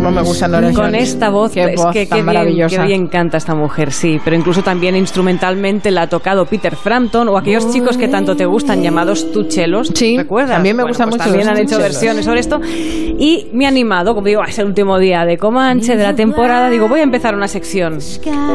No 0.00 0.10
me 0.10 0.22
gusta 0.22 0.46
Nora 0.48 0.72
Con 0.72 0.94
esta 0.94 1.28
voz, 1.30 1.52
Qué 1.52 1.64
es 1.64 1.76
voz 1.76 1.92
que 1.92 2.06
tan 2.06 2.24
qué 2.24 2.44
bien, 2.44 2.68
qué 2.68 2.78
bien 2.78 3.06
canta 3.08 3.36
esta 3.36 3.54
mujer, 3.54 3.92
sí. 3.92 4.20
Pero 4.24 4.36
incluso 4.36 4.62
también 4.62 4.96
instrumentalmente 4.96 5.90
la 5.90 6.02
ha 6.02 6.06
tocado 6.06 6.46
Peter 6.46 6.76
Frampton 6.76 7.28
o 7.28 7.36
aquellos 7.36 7.72
chicos 7.72 7.96
que 7.96 8.08
tanto 8.08 8.36
te 8.36 8.46
gustan 8.46 8.82
llamados 8.82 9.32
tuchelos. 9.32 9.90
Sí, 9.94 10.16
¿recuerdas? 10.16 10.52
también 10.52 10.76
me 10.76 10.82
Bueno, 10.82 10.92
gustan 10.92 11.10
pues 11.10 11.20
mucho 11.20 11.30
También 11.30 11.46
los 11.48 11.56
han 11.56 11.64
hecho 11.64 11.78
versiones 11.78 12.24
sobre 12.24 12.40
esto. 12.40 12.60
Y 12.64 13.48
me 13.52 13.64
ha 13.66 13.68
animado, 13.68 14.14
como 14.14 14.26
digo, 14.26 14.44
es 14.44 14.58
el 14.58 14.66
último 14.66 14.98
día 14.98 15.24
de 15.24 15.36
Comanche, 15.36 15.96
de 15.96 16.02
la 16.02 16.14
temporada. 16.14 16.70
Digo, 16.70 16.88
voy 16.88 17.00
a 17.00 17.02
empezar 17.02 17.34
una 17.34 17.48
sección. 17.48 17.98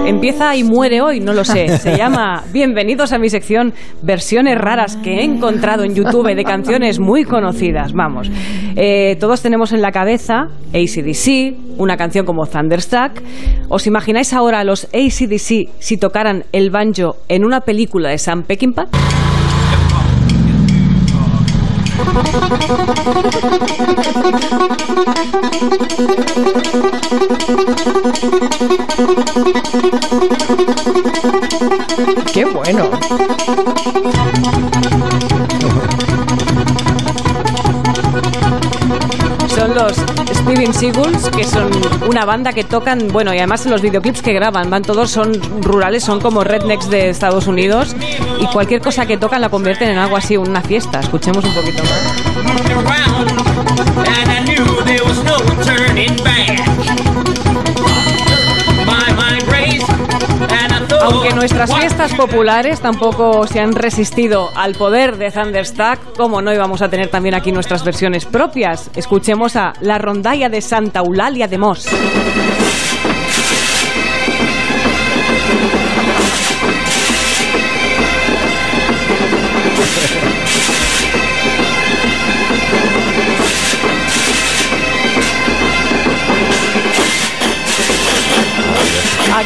Empieza 0.06 0.56
y 0.56 0.63
muere 0.63 1.02
hoy, 1.02 1.20
no 1.20 1.34
lo 1.34 1.44
sé. 1.44 1.78
Se 1.78 1.98
llama 1.98 2.44
Bienvenidos 2.52 3.12
a 3.12 3.18
mi 3.18 3.30
sección 3.30 3.74
Versiones 4.02 4.58
raras 4.58 4.96
que 4.98 5.20
he 5.20 5.24
encontrado 5.24 5.84
en 5.84 5.96
YouTube 5.96 6.34
de 6.34 6.44
canciones 6.44 7.00
muy 7.00 7.26
conocidas. 7.26 7.94
Vamos. 7.94 8.30
Eh, 8.76 9.18
todos 9.20 9.41
tenemos 9.41 9.72
en 9.72 9.82
la 9.82 9.91
cabeza 9.91 10.49
ACDC, 10.74 11.78
una 11.78 11.97
canción 11.97 12.26
como 12.26 12.45
Thunderstruck. 12.47 13.22
¿Os 13.70 13.88
imagináis 13.88 14.34
ahora 14.34 14.59
a 14.59 14.63
los 14.63 14.86
ACDC 14.86 15.70
si 15.80 15.97
tocaran 15.97 16.45
el 16.51 16.70
banjo 16.70 17.18
en 17.28 17.45
una 17.45 17.61
película 17.61 18.09
de 18.09 18.18
Sam 18.18 18.43
Peckinpah? 18.43 18.88
Qué 32.34 32.45
bueno. 32.45 32.89
Eagles, 40.84 41.29
que 41.29 41.45
son 41.45 41.71
una 42.07 42.25
banda 42.25 42.51
que 42.51 42.63
tocan, 42.65 43.07
bueno, 43.07 43.34
y 43.34 43.38
además 43.38 43.65
los 43.65 43.81
videoclips 43.81 44.21
que 44.21 44.34
graban, 44.34 44.69
van 44.69 44.81
todos, 44.81 45.09
son 45.09 45.34
rurales, 45.61 46.03
son 46.03 46.19
como 46.19 46.43
rednecks 46.43 46.89
de 46.89 47.09
Estados 47.09 47.47
Unidos, 47.47 47.95
y 48.39 48.45
cualquier 48.47 48.81
cosa 48.81 49.05
que 49.05 49.17
tocan 49.17 49.39
la 49.41 49.49
convierten 49.49 49.89
en 49.89 49.97
algo 49.97 50.17
así, 50.17 50.36
una 50.36 50.61
fiesta. 50.61 50.99
Escuchemos 50.99 51.45
un 51.45 51.53
poquito 51.53 51.84
más. 51.84 52.23
Aunque 61.04 61.34
nuestras 61.34 61.74
fiestas 61.76 62.14
populares 62.14 62.80
tampoco 62.80 63.45
se 63.45 63.60
han 63.60 63.74
resistido 63.74 64.49
al 64.56 64.74
poder 64.74 65.18
de 65.18 65.32
Thunderstack, 65.32 66.16
como 66.16 66.41
no 66.41 66.54
íbamos 66.54 66.82
a 66.82 66.89
tener 66.89 67.10
también 67.10 67.36
aquí 67.36 67.51
nuestras 67.51 67.84
versiones 67.84 68.26
propias. 68.26 68.89
Escuchemos 68.95 69.58
a 69.58 69.74
La 69.82 69.97
Rondalla 69.97 70.47
de 70.47 70.62
Santa 70.62 70.99
Eulalia 70.99 71.47
de 71.49 71.58
Mos. 71.58 71.88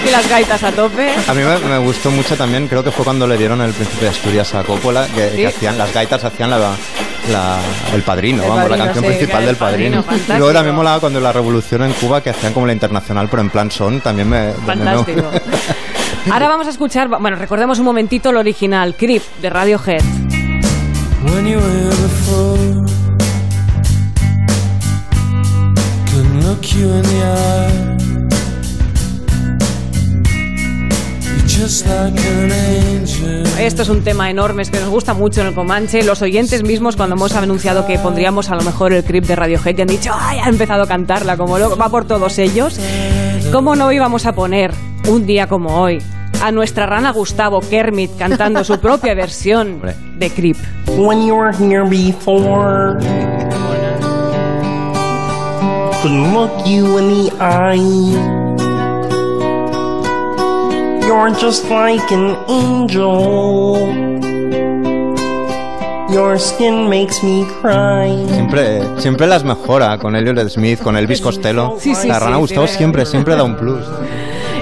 Aquí 0.07 0.15
las 0.15 0.29
gaitas 0.29 0.63
a 0.63 0.71
tope. 0.71 1.09
A 1.27 1.33
mí 1.33 1.41
me, 1.43 1.57
me 1.69 1.77
gustó 1.79 2.09
mucho 2.11 2.37
también, 2.37 2.69
creo 2.69 2.81
que 2.81 2.91
fue 2.91 3.03
cuando 3.03 3.27
le 3.27 3.35
dieron 3.35 3.59
el 3.59 3.73
Príncipe 3.73 4.05
de 4.05 4.11
Asturias 4.11 4.55
a 4.55 4.63
Coppola, 4.63 5.05
que, 5.07 5.31
Sí. 5.31 5.35
que 5.37 5.47
hacían, 5.47 5.77
las 5.77 5.93
gaitas 5.93 6.23
hacían 6.23 6.49
la, 6.49 6.59
la- 6.59 7.59
el 7.93 8.01
padrino, 8.03 8.41
El 8.41 8.47
vamos, 8.49 8.63
Padrino, 8.63 8.77
la 8.77 8.85
canción 8.85 9.03
sí, 9.03 9.09
principal 9.17 9.41
el 9.41 9.47
del 9.47 9.55
Padrino, 9.57 10.03
padrino. 10.03 10.23
Y 10.33 10.37
luego 10.37 10.53
también 10.53 10.75
molaba 10.77 11.01
cuando 11.01 11.19
la 11.19 11.33
revolución 11.33 11.83
en 11.83 11.91
Cuba, 11.91 12.21
que 12.23 12.29
hacían 12.29 12.53
como 12.53 12.65
la 12.65 12.71
internacional, 12.71 13.27
pero 13.29 13.41
en 13.41 13.49
plan 13.49 13.69
son, 13.69 13.99
también 13.99 14.29
me... 14.29 14.53
Fantástico. 14.65 15.29
Ahora 16.31 16.47
vamos 16.47 16.67
a 16.67 16.69
escuchar, 16.69 17.09
bueno, 17.09 17.35
recordemos 17.35 17.77
un 17.79 17.85
momentito 17.85 18.29
el 18.29 18.37
original, 18.37 18.95
Creep, 18.95 19.23
de 19.41 19.49
Radiohead. 19.49 20.03
When 21.25 21.45
you 21.47 21.57
were 21.57 21.89
before, 21.89 22.57
couldn't 26.05 26.43
look 26.45 26.61
you 26.61 26.87
in 26.93 27.01
the 27.01 27.23
eye. 27.25 28.06
Esto 33.59 33.81
es 33.81 33.89
un 33.89 34.03
tema 34.03 34.29
enorme, 34.29 34.63
es 34.63 34.69
que 34.69 34.79
nos 34.79 34.89
gusta 34.89 35.13
mucho 35.13 35.41
en 35.41 35.47
el 35.47 35.53
Comanche. 35.53 36.03
Los 36.03 36.21
oyentes 36.21 36.61
mismos, 36.61 36.95
cuando 36.97 37.15
hemos 37.15 37.33
anunciado 37.35 37.85
que 37.85 37.97
pondríamos 37.97 38.49
a 38.49 38.55
lo 38.55 38.63
mejor 38.63 38.91
el 38.91 39.03
Creep 39.03 39.25
de 39.25 39.35
Radiohead, 39.35 39.75
ya 39.75 39.83
han 39.83 39.87
dicho, 39.87 40.11
¡ay! 40.13 40.39
Ha 40.39 40.49
empezado 40.49 40.83
a 40.83 40.87
cantarla 40.87 41.37
como 41.37 41.57
loco, 41.57 41.77
va 41.77 41.89
por 41.89 42.05
todos 42.05 42.37
ellos. 42.37 42.77
¿Cómo 43.51 43.75
no 43.75 43.91
íbamos 43.91 44.25
a 44.25 44.33
poner 44.33 44.71
un 45.07 45.25
día 45.25 45.47
como 45.47 45.79
hoy 45.81 45.99
a 46.43 46.51
nuestra 46.51 46.85
rana 46.85 47.11
Gustavo 47.11 47.61
Kermit 47.61 48.17
cantando 48.17 48.63
su 48.63 48.77
propia 48.79 49.13
versión 49.15 49.81
de 50.17 50.29
Creep? 50.29 50.57
When 50.97 51.25
you 51.25 51.33
were 51.33 51.55
here 51.55 51.85
before, 51.85 52.99
couldn't 56.01 56.33
look 56.33 56.51
you 56.65 56.97
in 56.97 57.07
the 57.07 57.31
eye. 57.39 58.66
You're 61.07 61.31
just 61.39 61.69
like 61.69 62.11
an 62.11 62.35
angel. 62.49 63.77
Your 66.11 66.37
skin 66.37 66.89
makes 66.89 67.23
me 67.23 67.45
cry. 67.61 68.27
Siempre, 68.33 68.81
siempre 68.97 69.25
las 69.25 69.45
mejora 69.45 69.97
con 69.99 70.17
Elliot 70.17 70.49
Smith, 70.49 70.81
con 70.81 70.97
Elvis 70.97 71.21
Costello. 71.21 71.77
Sí, 71.79 71.95
sí, 71.95 72.09
la 72.09 72.19
rana 72.19 72.35
sí, 72.35 72.41
Gustavo 72.41 72.67
sí. 72.67 72.75
siempre, 72.75 73.05
siempre 73.05 73.37
da 73.37 73.43
un 73.43 73.55
plus. 73.55 73.85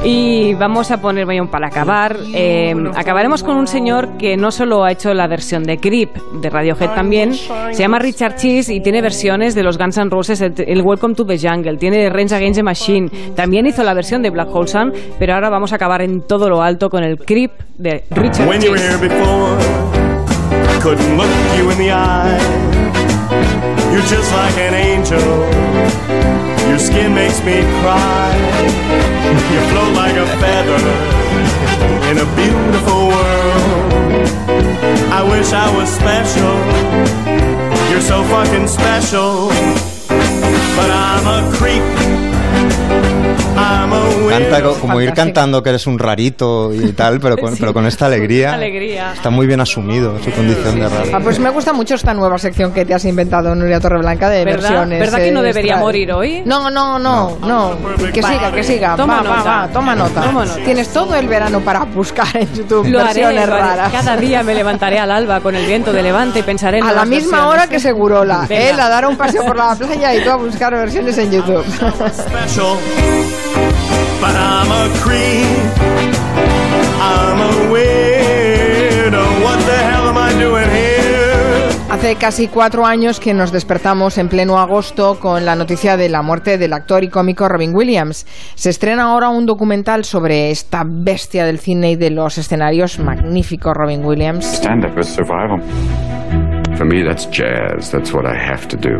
Y 0.07 0.53
vamos 0.53 0.91
a 0.91 1.01
poner, 1.01 1.25
bueno, 1.25 1.49
para 1.49 1.67
acabar, 1.67 2.17
eh, 2.33 2.75
acabaremos 2.95 3.43
con 3.43 3.57
un 3.57 3.65
señor 3.65 4.17
que 4.17 4.37
no 4.37 4.51
solo 4.51 4.83
ha 4.83 4.91
hecho 4.91 5.11
la 5.15 5.27
versión 5.27 5.63
de 5.63 5.77
Creep, 5.77 6.15
de 6.41 6.49
Radiohead 6.49 6.93
también, 6.93 7.33
se 7.33 7.73
llama 7.73 7.97
Richard 7.97 8.35
Cheese 8.35 8.69
y 8.69 8.81
tiene 8.81 9.01
versiones 9.01 9.55
de 9.55 9.63
los 9.63 9.79
Guns 9.79 9.97
N' 9.97 10.11
Roses, 10.11 10.41
el, 10.41 10.53
el 10.57 10.81
Welcome 10.83 11.15
to 11.15 11.25
the 11.25 11.39
Jungle, 11.39 11.77
tiene 11.77 12.07
Rage 12.09 12.35
Against 12.35 12.57
the 12.59 12.63
Machine, 12.63 13.09
también 13.35 13.65
hizo 13.65 13.83
la 13.83 13.95
versión 13.95 14.21
de 14.21 14.29
Black 14.29 14.53
Hole 14.53 14.67
Sun, 14.67 14.93
pero 15.17 15.33
ahora 15.33 15.49
vamos 15.49 15.73
a 15.73 15.77
acabar 15.77 16.03
en 16.03 16.21
todo 16.21 16.49
lo 16.49 16.61
alto 16.61 16.89
con 16.89 17.03
el 17.03 17.17
Creep 17.17 17.51
de 17.77 18.03
Richard 18.11 18.47
When 18.47 18.61
you 18.61 18.69
were 18.71 18.79
Cheese. 18.79 18.91
here 29.49 29.61
show. 39.15 39.64
I'm 44.45 44.53
a 44.53 44.57
Canta 44.57 44.69
co- 44.69 44.79
como 44.79 45.01
ir 45.01 45.13
cantando 45.13 45.61
que 45.63 45.69
eres 45.69 45.87
un 45.87 45.97
rarito 45.99 46.73
y 46.73 46.91
tal, 46.93 47.19
pero 47.19 47.37
con, 47.37 47.51
Sí. 47.53 47.57
pero 47.59 47.73
con 47.73 47.85
esta 47.85 48.05
alegría. 48.07 48.53
Alegría. 48.53 49.13
Está 49.13 49.29
muy 49.29 49.47
bien 49.47 49.59
asumido 49.61 50.17
su 50.23 50.31
condición 50.31 50.79
de 50.79 50.89
raro. 50.89 51.09
Ah, 51.13 51.19
pues 51.23 51.39
me 51.39 51.49
gusta 51.49 51.73
mucho 51.73 51.95
esta 51.95 52.13
nueva 52.13 52.37
sección 52.37 52.71
que 52.73 52.85
te 52.85 52.93
has 52.93 53.05
inventado, 53.05 53.55
Nuria 53.55 53.79
Torreblanca, 53.79 54.29
de 54.29 54.45
¿Verdad? 54.45 54.61
versiones. 54.61 54.99
¿Verdad 54.99 55.17
que 55.19 55.31
no 55.31 55.41
eh, 55.41 55.47
debería 55.47 55.73
extra- 55.73 55.83
morir 55.83 56.11
hoy? 56.13 56.41
No, 56.45 56.69
no, 56.69 56.99
no, 56.99 57.37
no. 57.41 57.71
Que 58.13 58.21
Vale. 58.21 58.35
siga, 58.37 58.51
que 58.51 58.63
siga. 58.63 58.95
Toma 58.95 59.21
va, 59.21 59.29
va, 59.29 59.37
nota. 59.37 59.49
va, 59.49 59.67
toma 59.69 59.95
nota. 59.95 60.21
Toma 60.21 60.45
nota. 60.45 60.63
Tienes 60.63 60.89
todo 60.89 61.15
el 61.15 61.27
verano 61.27 61.59
para 61.61 61.83
buscar 61.85 62.27
en 62.35 62.53
YouTube 62.53 62.87
Lo 62.87 62.99
haré, 62.99 63.07
versiones 63.21 63.47
lo 63.47 63.53
haré. 63.55 63.61
raras. 63.63 63.91
Cada 63.91 64.17
día 64.17 64.43
me 64.43 64.53
levantaré 64.55 64.99
al 64.99 65.11
alba 65.11 65.39
con 65.41 65.55
el 65.55 65.65
viento 65.65 65.91
de 65.93 66.03
levante 66.03 66.39
y 66.39 66.43
pensaré 66.43 66.79
en 66.79 66.83
A 66.85 66.93
la 66.93 67.05
misma 67.05 67.37
versiones. 67.37 67.53
hora 67.53 67.67
que 67.67 67.79
Segurola. 67.79 68.45
Venga. 68.49 68.69
Él 68.69 68.79
a 68.79 68.89
dar 68.89 69.05
un 69.07 69.15
paseo 69.17 69.45
por 69.45 69.57
la 69.57 69.75
playa 69.75 70.15
y 70.15 70.23
tú 70.23 70.29
a 70.31 70.35
buscar 70.37 70.73
versiones 70.73 71.17
en 71.17 71.31
YouTube. 71.31 71.65
special, 74.25 74.31
but 74.31 74.35
I'm 74.35 74.71
a 74.71 74.89
creep. 75.01 75.45
I'm 76.99 77.41
a 77.41 77.71
weirdo. 77.71 79.23
What 79.43 79.59
the 79.65 79.77
hell 79.77 80.07
am 80.09 80.17
I 80.17 80.33
doing 80.33 80.69
here? 80.69 80.95
Hace 81.89 82.15
casi 82.15 82.47
cuatro 82.47 82.85
años 82.85 83.19
que 83.19 83.33
nos 83.33 83.51
despertamos 83.51 84.17
en 84.17 84.27
pleno 84.27 84.59
agosto 84.59 85.19
con 85.19 85.45
la 85.45 85.55
noticia 85.55 85.97
de 85.97 86.09
la 86.09 86.21
muerte 86.21 86.57
del 86.57 86.73
actor 86.73 87.03
y 87.03 87.09
cómico 87.09 87.47
Robin 87.47 87.73
Williams. 87.75 88.25
Se 88.55 88.69
estrena 88.69 89.03
ahora 89.03 89.29
un 89.29 89.45
documental 89.45 90.03
sobre 90.03 90.51
esta 90.51 90.83
bestia 90.85 91.45
del 91.45 91.59
cine 91.59 91.91
y 91.91 91.95
de 91.95 92.09
los 92.09 92.37
escenarios 92.37 92.99
magnífico 92.99 93.73
Robin 93.73 94.03
Williams. 94.03 94.45
Stand 94.45 94.85
up 94.85 94.97
is 94.99 95.07
survival. 95.07 95.59
For 96.75 96.85
me, 96.85 97.03
that's 97.03 97.27
jazz. 97.27 97.89
That's 97.91 98.13
what 98.13 98.25
I 98.25 98.35
have 98.35 98.67
to 98.67 98.75
do. 98.75 98.99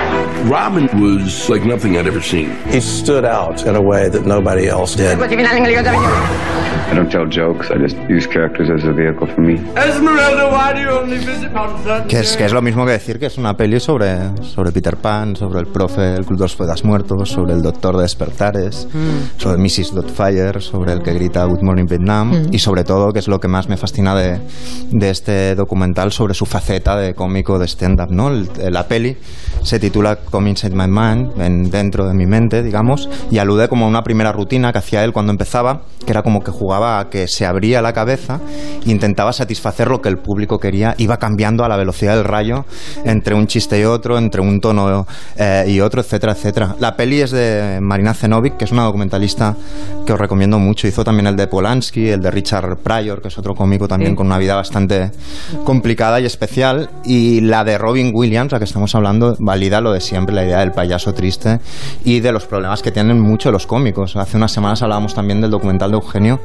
Robin 0.44 0.88
was 1.00 1.48
like 1.48 1.64
nothing 1.64 1.96
I'd 1.96 2.06
ever 2.06 2.20
seen. 2.20 2.50
He 2.70 2.80
stood 2.80 3.24
out 3.24 3.66
in 3.66 3.76
a 3.76 3.80
way 3.80 4.08
that 4.10 4.26
nobody 4.26 4.68
else 4.68 4.94
did. 4.94 5.18
I 5.18 6.94
don't 6.94 7.10
tell 7.10 7.26
jokes. 7.26 7.70
I 7.70 7.78
just 7.78 7.96
use 8.10 8.26
characters 8.26 8.68
as 8.70 8.84
a 8.84 8.92
vehicle 8.92 9.26
for 9.26 9.40
me. 9.40 9.54
Esmeralda, 9.74 10.50
why 10.52 10.72
do 10.74 10.80
you 10.80 10.90
only 10.90 11.16
visit 11.16 11.50
Sunday? 11.52 12.06
Que 12.08 12.18
es, 12.20 12.36
que 12.36 12.44
es 12.44 12.52
lo 12.52 12.60
mismo 12.60 12.84
que 12.84 12.92
decir 12.92 13.18
que 13.18 13.26
es 13.26 13.38
una 13.38 13.54
peli 13.56 13.80
sobre, 13.80 14.16
sobre 14.42 14.70
Peter 14.70 14.96
Pan, 14.98 15.34
sobre 15.34 15.60
el 15.60 15.66
profe, 15.66 16.14
el 16.14 16.26
Club 16.26 16.38
de 16.38 16.44
los 16.44 16.54
Poetas 16.56 16.84
Muertos, 16.84 17.30
sobre 17.30 17.54
el 17.54 17.62
Doctor 17.62 17.96
de 17.96 18.02
Despertares, 18.02 18.86
sobre 19.38 19.56
Mrs. 19.58 19.94
Dotfire, 19.94 20.60
sobre 20.60 20.92
el 20.92 21.02
que 21.02 21.14
grita 21.14 21.44
Good 21.44 21.62
Morning 21.62 21.86
Vietnam 21.86 22.24
Mm. 22.34 22.54
y 22.54 22.58
sobre 22.58 22.84
todo, 22.84 23.12
que 23.12 23.18
es 23.20 23.28
lo 23.28 23.38
que 23.40 23.48
más 23.48 23.68
me 23.68 23.76
fascina 23.76 24.14
de, 24.14 24.38
de 24.90 25.10
este 25.10 25.54
documental, 25.54 26.12
sobre 26.12 26.34
su 26.34 26.44
faceta 26.46 26.96
de 26.96 27.14
cómico 27.14 27.58
de 27.58 27.66
stand-up. 27.66 28.10
¿no? 28.10 28.28
El- 28.28 28.48
la 28.70 28.86
peli 28.86 29.16
se 29.62 29.78
titula 29.78 30.16
Come 30.34 30.50
Inside 30.50 30.74
My 30.74 30.88
Mind, 30.88 31.40
en- 31.40 31.70
dentro 31.70 32.08
de 32.08 32.12
mi 32.14 32.26
mente, 32.26 32.64
digamos, 32.64 33.08
y 33.30 33.38
alude 33.38 33.68
como 33.68 33.84
a 33.84 33.88
una 33.88 34.02
primera 34.02 34.32
rutina 34.32 34.72
que 34.72 34.78
hacía 34.78 35.04
él 35.04 35.12
cuando 35.12 35.30
empezaba, 35.30 35.82
que 36.04 36.10
era 36.10 36.22
como 36.24 36.42
que 36.42 36.50
jugaba 36.50 36.98
a 36.98 37.08
que 37.08 37.28
se 37.28 37.46
abría 37.46 37.80
la 37.80 37.92
cabeza 37.92 38.40
e 38.84 38.90
intentaba 38.90 39.32
satisfacer 39.32 39.86
lo 39.86 40.00
que 40.00 40.08
el 40.08 40.18
público 40.18 40.58
quería, 40.58 40.96
iba 40.98 41.18
cambiando 41.18 41.64
a 41.64 41.68
la 41.68 41.76
velocidad 41.76 42.16
del 42.16 42.24
rayo 42.24 42.64
entre 43.04 43.36
un 43.36 43.46
chiste 43.46 43.78
y 43.80 43.84
otro, 43.84 44.18
entre 44.18 44.40
un 44.40 44.58
tono 44.58 45.06
eh, 45.36 45.66
y 45.68 45.78
otro, 45.78 46.00
etcétera, 46.00 46.32
etcétera. 46.32 46.74
La 46.80 46.96
peli 46.96 47.20
es 47.20 47.30
de 47.30 47.78
Marina 47.80 48.12
Zenovic, 48.12 48.56
que 48.56 48.64
es 48.64 48.72
una 48.72 48.82
documentalista 48.82 49.54
que 50.04 50.12
os 50.12 50.18
recomiendo 50.18 50.58
mucho. 50.58 50.88
Hizo 50.88 51.04
también 51.04 51.28
el 51.28 51.36
de 51.36 51.46
Polanski, 51.46 52.08
el 52.08 52.20
de 52.20 52.32
Richard 52.32 52.76
Pryor, 52.82 53.22
que 53.22 53.28
es 53.28 53.38
otro 53.38 53.54
cómico 53.54 53.86
también 53.86 54.10
Sí. 54.12 54.16
con 54.16 54.26
una 54.26 54.38
vida 54.38 54.56
bastante 54.56 55.12
complicada 55.64 56.20
y 56.20 56.24
especial. 56.24 56.90
Y 57.04 57.40
la 57.42 57.62
de 57.64 57.78
Robin 57.78 58.10
Williams, 58.14 58.50
la 58.52 58.58
que 58.58 58.64
estamos 58.64 58.94
hablando, 58.96 59.36
valida 59.38 59.80
lo 59.80 59.92
de 59.92 60.00
siempre 60.00 60.23
siempre, 60.24 60.34
la 60.34 60.44
idea 60.44 60.58
del 60.60 60.72
payaso 60.72 61.12
triste 61.12 61.58
y 62.04 62.20
de 62.20 62.32
los 62.32 62.46
problemas 62.46 62.82
que 62.82 62.90
tienen 62.90 63.20
mucho 63.20 63.50
los 63.50 63.66
cómicos. 63.66 64.16
Hace 64.16 64.36
unas 64.36 64.52
semanas 64.52 64.82
hablábamos 64.82 65.14
también 65.14 65.40
del 65.40 65.50
documental 65.50 65.90
de 65.90 65.96
Eugenio 65.96 66.40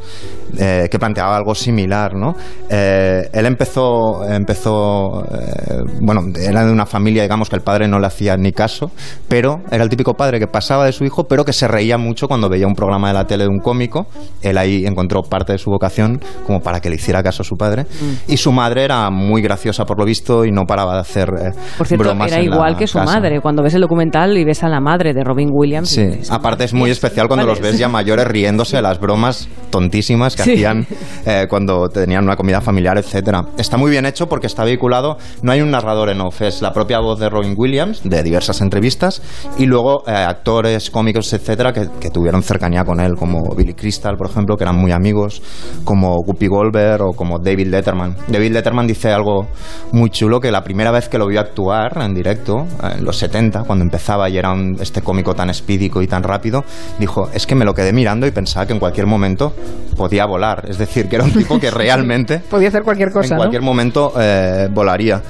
eh, 0.57 0.87
que 0.91 0.99
planteaba 0.99 1.35
algo 1.37 1.55
similar, 1.55 2.15
¿no? 2.15 2.35
Eh, 2.69 3.29
él 3.31 3.45
empezó, 3.45 4.25
empezó 4.25 5.23
eh, 5.23 5.83
bueno, 6.01 6.21
era 6.39 6.65
de 6.65 6.71
una 6.71 6.85
familia, 6.85 7.23
digamos, 7.23 7.49
que 7.49 7.55
el 7.55 7.61
padre 7.61 7.87
no 7.87 7.99
le 7.99 8.07
hacía 8.07 8.35
ni 8.37 8.51
caso, 8.51 8.91
pero 9.27 9.61
era 9.71 9.83
el 9.83 9.89
típico 9.89 10.13
padre 10.15 10.39
que 10.39 10.47
pasaba 10.47 10.85
de 10.85 10.91
su 10.91 11.05
hijo, 11.05 11.25
pero 11.25 11.45
que 11.45 11.53
se 11.53 11.67
reía 11.67 11.97
mucho 11.97 12.27
cuando 12.27 12.49
veía 12.49 12.67
un 12.67 12.75
programa 12.75 13.09
de 13.09 13.13
la 13.13 13.25
tele 13.25 13.43
de 13.43 13.49
un 13.49 13.59
cómico. 13.59 14.07
Él 14.41 14.57
ahí 14.57 14.85
encontró 14.85 15.21
parte 15.21 15.53
de 15.53 15.59
su 15.59 15.69
vocación 15.69 16.19
como 16.45 16.59
para 16.59 16.79
que 16.79 16.89
le 16.89 16.95
hiciera 16.95 17.23
caso 17.23 17.43
a 17.43 17.45
su 17.45 17.55
padre. 17.55 17.83
Mm. 17.83 18.31
Y 18.31 18.37
su 18.37 18.51
madre 18.51 18.83
era 18.83 19.09
muy 19.09 19.41
graciosa 19.41 19.85
por 19.85 19.99
lo 19.99 20.05
visto 20.05 20.45
y 20.45 20.51
no 20.51 20.65
paraba 20.65 20.95
de 20.95 20.99
hacer 21.01 21.29
eh, 21.29 21.51
Por 21.77 21.87
cierto, 21.87 22.05
bromas 22.05 22.31
era 22.31 22.41
igual 22.41 22.75
que 22.75 22.87
su 22.87 22.97
casa. 22.97 23.13
madre. 23.13 23.39
Cuando 23.41 23.63
ves 23.69 23.75
el 23.75 23.81
documental 23.81 24.35
y 24.35 24.43
ves 24.43 24.63
a 24.63 24.67
la 24.67 24.79
madre 24.79 25.13
de 25.13 25.23
Robin 25.23 25.49
Williams. 25.51 25.89
Sí, 25.89 26.09
aparte 26.31 26.63
es 26.63 26.73
muy 26.73 26.89
especial 26.89 27.27
cuando 27.27 27.45
los 27.45 27.59
ves 27.59 27.77
ya 27.77 27.87
mayores 27.87 28.25
riéndose 28.25 28.77
de 28.77 28.81
las 28.81 28.99
bromas 28.99 29.47
tontísimas 29.69 30.35
que 30.35 30.41
Sí. 30.43 30.53
hacían 30.53 30.87
eh, 31.27 31.45
cuando 31.47 31.87
tenían 31.89 32.23
una 32.23 32.35
comida 32.35 32.61
familiar, 32.61 32.97
etcétera. 32.97 33.45
Está 33.59 33.77
muy 33.77 33.91
bien 33.91 34.07
hecho 34.07 34.27
porque 34.27 34.47
está 34.47 34.63
vehiculado, 34.63 35.17
no 35.43 35.51
hay 35.51 35.61
un 35.61 35.69
narrador 35.69 36.09
en 36.09 36.19
off, 36.21 36.41
es 36.41 36.63
la 36.63 36.73
propia 36.73 36.99
voz 36.99 37.19
de 37.19 37.29
Robin 37.29 37.53
Williams 37.55 38.01
de 38.03 38.23
diversas 38.23 38.59
entrevistas 38.61 39.21
y 39.59 39.67
luego 39.67 40.01
eh, 40.07 40.11
actores, 40.13 40.89
cómicos, 40.89 41.31
etcétera, 41.31 41.71
que, 41.71 41.87
que 41.99 42.09
tuvieron 42.09 42.41
cercanía 42.41 42.83
con 42.83 42.99
él, 42.99 43.13
como 43.17 43.53
Billy 43.55 43.75
Crystal, 43.75 44.15
por 44.17 44.31
ejemplo, 44.31 44.57
que 44.57 44.63
eran 44.63 44.77
muy 44.77 44.91
amigos, 44.91 45.43
como 45.83 46.15
Whoopi 46.25 46.47
Goldberg 46.47 47.03
o 47.03 47.13
como 47.13 47.37
David 47.37 47.67
Letterman. 47.67 48.15
David 48.29 48.51
Letterman 48.53 48.87
dice 48.87 49.11
algo 49.11 49.45
muy 49.91 50.09
chulo 50.09 50.39
que 50.39 50.51
la 50.51 50.63
primera 50.63 50.89
vez 50.89 51.07
que 51.07 51.19
lo 51.19 51.27
vio 51.27 51.39
actuar 51.39 51.99
en 52.01 52.15
directo, 52.15 52.65
en 52.95 53.03
los 53.05 53.17
70, 53.17 53.58
cuando 53.63 53.83
empezaba 53.83 54.29
y 54.29 54.37
era 54.37 54.51
un- 54.51 54.77
este 54.81 55.01
cómico 55.01 55.33
tan 55.35 55.49
espídico 55.49 56.01
y 56.01 56.07
tan 56.07 56.23
rápido, 56.23 56.63
dijo, 56.99 57.29
es 57.33 57.45
que 57.45 57.55
me 57.55 57.65
lo 57.65 57.73
quedé 57.73 57.93
mirando 57.93 58.25
y 58.27 58.31
pensaba 58.31 58.65
que 58.65 58.73
en 58.73 58.79
cualquier 58.79 59.05
momento 59.07 59.53
podía 59.95 60.25
volar. 60.25 60.65
Es 60.67 60.77
decir, 60.77 61.07
que 61.09 61.15
era 61.17 61.25
un 61.25 61.33
tipo 61.33 61.59
que 61.59 61.69
realmente 61.71 62.39
Podía 62.39 62.69
hacer 62.69 62.83
cualquier 62.83 63.11
cosa, 63.11 63.35
en 63.35 63.37
cualquier 63.37 63.61
momento 63.61 64.13
eh, 64.19 64.67
volaría. 64.71 65.21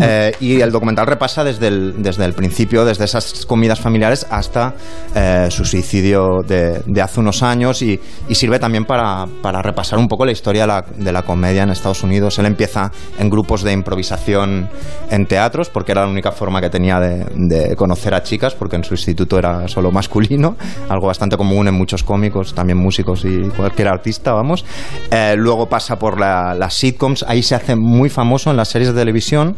Eh, 0.00 0.32
y 0.40 0.60
el 0.60 0.70
documental 0.70 1.06
repasa 1.06 1.44
desde 1.44 1.68
el, 1.68 2.02
desde 2.02 2.24
el 2.24 2.32
principio, 2.34 2.84
desde 2.84 3.04
esas 3.04 3.46
comidas 3.46 3.80
familiares 3.80 4.26
hasta 4.30 4.74
eh, 5.14 5.48
su 5.50 5.64
suicidio 5.64 6.40
de, 6.46 6.82
de 6.86 7.02
hace 7.02 7.20
unos 7.20 7.42
años 7.42 7.82
y, 7.82 7.98
y 8.28 8.34
sirve 8.34 8.58
también 8.58 8.84
para, 8.84 9.26
para 9.42 9.62
repasar 9.62 9.98
un 9.98 10.08
poco 10.08 10.24
la 10.24 10.32
historia 10.32 10.62
de 10.62 10.68
la, 10.68 10.84
de 10.96 11.12
la 11.12 11.22
comedia 11.22 11.62
en 11.62 11.70
Estados 11.70 12.02
Unidos. 12.02 12.38
Él 12.38 12.46
empieza 12.46 12.90
en 13.18 13.28
grupos 13.30 13.62
de 13.62 13.72
improvisación 13.72 14.68
en 15.10 15.26
teatros 15.26 15.68
porque 15.70 15.92
era 15.92 16.02
la 16.04 16.10
única 16.10 16.32
forma 16.32 16.60
que 16.60 16.70
tenía 16.70 17.00
de, 17.00 17.24
de 17.34 17.76
conocer 17.76 18.14
a 18.14 18.22
chicas 18.22 18.54
porque 18.54 18.76
en 18.76 18.84
su 18.84 18.94
instituto 18.94 19.38
era 19.38 19.66
solo 19.68 19.90
masculino, 19.90 20.56
algo 20.88 21.06
bastante 21.08 21.36
común 21.36 21.68
en 21.68 21.74
muchos 21.74 22.02
cómicos, 22.04 22.54
también 22.54 22.78
músicos 22.78 23.24
y 23.24 23.48
cualquier 23.56 23.88
artista, 23.88 24.32
vamos. 24.32 24.64
Eh, 25.10 25.34
luego 25.36 25.66
pasa 25.68 25.98
por 25.98 26.18
la- 26.20 26.54
las 26.54 26.74
sitcoms, 26.74 27.24
ahí 27.28 27.42
se 27.42 27.54
hace 27.54 27.74
muy 27.76 28.08
famoso 28.08 28.50
en 28.50 28.56
las 28.56 28.68
series 28.68 28.92
de 28.92 28.98
televisión 29.00 29.56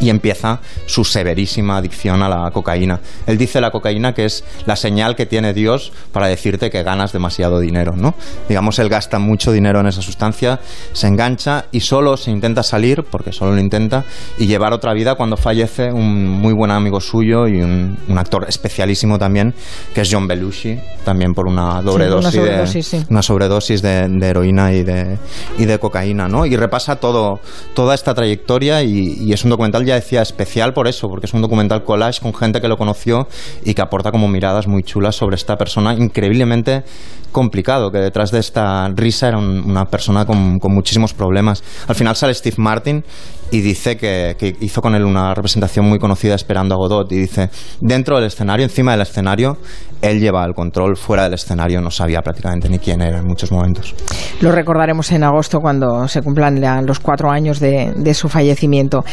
y 0.00 0.10
empieza 0.10 0.60
su 0.86 1.04
severísima 1.04 1.78
adicción 1.78 2.22
a 2.22 2.28
la 2.28 2.50
cocaína. 2.50 3.00
Él 3.26 3.38
dice 3.38 3.60
la 3.60 3.70
cocaína 3.70 4.12
que 4.12 4.24
es 4.26 4.44
la 4.66 4.76
señal 4.76 5.16
que 5.16 5.26
tiene 5.26 5.54
Dios 5.54 5.92
para 6.12 6.28
decirte 6.28 6.70
que 6.70 6.82
ganas 6.82 7.12
demasiado 7.12 7.60
dinero, 7.60 7.94
¿no? 7.96 8.14
Digamos, 8.48 8.78
él 8.78 8.88
gasta 8.88 9.18
mucho 9.18 9.52
dinero 9.52 9.80
en 9.80 9.86
esa 9.86 10.02
sustancia, 10.02 10.60
se 10.92 11.06
engancha 11.06 11.64
y 11.72 11.80
solo 11.80 12.16
se 12.16 12.30
intenta 12.30 12.62
salir, 12.62 13.04
porque 13.10 13.32
solo 13.32 13.52
lo 13.54 13.60
intenta, 13.60 14.04
y 14.38 14.46
llevar 14.46 14.72
otra 14.72 14.92
vida 14.92 15.14
cuando 15.14 15.36
fallece 15.36 15.90
un 15.92 16.26
muy 16.28 16.52
buen 16.52 16.70
amigo 16.70 17.00
suyo 17.00 17.46
y 17.46 17.62
un, 17.62 17.96
un 18.08 18.18
actor 18.18 18.44
especialísimo 18.48 19.18
también, 19.18 19.54
que 19.94 20.02
es 20.02 20.08
John 20.12 20.26
Belushi, 20.28 20.78
también 21.04 21.32
por 21.32 21.48
una 21.48 21.82
sobredosis, 21.82 22.18
una 22.18 22.30
de- 22.30 22.48
sobredosis, 22.50 22.86
sí. 22.86 23.04
una 23.08 23.22
sobredosis 23.22 23.82
de, 23.82 24.08
de 24.08 24.26
heroína 24.26 24.72
y 24.72 24.82
de, 24.82 25.18
y 25.58 25.64
de 25.64 25.78
cocaína, 25.78 26.28
¿no? 26.28 26.44
Y 26.46 26.56
repasa 26.56 26.96
todo, 26.96 27.40
toda 27.74 27.94
esta 27.94 28.14
trayectoria 28.14 28.82
y, 28.82 29.16
y 29.20 29.32
es 29.32 29.44
un 29.44 29.50
documental, 29.66 29.84
ya 29.84 29.94
decía, 29.94 30.22
especial 30.22 30.72
por 30.72 30.86
eso, 30.88 31.08
porque 31.08 31.26
es 31.26 31.34
un 31.34 31.42
documental 31.42 31.82
collage 31.84 32.20
con 32.20 32.32
gente 32.34 32.60
que 32.60 32.68
lo 32.68 32.76
conoció 32.76 33.26
y 33.64 33.74
que 33.74 33.82
aporta 33.82 34.10
como 34.10 34.28
miradas 34.28 34.66
muy 34.66 34.82
chulas 34.82 35.16
sobre 35.16 35.36
esta 35.36 35.56
persona 35.56 35.94
increíblemente 35.94 36.84
complicado, 37.32 37.90
que 37.90 37.98
detrás 37.98 38.30
de 38.30 38.38
esta 38.38 38.88
risa 38.94 39.28
era 39.28 39.38
un- 39.38 39.62
una 39.68 39.84
persona 39.84 40.24
con, 40.24 40.58
muchísimos 40.62 41.12
problemas. 41.12 41.62
Al 41.86 41.94
final 41.94 42.16
sale 42.16 42.32
Steve 42.34 42.56
Martin 42.58 43.04
y 43.50 43.60
dice 43.60 43.96
que, 43.96 44.56
hizo 44.60 44.80
con 44.80 44.94
él 44.94 45.04
una 45.04 45.34
representación 45.34 45.86
muy 45.86 45.98
conocida 45.98 46.34
esperando 46.34 46.74
a 46.74 46.78
Godot 46.78 47.10
y 47.12 47.16
dice, 47.16 47.50
dentro 47.80 48.16
del 48.16 48.26
escenario, 48.26 48.64
encima 48.64 48.92
del 48.92 49.02
escenario, 49.02 49.58
él 50.02 50.18
lleva 50.20 50.44
el 50.44 50.54
control, 50.54 50.96
fuera 50.96 51.24
del 51.24 51.34
escenario 51.34 51.80
no 51.80 51.90
sabía 51.90 52.20
prácticamente 52.22 52.68
ni 52.68 52.78
quién 52.78 53.00
era 53.02 53.18
en 53.18 53.26
muchos 53.26 53.52
momentos. 53.52 53.94
Lo 54.40 54.50
recordaremos 54.52 55.10
en 55.12 55.22
agosto 55.24 55.60
cuando 55.60 56.08
se 56.08 56.22
cumplan 56.22 56.60
los 56.86 57.00
cuatro 57.00 57.30
años 57.30 57.60
de 57.60 58.14
su 58.14 58.28
fallecimiento. 58.28 59.04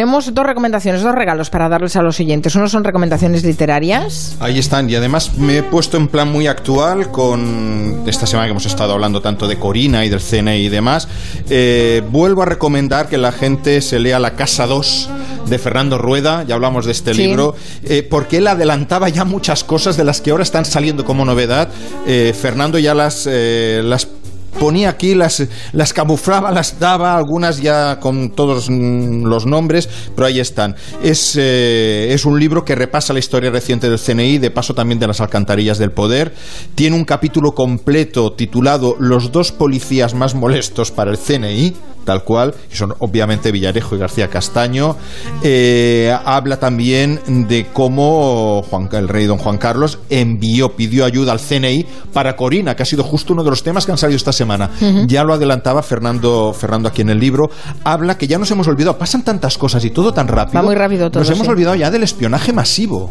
Tenemos 0.00 0.32
dos 0.32 0.46
recomendaciones, 0.46 1.02
dos 1.02 1.14
regalos 1.14 1.50
para 1.50 1.68
darles 1.68 1.94
a 1.94 2.00
los 2.00 2.18
oyentes. 2.20 2.54
Uno 2.54 2.70
son 2.70 2.84
recomendaciones 2.84 3.44
literarias. 3.44 4.34
Ahí 4.40 4.58
están, 4.58 4.88
y 4.88 4.94
además 4.94 5.36
me 5.36 5.58
he 5.58 5.62
puesto 5.62 5.98
en 5.98 6.08
plan 6.08 6.32
muy 6.32 6.46
actual 6.46 7.10
con 7.10 8.04
esta 8.06 8.26
semana 8.26 8.46
que 8.46 8.52
hemos 8.52 8.64
estado 8.64 8.94
hablando 8.94 9.20
tanto 9.20 9.46
de 9.46 9.58
Corina 9.58 10.02
y 10.06 10.08
del 10.08 10.20
CNI 10.22 10.52
y 10.56 10.68
demás. 10.70 11.06
Eh, 11.50 12.02
vuelvo 12.10 12.40
a 12.44 12.46
recomendar 12.46 13.10
que 13.10 13.18
la 13.18 13.30
gente 13.30 13.82
se 13.82 13.98
lea 13.98 14.18
La 14.18 14.36
Casa 14.36 14.66
2 14.66 15.10
de 15.48 15.58
Fernando 15.58 15.98
Rueda, 15.98 16.44
ya 16.44 16.54
hablamos 16.54 16.86
de 16.86 16.92
este 16.92 17.12
Sí. 17.12 17.26
libro, 17.26 17.54
eh, 17.84 18.02
porque 18.02 18.38
él 18.38 18.46
adelantaba 18.46 19.10
ya 19.10 19.26
muchas 19.26 19.64
cosas 19.64 19.98
de 19.98 20.04
las 20.04 20.22
que 20.22 20.30
ahora 20.30 20.44
están 20.44 20.64
saliendo 20.64 21.04
como 21.04 21.26
novedad. 21.26 21.68
Eh, 22.06 22.32
Fernando 22.40 22.78
ya 22.78 22.94
las, 22.94 23.26
las 23.26 24.06
ponía 24.58 24.90
aquí, 24.90 25.14
las, 25.14 25.42
las 25.72 25.92
camuflaba, 25.92 26.50
las 26.50 26.78
daba, 26.78 27.16
algunas 27.16 27.60
ya 27.60 28.00
con 28.00 28.30
todos 28.30 28.68
mm, 28.68 29.24
los 29.24 29.46
nombres, 29.46 29.88
pero 30.14 30.26
ahí 30.26 30.40
están. 30.40 30.74
Es, 31.02 31.36
eh, 31.38 32.08
es 32.12 32.24
un 32.24 32.38
libro 32.38 32.64
que 32.64 32.74
repasa 32.74 33.12
la 33.12 33.18
historia 33.18 33.50
reciente 33.50 33.88
del 33.88 33.98
CNI, 33.98 34.38
de 34.38 34.50
paso 34.50 34.74
también 34.74 34.98
de 34.98 35.06
las 35.06 35.20
alcantarillas 35.20 35.78
del 35.78 35.92
poder. 35.92 36.34
Tiene 36.74 36.96
un 36.96 37.04
capítulo 37.04 37.52
completo 37.52 38.32
titulado 38.32 38.96
Los 38.98 39.32
dos 39.32 39.52
policías 39.52 40.14
más 40.14 40.34
molestos 40.34 40.90
para 40.90 41.10
el 41.10 41.18
CNI, 41.18 41.74
tal 42.04 42.24
cual, 42.24 42.54
y 42.72 42.76
son 42.76 42.94
obviamente 42.98 43.52
Villarejo 43.52 43.94
y 43.94 43.98
García 43.98 44.28
Castaño. 44.28 44.96
Eh, 45.42 46.16
habla 46.24 46.58
también 46.58 47.20
de 47.48 47.66
cómo 47.72 48.62
Juan, 48.62 48.88
el 48.92 49.08
rey 49.08 49.26
don 49.26 49.38
Juan 49.38 49.58
Carlos 49.58 49.98
envió, 50.08 50.76
pidió 50.76 51.04
ayuda 51.04 51.32
al 51.32 51.40
CNI 51.40 51.86
para 52.12 52.36
Corina, 52.36 52.74
que 52.74 52.82
ha 52.82 52.86
sido 52.86 53.04
justo 53.04 53.32
uno 53.32 53.44
de 53.44 53.50
los 53.50 53.62
temas 53.62 53.84
que 53.84 53.92
han 53.92 53.98
salido 53.98 54.16
esta. 54.16 54.32
Ujú. 54.80 55.06
Ya 55.06 55.24
lo 55.24 55.34
adelantaba 55.34 55.82
Fernando, 55.82 56.54
Fernando 56.58 56.88
aquí 56.88 57.02
en 57.02 57.10
el 57.10 57.18
libro. 57.18 57.50
Habla 57.84 58.18
que 58.18 58.26
ya 58.26 58.38
nos 58.38 58.50
hemos 58.50 58.68
olvidado, 58.68 58.98
pasan 58.98 59.22
tantas 59.22 59.58
cosas 59.58 59.84
y 59.84 59.90
todo 59.90 60.12
tan 60.12 60.28
rápido. 60.28 60.60
Va 60.60 60.62
muy 60.62 60.74
rápido 60.74 61.10
todo, 61.10 61.22
Nos 61.22 61.30
hemos 61.30 61.48
olvidado 61.48 61.76
ya 61.76 61.90
del 61.90 62.02
espionaje 62.02 62.52
masivo 62.52 63.10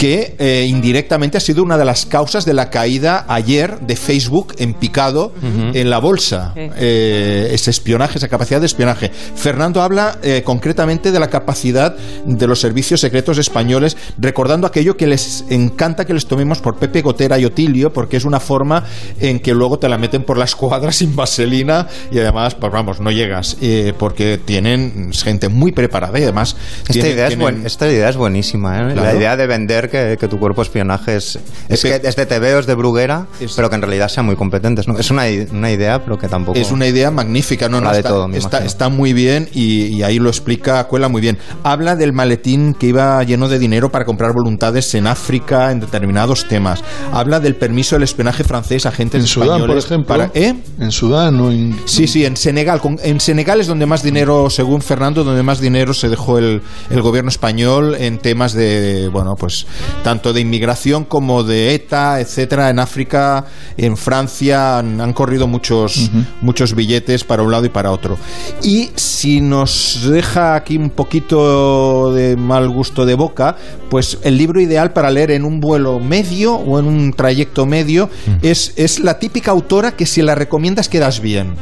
que 0.00 0.34
eh, 0.38 0.64
indirectamente 0.66 1.36
ha 1.36 1.40
sido 1.40 1.62
una 1.62 1.76
de 1.76 1.84
las 1.84 2.06
causas 2.06 2.46
de 2.46 2.54
la 2.54 2.70
caída 2.70 3.26
ayer 3.28 3.80
de 3.80 3.96
Facebook 3.96 4.54
en 4.56 4.72
picado 4.72 5.34
en 5.74 5.90
la 5.90 5.98
bolsa. 5.98 6.52
Sí. 6.54 6.70
Eh, 6.76 7.50
ese 7.52 7.70
espionaje, 7.70 8.16
esa 8.16 8.28
capacidad 8.28 8.60
de 8.60 8.66
espionaje. 8.66 9.10
Fernando 9.10 9.82
habla 9.82 10.16
eh, 10.22 10.40
concretamente 10.42 11.12
de 11.12 11.20
la 11.20 11.28
capacidad 11.28 11.94
de 12.24 12.46
los 12.46 12.58
servicios 12.60 13.00
secretos 13.02 13.36
españoles, 13.36 13.94
recordando 14.16 14.66
aquello 14.66 14.96
que 14.96 15.06
les 15.06 15.44
encanta 15.50 16.06
que 16.06 16.14
les 16.14 16.24
tomemos 16.24 16.60
por 16.60 16.78
Pepe 16.78 17.02
Gotera 17.02 17.38
y 17.38 17.44
Otilio, 17.44 17.92
porque 17.92 18.16
es 18.16 18.24
una 18.24 18.40
forma 18.40 18.82
en 19.20 19.38
que 19.38 19.52
luego 19.52 19.78
te 19.78 19.86
la 19.90 19.98
meten 19.98 20.24
por 20.24 20.38
la 20.38 20.46
escuadra 20.46 20.92
sin 20.92 21.14
vaselina 21.14 21.86
y 22.10 22.18
además, 22.20 22.54
pues 22.54 22.72
vamos, 22.72 23.00
no 23.00 23.10
llegas, 23.10 23.58
eh, 23.60 23.92
porque 23.98 24.38
tienen 24.42 25.12
gente 25.12 25.50
muy 25.50 25.72
preparada 25.72 26.18
y 26.18 26.22
además... 26.22 26.56
Esta, 26.88 26.92
tienen- 26.94 27.12
idea, 27.12 27.24
es 27.26 27.34
tienen- 27.36 27.42
buen- 27.42 27.66
esta 27.66 27.86
idea 27.86 28.08
es 28.08 28.16
buenísima, 28.16 28.78
¿eh? 28.80 28.86
La 28.94 29.02
Claro. 29.02 29.18
idea 29.18 29.36
de 29.36 29.46
vender 29.46 29.89
que, 29.90 30.16
que 30.18 30.28
tu 30.28 30.38
cuerpo 30.38 30.62
espionaje 30.62 31.16
es, 31.16 31.38
es 31.68 31.82
que 31.82 32.00
es 32.02 32.16
de 32.16 32.26
TVO, 32.26 32.60
es 32.60 32.66
de 32.66 32.74
Bruguera, 32.74 33.26
pero 33.56 33.68
que 33.68 33.74
en 33.76 33.82
realidad 33.82 34.08
sean 34.08 34.26
muy 34.26 34.36
competentes. 34.36 34.88
¿no? 34.88 34.98
Es 34.98 35.10
una, 35.10 35.24
una 35.52 35.70
idea, 35.70 36.02
pero 36.02 36.16
que 36.18 36.28
tampoco... 36.28 36.58
Es 36.58 36.70
una 36.70 36.86
idea 36.86 37.10
magnífica, 37.10 37.68
no, 37.68 37.80
no, 37.80 37.88
Habla 37.88 37.92
de 37.92 37.98
está, 37.98 38.08
todo, 38.08 38.28
me 38.28 38.38
está, 38.38 38.64
está 38.64 38.88
muy 38.88 39.12
bien 39.12 39.48
y, 39.52 39.86
y 39.86 40.02
ahí 40.02 40.18
lo 40.18 40.30
explica, 40.30 40.84
cuela 40.84 41.08
muy 41.08 41.20
bien. 41.20 41.38
Habla 41.64 41.96
del 41.96 42.12
maletín 42.12 42.74
que 42.74 42.86
iba 42.86 43.22
lleno 43.24 43.48
de 43.48 43.58
dinero 43.58 43.90
para 43.90 44.04
comprar 44.04 44.32
voluntades 44.32 44.94
en 44.94 45.06
África 45.06 45.72
en 45.72 45.80
determinados 45.80 46.46
temas. 46.48 46.82
Habla 47.12 47.40
del 47.40 47.56
permiso 47.56 47.96
del 47.96 48.04
espionaje 48.04 48.44
francés 48.44 48.86
a 48.86 48.90
agentes 48.90 49.20
En 49.22 49.26
Sudán, 49.26 49.48
por 49.48 49.76
españoles 49.76 49.84
ejemplo. 49.84 50.06
para- 50.06 50.30
¿eh? 50.34 50.54
En 50.78 50.90
Sudán 50.92 51.40
o 51.40 51.50
en... 51.50 51.76
Sí, 51.86 52.06
sí, 52.06 52.24
en 52.24 52.36
Senegal. 52.36 52.80
Con- 52.80 52.98
en 53.02 53.20
Senegal 53.20 53.60
es 53.60 53.66
donde 53.66 53.86
más 53.86 54.02
dinero, 54.02 54.48
según 54.50 54.80
Fernando, 54.82 55.24
donde 55.24 55.42
más 55.42 55.60
dinero 55.60 55.92
se 55.94 56.08
dejó 56.08 56.38
el, 56.38 56.62
el 56.90 57.02
gobierno 57.02 57.28
español 57.30 57.96
en 57.98 58.18
temas 58.18 58.52
de, 58.52 59.08
bueno, 59.12 59.34
pues 59.38 59.66
tanto 60.02 60.32
de 60.32 60.40
inmigración 60.40 61.04
como 61.04 61.42
de 61.42 61.74
ETA, 61.74 62.20
etcétera. 62.20 62.70
En 62.70 62.78
África, 62.78 63.44
en 63.76 63.96
Francia 63.96 64.78
han, 64.78 65.00
han 65.00 65.12
corrido 65.12 65.46
muchos, 65.46 66.10
muchos 66.40 66.74
billetes 66.74 67.24
para 67.24 67.42
un 67.42 67.50
lado 67.50 67.66
y 67.66 67.68
para 67.70 67.92
otro. 67.92 68.18
Y 68.62 68.90
si 68.94 69.40
nos 69.40 70.00
deja 70.08 70.54
aquí 70.54 70.76
un 70.76 70.90
poquito 70.90 72.12
de 72.12 72.36
mal 72.36 72.68
gusto 72.68 73.06
de 73.06 73.14
boca, 73.14 73.56
pues 73.90 74.18
el 74.22 74.38
libro 74.38 74.60
ideal 74.60 74.92
para 74.92 75.10
leer 75.10 75.32
en 75.32 75.44
un 75.44 75.60
vuelo 75.60 75.98
medio 75.98 76.54
o 76.54 76.78
en 76.78 76.86
un 76.86 77.12
trayecto 77.12 77.66
medio 77.66 78.08
es, 78.42 78.72
es 78.76 79.00
la 79.00 79.18
típica 79.18 79.50
autora 79.50 79.92
que 79.92 80.06
si 80.06 80.22
la 80.22 80.34
recomiendas 80.34 80.88
quedas 80.88 81.20
bien. 81.20 81.54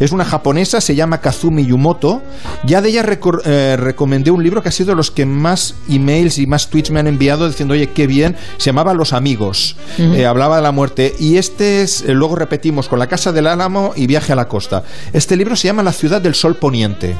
Es 0.00 0.12
una 0.12 0.24
japonesa, 0.24 0.80
se 0.80 0.94
llama 0.94 1.20
Kazumi 1.20 1.64
Yumoto. 1.64 2.22
Ya 2.64 2.82
de 2.82 2.88
ella 2.90 3.04
eh, 3.44 3.76
recomendé 3.78 4.30
un 4.30 4.42
libro 4.42 4.62
que 4.62 4.68
ha 4.68 4.72
sido 4.72 4.94
los 4.94 5.10
que 5.10 5.26
más 5.26 5.74
emails 5.88 6.38
y 6.38 6.46
más 6.46 6.68
tweets 6.68 6.90
me 6.90 7.00
han 7.00 7.06
enviado 7.06 7.46
diciendo, 7.48 7.65
oye, 7.74 7.88
qué 7.88 8.06
bien, 8.06 8.36
se 8.56 8.66
llamaba 8.66 8.94
Los 8.94 9.12
Amigos. 9.12 9.76
Eh, 9.98 10.26
hablaba 10.26 10.56
de 10.56 10.62
la 10.62 10.72
muerte. 10.72 11.14
Y 11.18 11.36
este 11.36 11.82
es, 11.82 12.02
eh, 12.02 12.12
luego 12.12 12.36
repetimos 12.36 12.88
con 12.88 12.98
La 12.98 13.06
Casa 13.06 13.32
del 13.32 13.46
Álamo 13.46 13.92
y 13.96 14.06
Viaje 14.06 14.32
a 14.32 14.36
la 14.36 14.48
Costa. 14.48 14.82
Este 15.12 15.36
libro 15.36 15.56
se 15.56 15.68
llama 15.68 15.82
La 15.82 15.92
Ciudad 15.92 16.20
del 16.20 16.34
Sol 16.34 16.56
Poniente. 16.56 17.14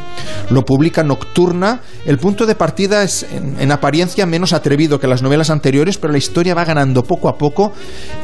Lo 0.51 0.65
publica 0.65 1.03
Nocturna. 1.03 1.81
El 2.05 2.19
punto 2.19 2.47
de 2.47 2.55
partida 2.55 3.03
es, 3.03 3.27
en, 3.33 3.57
en 3.61 3.73
apariencia, 3.73 4.27
menos 4.27 4.53
atrevido 4.53 5.01
que 5.01 5.07
las 5.07 5.23
novelas 5.23 5.51
anteriores, 5.51 5.99
pero 5.99 6.13
la 6.13 6.19
historia 6.19 6.55
va 6.55 6.65
ganando 6.65 7.03
poco 7.03 7.29
a 7.29 7.37
poco 7.37 7.73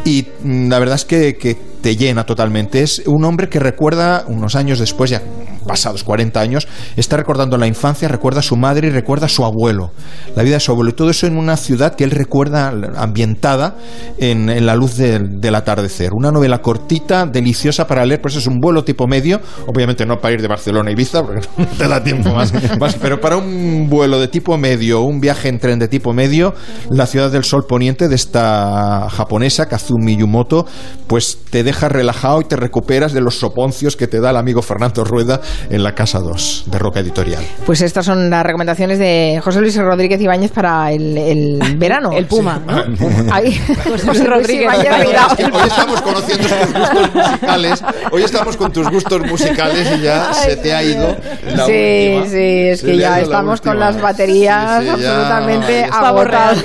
y 0.05 0.27
mm, 0.43 0.69
la 0.69 0.79
verdad 0.79 0.97
es 0.97 1.05
que, 1.05 1.37
que 1.37 1.72
te 1.83 1.97
llena 1.97 2.25
totalmente. 2.25 2.83
Es 2.83 3.03
un 3.07 3.25
hombre 3.25 3.49
que 3.49 3.59
recuerda, 3.59 4.25
unos 4.29 4.55
años 4.55 4.79
después, 4.79 5.11
ya 5.11 5.23
pasados 5.63 6.05
40 6.05 6.41
años, 6.41 6.69
está 6.97 7.17
recordando 7.17 7.57
la 7.57 7.67
infancia, 7.67 8.09
recuerda 8.09 8.41
a 8.41 8.43
su 8.43 8.57
madre 8.57 8.89
y 8.89 8.91
recuerda 8.91 9.27
a 9.27 9.29
su 9.29 9.45
abuelo, 9.45 9.93
la 10.35 10.43
vida 10.43 10.55
de 10.55 10.61
su 10.61 10.73
abuelo. 10.73 10.91
Y 10.91 10.95
todo 10.95 11.11
eso 11.11 11.27
en 11.27 11.37
una 11.37 11.57
ciudad 11.57 11.95
que 11.95 12.05
él 12.05 12.11
recuerda 12.11 12.73
ambientada 12.97 13.77
en, 14.19 14.67
la 14.67 14.75
luz 14.75 14.97
del, 14.97 15.55
atardecer. 15.55 16.11
Una 16.15 16.31
novela 16.31 16.61
cortita, 16.63 17.27
deliciosa 17.27 17.87
para 17.87 18.05
leer, 18.05 18.21
pues 18.21 18.37
es 18.37 18.47
un 18.47 18.59
vuelo 18.59 18.85
tipo 18.85 19.07
medio, 19.07 19.41
obviamente 19.67 20.07
no 20.07 20.19
para 20.19 20.35
ir 20.35 20.43
de 20.43 20.49
Barcelona 20.49 20.91
a 20.91 20.93
Ibiza, 20.93 21.23
porque 21.23 21.47
no 21.57 21.67
te 21.67 21.89
da 21.89 22.03
tiempo 22.03 22.35
más, 22.35 22.53
más, 22.79 22.95
pero 22.97 23.21
para 23.21 23.37
un 23.37 23.89
vuelo 23.89 24.19
de 24.21 24.29
tipo 24.29 24.57
medio, 24.57 25.03
un 25.03 25.21
viaje 25.21 25.49
en 25.49 25.59
tren 25.59 25.79
de 25.79 25.89
tipo 25.89 26.13
medio, 26.13 26.55
la 26.91 27.07
ciudad 27.07 27.31
del 27.31 27.45
sol 27.45 27.67
poniente 27.69 28.09
de 28.09 28.15
esta 28.15 29.09
japonesa, 29.11 29.67
Kazumi 29.67 30.17
Yumoto, 30.17 30.67
pues 31.07 31.39
te 31.51 31.63
deja 31.63 31.72
relajado 31.81 32.41
y 32.41 32.45
te 32.45 32.57
recuperas 32.57 33.13
de 33.13 33.21
los 33.21 33.39
soponcios 33.39 33.97
que 33.97 34.07
te 34.07 34.21
da 34.21 34.31
el 34.31 34.37
amigo 34.37 34.63
Fernando 34.63 35.05
Rueda 35.05 35.41
en 35.71 35.83
la 35.83 35.95
Casa 35.95 36.19
2 36.21 36.65
de 36.67 36.79
Roca 36.79 37.01
Editorial. 37.01 37.43
Pues 37.67 37.81
estas 37.81 38.05
son 38.07 38.31
las 38.31 38.45
recomendaciones 38.45 38.99
de 38.99 39.41
José 39.43 39.61
Luis 39.61 39.77
Rodríguez 39.77 40.21
Ibáñez 40.21 40.51
para 40.53 40.93
el, 40.93 41.17
el 41.19 41.77
verano. 41.79 42.13
El 42.13 42.27
Puma, 42.27 42.61
¿no? 42.67 42.85
Ay, 43.33 43.59
José 44.07 44.25
Rodríguez 44.25 44.65
Ibáñez. 44.65 44.99
Reirao. 44.99 45.29
Hoy 45.53 45.69
estamos 45.69 46.03
conociendo 46.03 46.49
tus 46.49 46.81
gustos 46.81 47.15
musicales. 47.15 47.85
Hoy 48.11 48.23
estamos 48.23 48.57
con 48.57 48.73
tus 48.73 48.89
gustos 48.91 49.21
musicales 49.27 49.89
y 49.99 50.03
ya 50.03 50.33
se 50.35 50.57
te 50.57 50.75
ha 50.75 50.83
ido 50.83 51.17
la 51.55 51.67
sí, 51.67 52.13
última. 52.17 52.27
sí, 52.27 52.69
es 52.69 52.83
que 52.83 52.97
ya 52.97 53.11
la 53.11 53.21
estamos 53.21 53.61
con 53.61 53.79
las 53.79 54.01
baterías 54.01 54.83
Sí, 54.83 54.91
sí, 54.97 55.03
ya- 55.03 55.11
absolutamente 55.13 55.85
agotadas. 55.85 56.59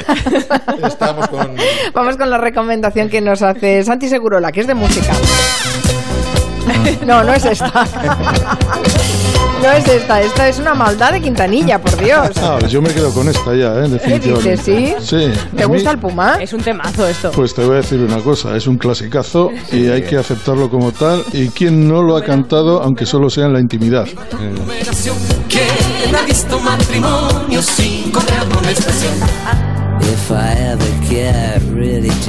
Estamos 0.83 1.27
con 1.27 1.55
Vamos 1.93 2.17
con 2.17 2.29
la 2.29 2.37
recomendación 2.37 3.09
que 3.09 3.21
nos 3.21 3.41
hace 3.41 3.83
Santi 3.83 4.07
Segurola, 4.09 4.51
que 4.51 4.61
es 4.61 4.67
de 4.67 4.73
música. 4.73 4.96
No, 7.05 7.23
no 7.23 7.33
es 7.33 7.45
esta. 7.45 7.71
No 9.61 9.71
es 9.71 9.87
esta, 9.87 10.21
esta 10.21 10.47
es 10.47 10.59
una 10.59 10.75
maldad 10.75 11.13
de 11.13 11.19
Quintanilla, 11.19 11.81
por 11.81 11.97
Dios. 11.97 12.29
Ah, 12.37 12.59
yo 12.69 12.79
me 12.79 12.93
quedo 12.93 13.11
con 13.11 13.27
esta 13.27 13.55
ya, 13.55 13.73
¿eh? 13.73 13.89
definitivamente. 13.89 14.51
dices, 14.51 14.63
sí? 14.63 14.93
Sí. 15.33 15.39
¿Te 15.57 15.63
a 15.63 15.67
mí- 15.67 15.73
gusta 15.73 15.89
el 15.89 15.97
Puma? 15.97 16.37
Es 16.39 16.53
un 16.53 16.61
temazo 16.61 17.07
esto. 17.07 17.31
Pues 17.31 17.55
te 17.55 17.63
voy 17.65 17.73
a 17.73 17.77
decir 17.77 17.99
una 17.99 18.19
cosa, 18.19 18.55
es 18.55 18.67
un 18.67 18.77
clasicazo 18.77 19.49
y 19.71 19.87
hay 19.87 20.03
que 20.03 20.15
aceptarlo 20.15 20.69
como 20.69 20.91
tal. 20.91 21.23
¿Y 21.33 21.49
quién 21.49 21.87
no 21.87 22.03
lo 22.03 22.17
ha 22.17 22.23
cantado, 22.23 22.83
aunque 22.83 23.07
solo 23.07 23.31
sea 23.31 23.45
en 23.47 23.53
la 23.53 23.59
intimidad? 23.59 24.05
¿Quién 24.29 24.53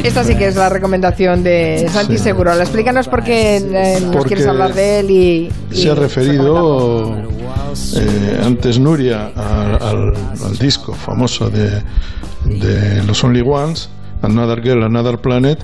Esta 0.04 0.24
sí 0.24 0.34
que 0.36 0.46
es 0.48 0.56
la 0.56 0.68
recomendación 0.68 1.42
de 1.42 1.86
Santi 1.92 2.16
Sí. 2.18 2.24
Segurola. 2.24 2.62
Explícanos 2.62 3.08
por 3.08 3.22
qué 3.22 3.56
eh, 3.56 3.98
nos 4.00 4.12
Porque 4.16 4.28
quieres 4.28 4.46
hablar 4.46 4.74
de 4.74 5.00
él 5.00 5.10
y... 5.10 5.52
y 5.70 5.76
Se 5.76 5.90
ha 5.90 5.94
referido 5.94 7.14
eh, 7.96 8.40
antes 8.44 8.78
Nuria 8.78 9.26
al, 9.34 9.74
al- 9.82 10.14
al 10.44 10.58
disco 10.58 10.92
famoso 10.94 11.50
de, 11.50 11.82
de 12.44 13.02
los 13.04 13.22
Only 13.24 13.42
Ones, 13.46 13.88
Another 14.22 14.62
Girl, 14.62 14.82
Another 14.84 15.18
Planet, 15.18 15.58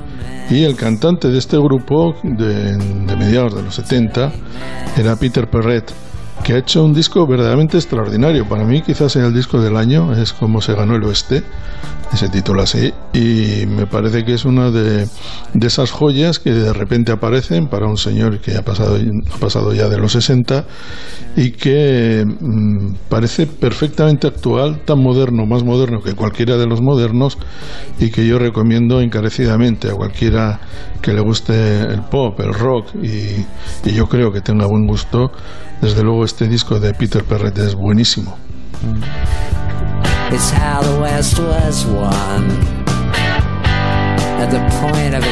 y 0.50 0.64
el 0.64 0.76
cantante 0.76 1.28
de 1.28 1.38
este 1.38 1.56
grupo 1.56 2.14
de, 2.22 2.76
de 2.76 3.16
mediados 3.16 3.54
de 3.54 3.62
los 3.62 3.74
70 3.76 4.32
era 4.98 5.16
Peter 5.16 5.48
Perret 5.48 5.90
que 6.44 6.52
ha 6.52 6.58
hecho 6.58 6.84
un 6.84 6.92
disco 6.92 7.26
verdaderamente 7.26 7.78
extraordinario. 7.78 8.46
Para 8.46 8.64
mí 8.64 8.82
quizás 8.82 9.12
sea 9.12 9.26
el 9.26 9.34
disco 9.34 9.60
del 9.60 9.78
año, 9.78 10.12
es 10.12 10.34
como 10.34 10.60
se 10.60 10.74
ganó 10.74 10.94
el 10.94 11.02
oeste, 11.04 11.42
ese 12.12 12.28
título 12.28 12.62
así, 12.62 12.92
y 13.14 13.66
me 13.66 13.86
parece 13.86 14.24
que 14.24 14.34
es 14.34 14.44
una 14.44 14.70
de, 14.70 15.08
de 15.54 15.66
esas 15.66 15.90
joyas 15.90 16.38
que 16.38 16.52
de 16.52 16.72
repente 16.72 17.12
aparecen 17.12 17.66
para 17.66 17.86
un 17.86 17.96
señor 17.96 18.40
que 18.40 18.56
ha 18.56 18.62
pasado, 18.62 18.96
ha 18.96 19.38
pasado 19.38 19.72
ya 19.72 19.88
de 19.88 19.98
los 19.98 20.12
60 20.12 20.64
y 21.36 21.52
que 21.52 22.24
mm, 22.24 22.94
parece 23.08 23.46
perfectamente 23.46 24.26
actual, 24.26 24.82
tan 24.84 25.02
moderno, 25.02 25.46
más 25.46 25.64
moderno 25.64 26.00
que 26.02 26.12
cualquiera 26.12 26.56
de 26.58 26.66
los 26.66 26.82
modernos, 26.82 27.38
y 27.98 28.10
que 28.10 28.26
yo 28.26 28.38
recomiendo 28.38 29.00
encarecidamente 29.00 29.90
a 29.90 29.94
cualquiera 29.94 30.60
que 31.00 31.12
le 31.12 31.20
guste 31.20 31.80
el 31.80 32.02
pop, 32.02 32.38
el 32.40 32.52
rock, 32.52 32.94
y, 33.02 33.88
y 33.88 33.92
yo 33.94 34.06
creo 34.06 34.30
que 34.30 34.40
tenga 34.40 34.66
buen 34.66 34.86
gusto. 34.86 35.32
Desde 35.80 36.02
luego 36.02 36.24
este 36.34 36.48
disco 36.48 36.80
de 36.80 36.92
Peter 36.94 37.22
Perret 37.22 37.56
es 37.58 37.76
buenísimo. 37.76 38.36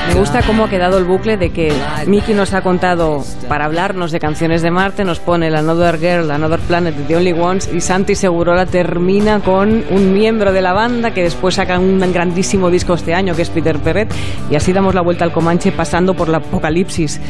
Me 0.08 0.14
gusta 0.14 0.42
cómo 0.42 0.64
ha 0.64 0.70
quedado 0.70 0.96
el 0.96 1.04
bucle 1.04 1.36
de 1.36 1.50
que 1.50 1.72
Mickey 2.06 2.34
nos 2.34 2.54
ha 2.54 2.62
contado 2.62 3.24
para 3.48 3.66
hablarnos 3.66 4.10
de 4.10 4.18
canciones 4.18 4.62
de 4.62 4.70
Marte, 4.70 5.04
nos 5.04 5.18
pone 5.18 5.48
el 5.48 5.54
Another 5.54 5.98
Girl, 5.98 6.30
Another 6.30 6.60
Planet, 6.60 6.94
The 7.06 7.16
Only 7.16 7.32
Ones, 7.32 7.68
y 7.72 7.80
Santi 7.80 8.14
Segurola 8.14 8.64
termina 8.64 9.40
con 9.40 9.84
un 9.90 10.12
miembro 10.14 10.52
de 10.52 10.62
la 10.62 10.72
banda 10.72 11.12
que 11.12 11.22
después 11.22 11.56
saca 11.56 11.78
un 11.78 12.00
grandísimo 12.12 12.70
disco 12.70 12.94
este 12.94 13.14
año, 13.14 13.34
que 13.34 13.42
es 13.42 13.50
Peter 13.50 13.78
Perret, 13.78 14.12
y 14.50 14.56
así 14.56 14.72
damos 14.72 14.94
la 14.94 15.02
vuelta 15.02 15.24
al 15.24 15.32
Comanche 15.32 15.72
pasando 15.72 16.14
por 16.14 16.28
la 16.28 16.38
apocalipsis 16.38 17.20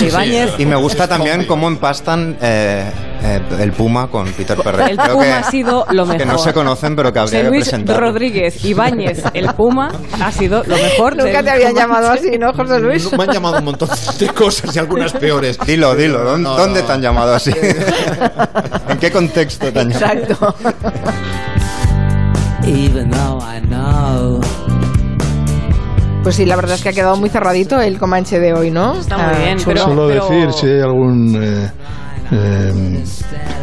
de 0.00 0.06
Ibáñez. 0.06 0.50
Y 0.58 0.66
me 0.66 0.76
gusta 0.76 1.08
también 1.08 1.46
cómo 1.46 1.68
empastan 1.68 2.36
eh, 2.40 2.90
eh, 3.22 3.40
el 3.60 3.72
Puma 3.72 4.08
con 4.08 4.26
Peter 4.32 4.56
Perret. 4.58 4.90
El 4.90 4.96
Creo 4.98 5.12
Puma 5.14 5.24
que- 5.24 5.32
ha 5.32 5.42
sido 5.44 5.86
lo 5.90 6.04
mejor. 6.06 6.18
Que 6.18 6.26
no 6.26 6.38
se 6.38 6.52
conocen, 6.52 6.94
pero 6.96 7.12
que 7.12 7.18
habría 7.20 7.38
José 7.40 7.42
que 7.44 7.50
Luis 7.50 7.64
presentar. 7.68 8.00
Rodríguez 8.00 8.64
Ibáñez, 8.64 9.22
el 9.34 9.46
Puma, 9.54 9.90
ha 10.20 10.32
sido 10.32 10.62
lo 10.64 10.76
mejor. 10.76 11.16
Nunca 11.16 11.32
del 11.36 11.44
te 11.44 11.50
habían 11.50 11.74
llamado 11.74 12.10
así, 12.10 12.30
¿no, 12.38 12.52
José 12.52 12.80
Luis? 12.80 13.10
Me 13.16 13.24
han 13.24 13.30
llamado 13.32 13.58
un 13.58 13.64
montón 13.64 13.88
de 14.18 14.28
cosas 14.28 14.74
y 14.74 14.78
algunas 14.78 15.12
peores. 15.12 15.58
Dilo, 15.66 15.94
dilo. 15.94 16.24
¿dónde, 16.24 16.42
No, 16.48 16.56
dónde 16.56 16.80
no. 16.80 16.86
te 16.86 16.92
han 16.92 17.00
llamado 17.02 17.34
así? 17.34 17.50
¿En 18.88 18.98
qué 18.98 19.10
contexto 19.10 19.72
te 19.72 19.80
han 19.80 19.90
llamado? 19.90 20.12
Exacto. 20.14 20.54
Even 22.66 23.10
though 23.10 23.40
I 23.42 23.60
know 23.60 24.40
Pues 26.22 26.36
sí, 26.36 26.46
la 26.46 26.56
verdad 26.56 26.76
es 26.76 26.82
que 26.82 26.88
ha 26.88 26.92
quedado 26.92 27.16
muy 27.16 27.28
cerradito 27.28 27.78
el 27.80 27.98
Comanche 27.98 28.40
de 28.40 28.54
hoy, 28.54 28.70
¿no? 28.70 28.98
Está 28.98 29.18
muy 29.18 29.34
Ah, 29.34 29.38
bien, 29.38 29.58
pero- 29.64 29.82
Solo 29.84 30.08
pero- 30.08 30.28
decir 30.28 30.52
si 30.52 30.66
hay 30.68 30.80
algún 30.80 31.36
eh, 31.42 31.70
eh, 32.32 33.02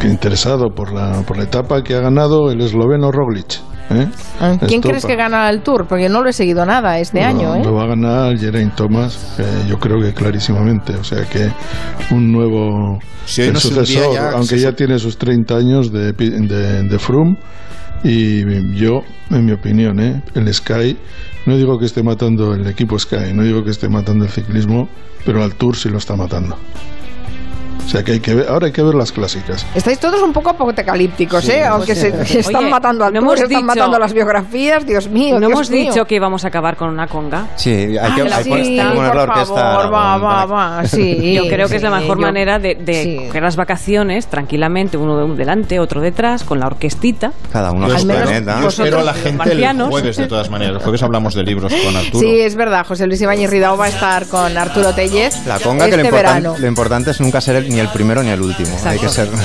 interesado 0.04 0.70
por 0.74 0.92
la, 0.92 1.22
por 1.22 1.36
la 1.36 1.44
etapa 1.44 1.82
que 1.82 1.94
ha 1.94 2.00
ganado 2.00 2.50
el 2.50 2.60
esloveno 2.60 3.10
Roglic. 3.10 3.54
¿eh? 3.90 4.06
Ah, 4.40 4.56
¿Quién 4.58 4.80
Esto 4.80 4.88
crees 4.88 5.04
que 5.06 5.16
gana 5.16 5.48
el 5.50 5.62
Tour? 5.62 5.86
Porque 5.86 6.08
no 6.08 6.22
lo 6.22 6.30
he 6.30 6.32
seguido 6.32 6.64
nada 6.64 6.98
este 6.98 7.22
año, 7.22 7.54
¿eh? 7.56 7.62
Lo 7.64 7.74
va 7.74 7.84
a 7.84 7.86
ganar 7.88 8.38
Geraint 8.38 8.74
Thomas, 8.74 9.36
eh, 9.38 9.44
yo 9.68 9.78
creo 9.78 10.00
que 10.00 10.12
clarísimamente. 10.14 10.94
O 10.94 11.04
sea 11.04 11.24
que 11.28 11.50
un 12.14 12.32
nuevo 12.32 12.98
Si 13.26 13.42
el 13.42 13.52
no 13.52 13.58
es 13.58 13.64
un 13.66 13.74
día 13.74 13.84
sucesor, 13.84 14.14
ya, 14.14 14.30
aunque 14.32 14.58
ya 14.58 14.72
tiene 14.72 14.98
sus 14.98 15.18
30 15.18 15.56
años 15.56 15.92
de, 15.92 16.14
pi- 16.14 16.30
de, 16.30 16.82
de 16.84 16.98
Froome. 16.98 17.36
Y 18.04 18.74
yo, 18.74 19.02
en 19.30 19.44
mi 19.44 19.52
opinión, 19.52 20.00
¿eh? 20.00 20.22
el 20.34 20.52
Sky, 20.52 20.96
no 21.46 21.56
digo 21.56 21.78
que 21.78 21.84
esté 21.84 22.02
matando 22.02 22.52
el 22.54 22.66
equipo 22.66 22.98
Sky, 22.98 23.32
no 23.32 23.44
digo 23.44 23.62
que 23.62 23.70
esté 23.70 23.88
matando 23.88 24.24
el 24.24 24.30
ciclismo, 24.30 24.88
pero 25.24 25.42
al 25.44 25.54
Tour 25.54 25.76
sí 25.76 25.88
lo 25.88 25.98
está 25.98 26.16
matando. 26.16 26.56
Sea 27.88 28.02
que 28.02 28.12
hay 28.12 28.20
que 28.20 28.34
ver, 28.34 28.48
ahora 28.48 28.66
hay 28.66 28.72
que 28.72 28.82
ver 28.82 28.94
las 28.94 29.12
clásicas. 29.12 29.66
Estáis 29.74 29.98
todos 29.98 30.22
un 30.22 30.32
poco 30.32 30.50
apocalípticos, 30.50 31.44
Sí. 31.44 31.52
¿eh? 31.52 31.64
Aunque 31.64 31.94
se, 31.94 32.10
Pues, 32.10 32.28
se 32.28 32.40
están 32.40 32.56
oye, 32.56 32.70
matando 32.70 33.04
al 33.04 33.12
no 33.12 33.18
hemos 33.20 33.34
se 33.38 33.44
están 33.44 33.48
dicho- 33.62 33.66
matando 33.66 33.98
las 33.98 34.12
biografías, 34.12 34.86
Dios 34.86 35.08
mío. 35.08 35.34
No 35.34 35.40
Dios 35.40 35.52
hemos 35.52 35.70
mío. 35.70 35.90
dicho 35.92 36.04
que 36.04 36.14
íbamos 36.16 36.44
a 36.44 36.48
acabar 36.48 36.76
con 36.76 36.88
una 36.88 37.06
conga. 37.06 37.46
Sí, 37.56 37.70
hay 37.70 37.88
que, 37.88 37.98
Ay, 37.98 38.02
hay 38.02 38.14
que- 38.14 38.32
hay 38.34 38.44
que 38.44 38.64
sí, 38.64 38.80
poner 38.96 39.14
la 39.14 39.26
por 39.26 39.30
orquesta. 39.30 39.54
favor, 39.54 39.92
va, 39.94 40.16
va, 40.18 40.44
va, 40.46 40.84
sí. 40.86 41.34
Yo 41.42 41.48
creo 41.48 41.68
que 41.68 41.76
es 41.76 41.82
la 41.82 41.90
sí, 41.90 41.94
mejor 42.02 42.18
yo- 42.18 42.22
manera 42.22 42.58
de, 42.58 42.74
de 42.76 43.02
sí. 43.02 43.16
coger 43.26 43.42
las 43.42 43.56
vacaciones 43.56 44.26
tranquilamente, 44.26 44.96
uno 44.96 45.26
de- 45.26 45.34
delante, 45.36 45.80
otro 45.80 46.00
detrás, 46.00 46.44
con 46.44 46.60
la 46.60 46.66
orquestita. 46.66 47.32
Cada 47.52 47.72
uno 47.72 47.86
a 47.86 47.98
su 47.98 48.06
planeta. 48.06 48.60
yo 48.60 48.68
espero 48.68 49.00
a 49.00 49.02
la 49.02 49.14
gente 49.14 49.52
el 49.52 49.82
jueves, 49.82 50.16
de 50.16 50.26
todas 50.26 50.50
maneras. 50.50 50.76
El 50.76 50.82
jueves 50.82 51.02
hablamos 51.02 51.34
de 51.34 51.42
libros 51.42 51.72
con 51.84 51.96
Arturo. 51.96 52.18
Sí, 52.20 52.40
es 52.40 52.54
verdad. 52.56 52.86
José 52.86 53.06
Luis 53.06 53.20
Ibáñez 53.20 53.50
Ridao 53.50 53.76
va 53.76 53.86
a 53.86 53.88
estar 53.88 54.26
con 54.26 54.56
Arturo 54.56 54.92
Tellez 54.94 55.46
La 55.46 55.58
conga, 55.58 55.84
este 55.86 55.96
que 55.96 56.02
lo, 56.02 56.08
importan- 56.08 56.12
verano. 56.42 56.54
lo 56.58 56.66
importante 56.66 57.10
es 57.10 57.20
nunca 57.20 57.40
ser 57.40 57.56
el- 57.56 57.71
ni 57.72 57.80
el 57.80 57.88
primero 57.88 58.22
ni 58.22 58.30
el 58.30 58.40
último. 58.40 58.76
Hay 58.84 58.98
que 58.98 59.08
ser. 59.08 59.30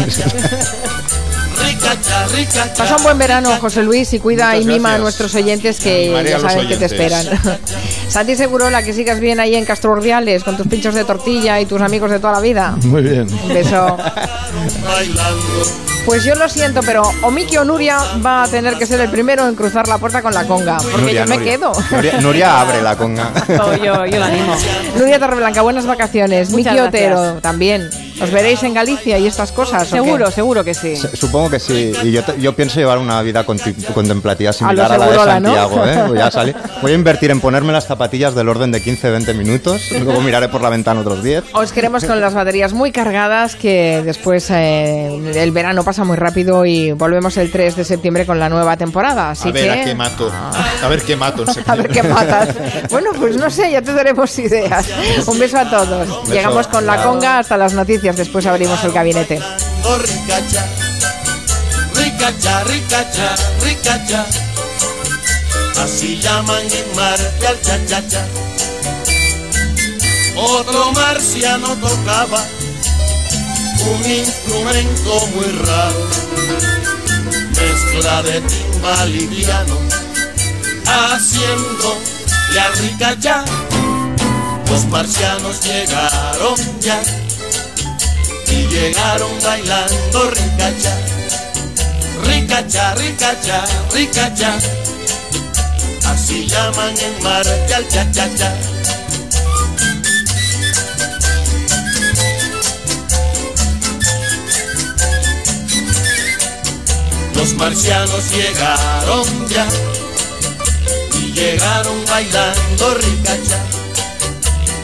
Pasa 2.78 2.98
un 2.98 3.04
buen 3.04 3.18
verano, 3.18 3.56
José 3.60 3.84
Luis, 3.84 4.14
y 4.14 4.20
cuida 4.20 4.48
Muchas 4.48 4.64
y 4.64 4.68
mima 4.68 4.96
a 4.96 4.98
nuestros 4.98 5.34
oyentes 5.36 5.80
que 5.80 6.06
Animaré 6.06 6.30
ya 6.32 6.40
saben 6.40 6.68
que 6.68 6.78
te 6.78 6.86
esperan. 6.86 7.26
Santi 8.10 8.36
Segurola, 8.36 8.84
que 8.84 8.94
sigas 8.94 9.20
bien 9.20 9.40
ahí 9.40 9.56
en 9.56 9.66
Castro 9.66 9.92
Urdiales 9.92 10.44
con 10.44 10.58
tus 10.58 10.68
pinchos 10.68 10.94
de 10.96 11.04
tortilla 11.06 11.60
y 11.60 11.66
tus 11.66 11.82
amigos 11.82 12.12
de 12.12 12.20
toda 12.20 12.34
la 12.34 12.42
vida. 12.42 12.78
Muy 12.84 13.02
bien. 13.02 13.28
Un 13.44 13.50
beso. 13.50 13.98
Pues 16.08 16.24
yo 16.24 16.36
lo 16.36 16.48
siento, 16.48 16.80
pero 16.84 17.04
o 17.22 17.30
Miki 17.32 17.58
o 17.58 17.66
Nuria 17.66 17.98
va 18.26 18.44
a 18.44 18.48
tener 18.48 18.76
que 18.78 18.86
ser 18.86 19.02
el 19.02 19.10
primero 19.12 19.46
en 19.46 19.56
cruzar 19.56 19.90
la 19.90 19.98
puerta 19.98 20.22
con 20.22 20.34
la 20.34 20.46
conga, 20.48 20.78
porque 20.78 21.02
Nuria, 21.02 21.24
yo 21.26 21.30
me 21.30 21.36
Nuria. 21.36 21.52
quedo. 21.52 21.72
Nuria, 21.92 22.22
Nuria 22.22 22.62
abre 22.62 22.82
la 22.82 22.96
conga. 22.96 23.30
Oh, 23.60 23.74
yo, 23.76 24.06
yo 24.06 24.20
la 24.20 24.28
animo. 24.28 24.56
Nuria 24.98 25.20
Torreblanca, 25.20 25.62
buenas 25.64 25.86
vacaciones. 25.86 26.52
Miki 26.52 26.80
Otero 26.80 27.36
también. 27.42 27.90
¿Os 28.22 28.32
veréis 28.32 28.64
en 28.64 28.74
Galicia 28.74 29.18
y 29.20 29.28
estas 29.28 29.52
cosas? 29.52 29.84
o 29.84 29.86
qué? 29.86 30.02
Seguro, 30.02 30.32
seguro 30.32 30.64
que 30.64 30.74
sí. 30.74 30.96
Supongo 30.96 31.50
que 31.52 31.60
sí. 31.60 31.92
Y 32.04 32.12
yo, 32.12 32.24
te- 32.24 32.40
yo 32.42 32.56
pienso 32.56 32.80
llevar 32.80 32.98
una 32.98 33.22
vida 33.22 33.44
contemplativa 33.46 34.54
similar 34.54 34.92
a, 34.92 34.98
la 34.98 35.08
de. 35.08 35.16
Santiago. 35.18 35.86
¿eh? 35.86 36.04
Voy, 36.08 36.20
a 36.20 36.32
salir- 36.32 36.56
voy 36.82 36.92
a 36.94 36.96
invertir 36.96 37.30
en 37.32 37.40
ponerme 37.42 37.74
las 37.74 37.86
zapatillas 37.86 38.34
del 38.34 38.48
orden 38.50 38.72
de 38.72 38.82
15-20 38.82 39.36
minutos. 39.36 39.92
Luego 39.92 40.22
miraré 40.22 40.48
por 40.50 40.62
la 40.62 40.70
ventana 40.70 41.02
otros 41.02 41.22
10. 41.24 41.44
Os 41.54 41.72
queremos 41.72 42.06
con 42.06 42.20
las 42.22 42.34
baterías 42.34 42.74
muy 42.74 42.92
cargadas, 42.92 43.56
que 43.56 44.02
después 44.06 44.50
eh, 44.52 45.34
el 45.36 45.52
verano 45.52 45.84
pasa 45.84 45.97
muy 46.04 46.18
rápido 46.18 46.66
y 46.66 46.92
volvemos 46.92 47.38
el 47.38 47.52
3 47.52 47.76
de 47.76 47.84
septiembre 47.84 48.26
con 48.26 48.40
la 48.40 48.50
nueva 48.50 48.78
temporada. 48.78 49.32
Así 49.32 49.50
a 49.50 49.52
ver 49.52 49.64
que... 49.64 49.82
a 49.82 49.84
qué 49.86 49.96
mato. 49.96 50.32
A 50.32 50.88
ver 50.88 51.02
qué 51.02 51.16
mato 51.16 51.44
en 51.44 51.64
A 51.68 51.76
ver 51.76 51.88
qué 51.90 52.04
matas. 52.04 52.56
Bueno, 52.90 53.12
pues 53.18 53.38
no 53.38 53.50
sé, 53.50 53.72
ya 53.72 53.82
te 53.82 53.94
daremos 53.94 54.38
ideas. 54.40 54.88
Un 55.26 55.40
beso 55.40 55.58
a 55.58 55.70
todos. 55.70 56.08
beso. 56.08 56.24
Llegamos 56.34 56.68
con 56.68 56.86
la 56.86 57.04
conga 57.04 57.40
hasta 57.40 57.58
las 57.58 57.74
noticias, 57.74 58.18
después 58.18 58.46
abrimos 58.46 58.84
el 58.84 58.92
gabinete. 58.92 59.36
Ricacha, 59.38 60.66
ricacha, 61.96 62.64
ricacha, 62.64 63.36
ricacha. 63.64 64.26
Así 65.84 66.20
llaman 66.20 66.64
en 66.64 66.96
Marte 66.96 67.48
al 67.48 67.62
cha-cha-cha. 67.62 68.26
Otro 70.36 70.92
marciano 70.92 71.76
tocaba 71.76 72.44
un 73.86 74.12
instrumento 74.12 75.28
muy 75.28 75.52
raro, 75.66 76.08
mezcla 77.56 78.22
de 78.24 78.42
timbal 78.42 79.16
y 79.16 79.28
piano, 79.28 79.78
haciendo 80.86 81.98
la 82.54 82.70
ricacha. 82.70 83.46
Los 84.70 84.86
marcianos 84.86 85.64
llegaron 85.64 86.56
ya 86.82 87.02
y 88.50 88.68
llegaron 88.68 89.32
bailando 89.44 90.32
ricacha, 90.32 90.98
ricacha, 92.26 92.96
ricacha, 92.96 93.66
ricacha. 93.94 94.58
Así 96.06 96.48
llaman 96.48 96.94
en 96.98 97.24
Marte 97.24 97.74
al 97.74 97.88
cha-cha-cha. 97.88 98.77
Los 107.38 107.54
marcianos 107.54 108.32
llegaron 108.32 109.48
ya 109.48 109.68
y 111.22 111.32
llegaron 111.34 112.04
bailando 112.06 112.94
ricacha, 112.96 113.60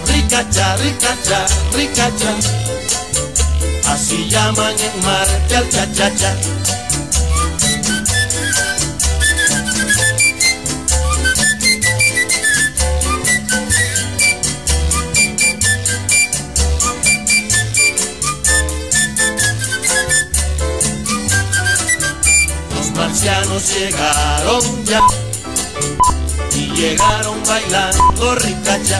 ricacha, 0.07 0.77
ricacha, 0.77 1.45
ricacha. 1.73 2.35
Así 3.87 4.29
llaman 4.29 4.75
en 4.79 5.05
Marte 5.05 5.55
al 5.55 5.69
cha-cha-cha. 5.69 6.35
Los 6.35 6.72
marcianos 23.23 23.73
llegaron 23.73 24.85
ya 24.85 25.01
y 26.55 26.71
llegaron 26.75 27.41
bailando 27.47 28.35
ricacha, 28.35 28.99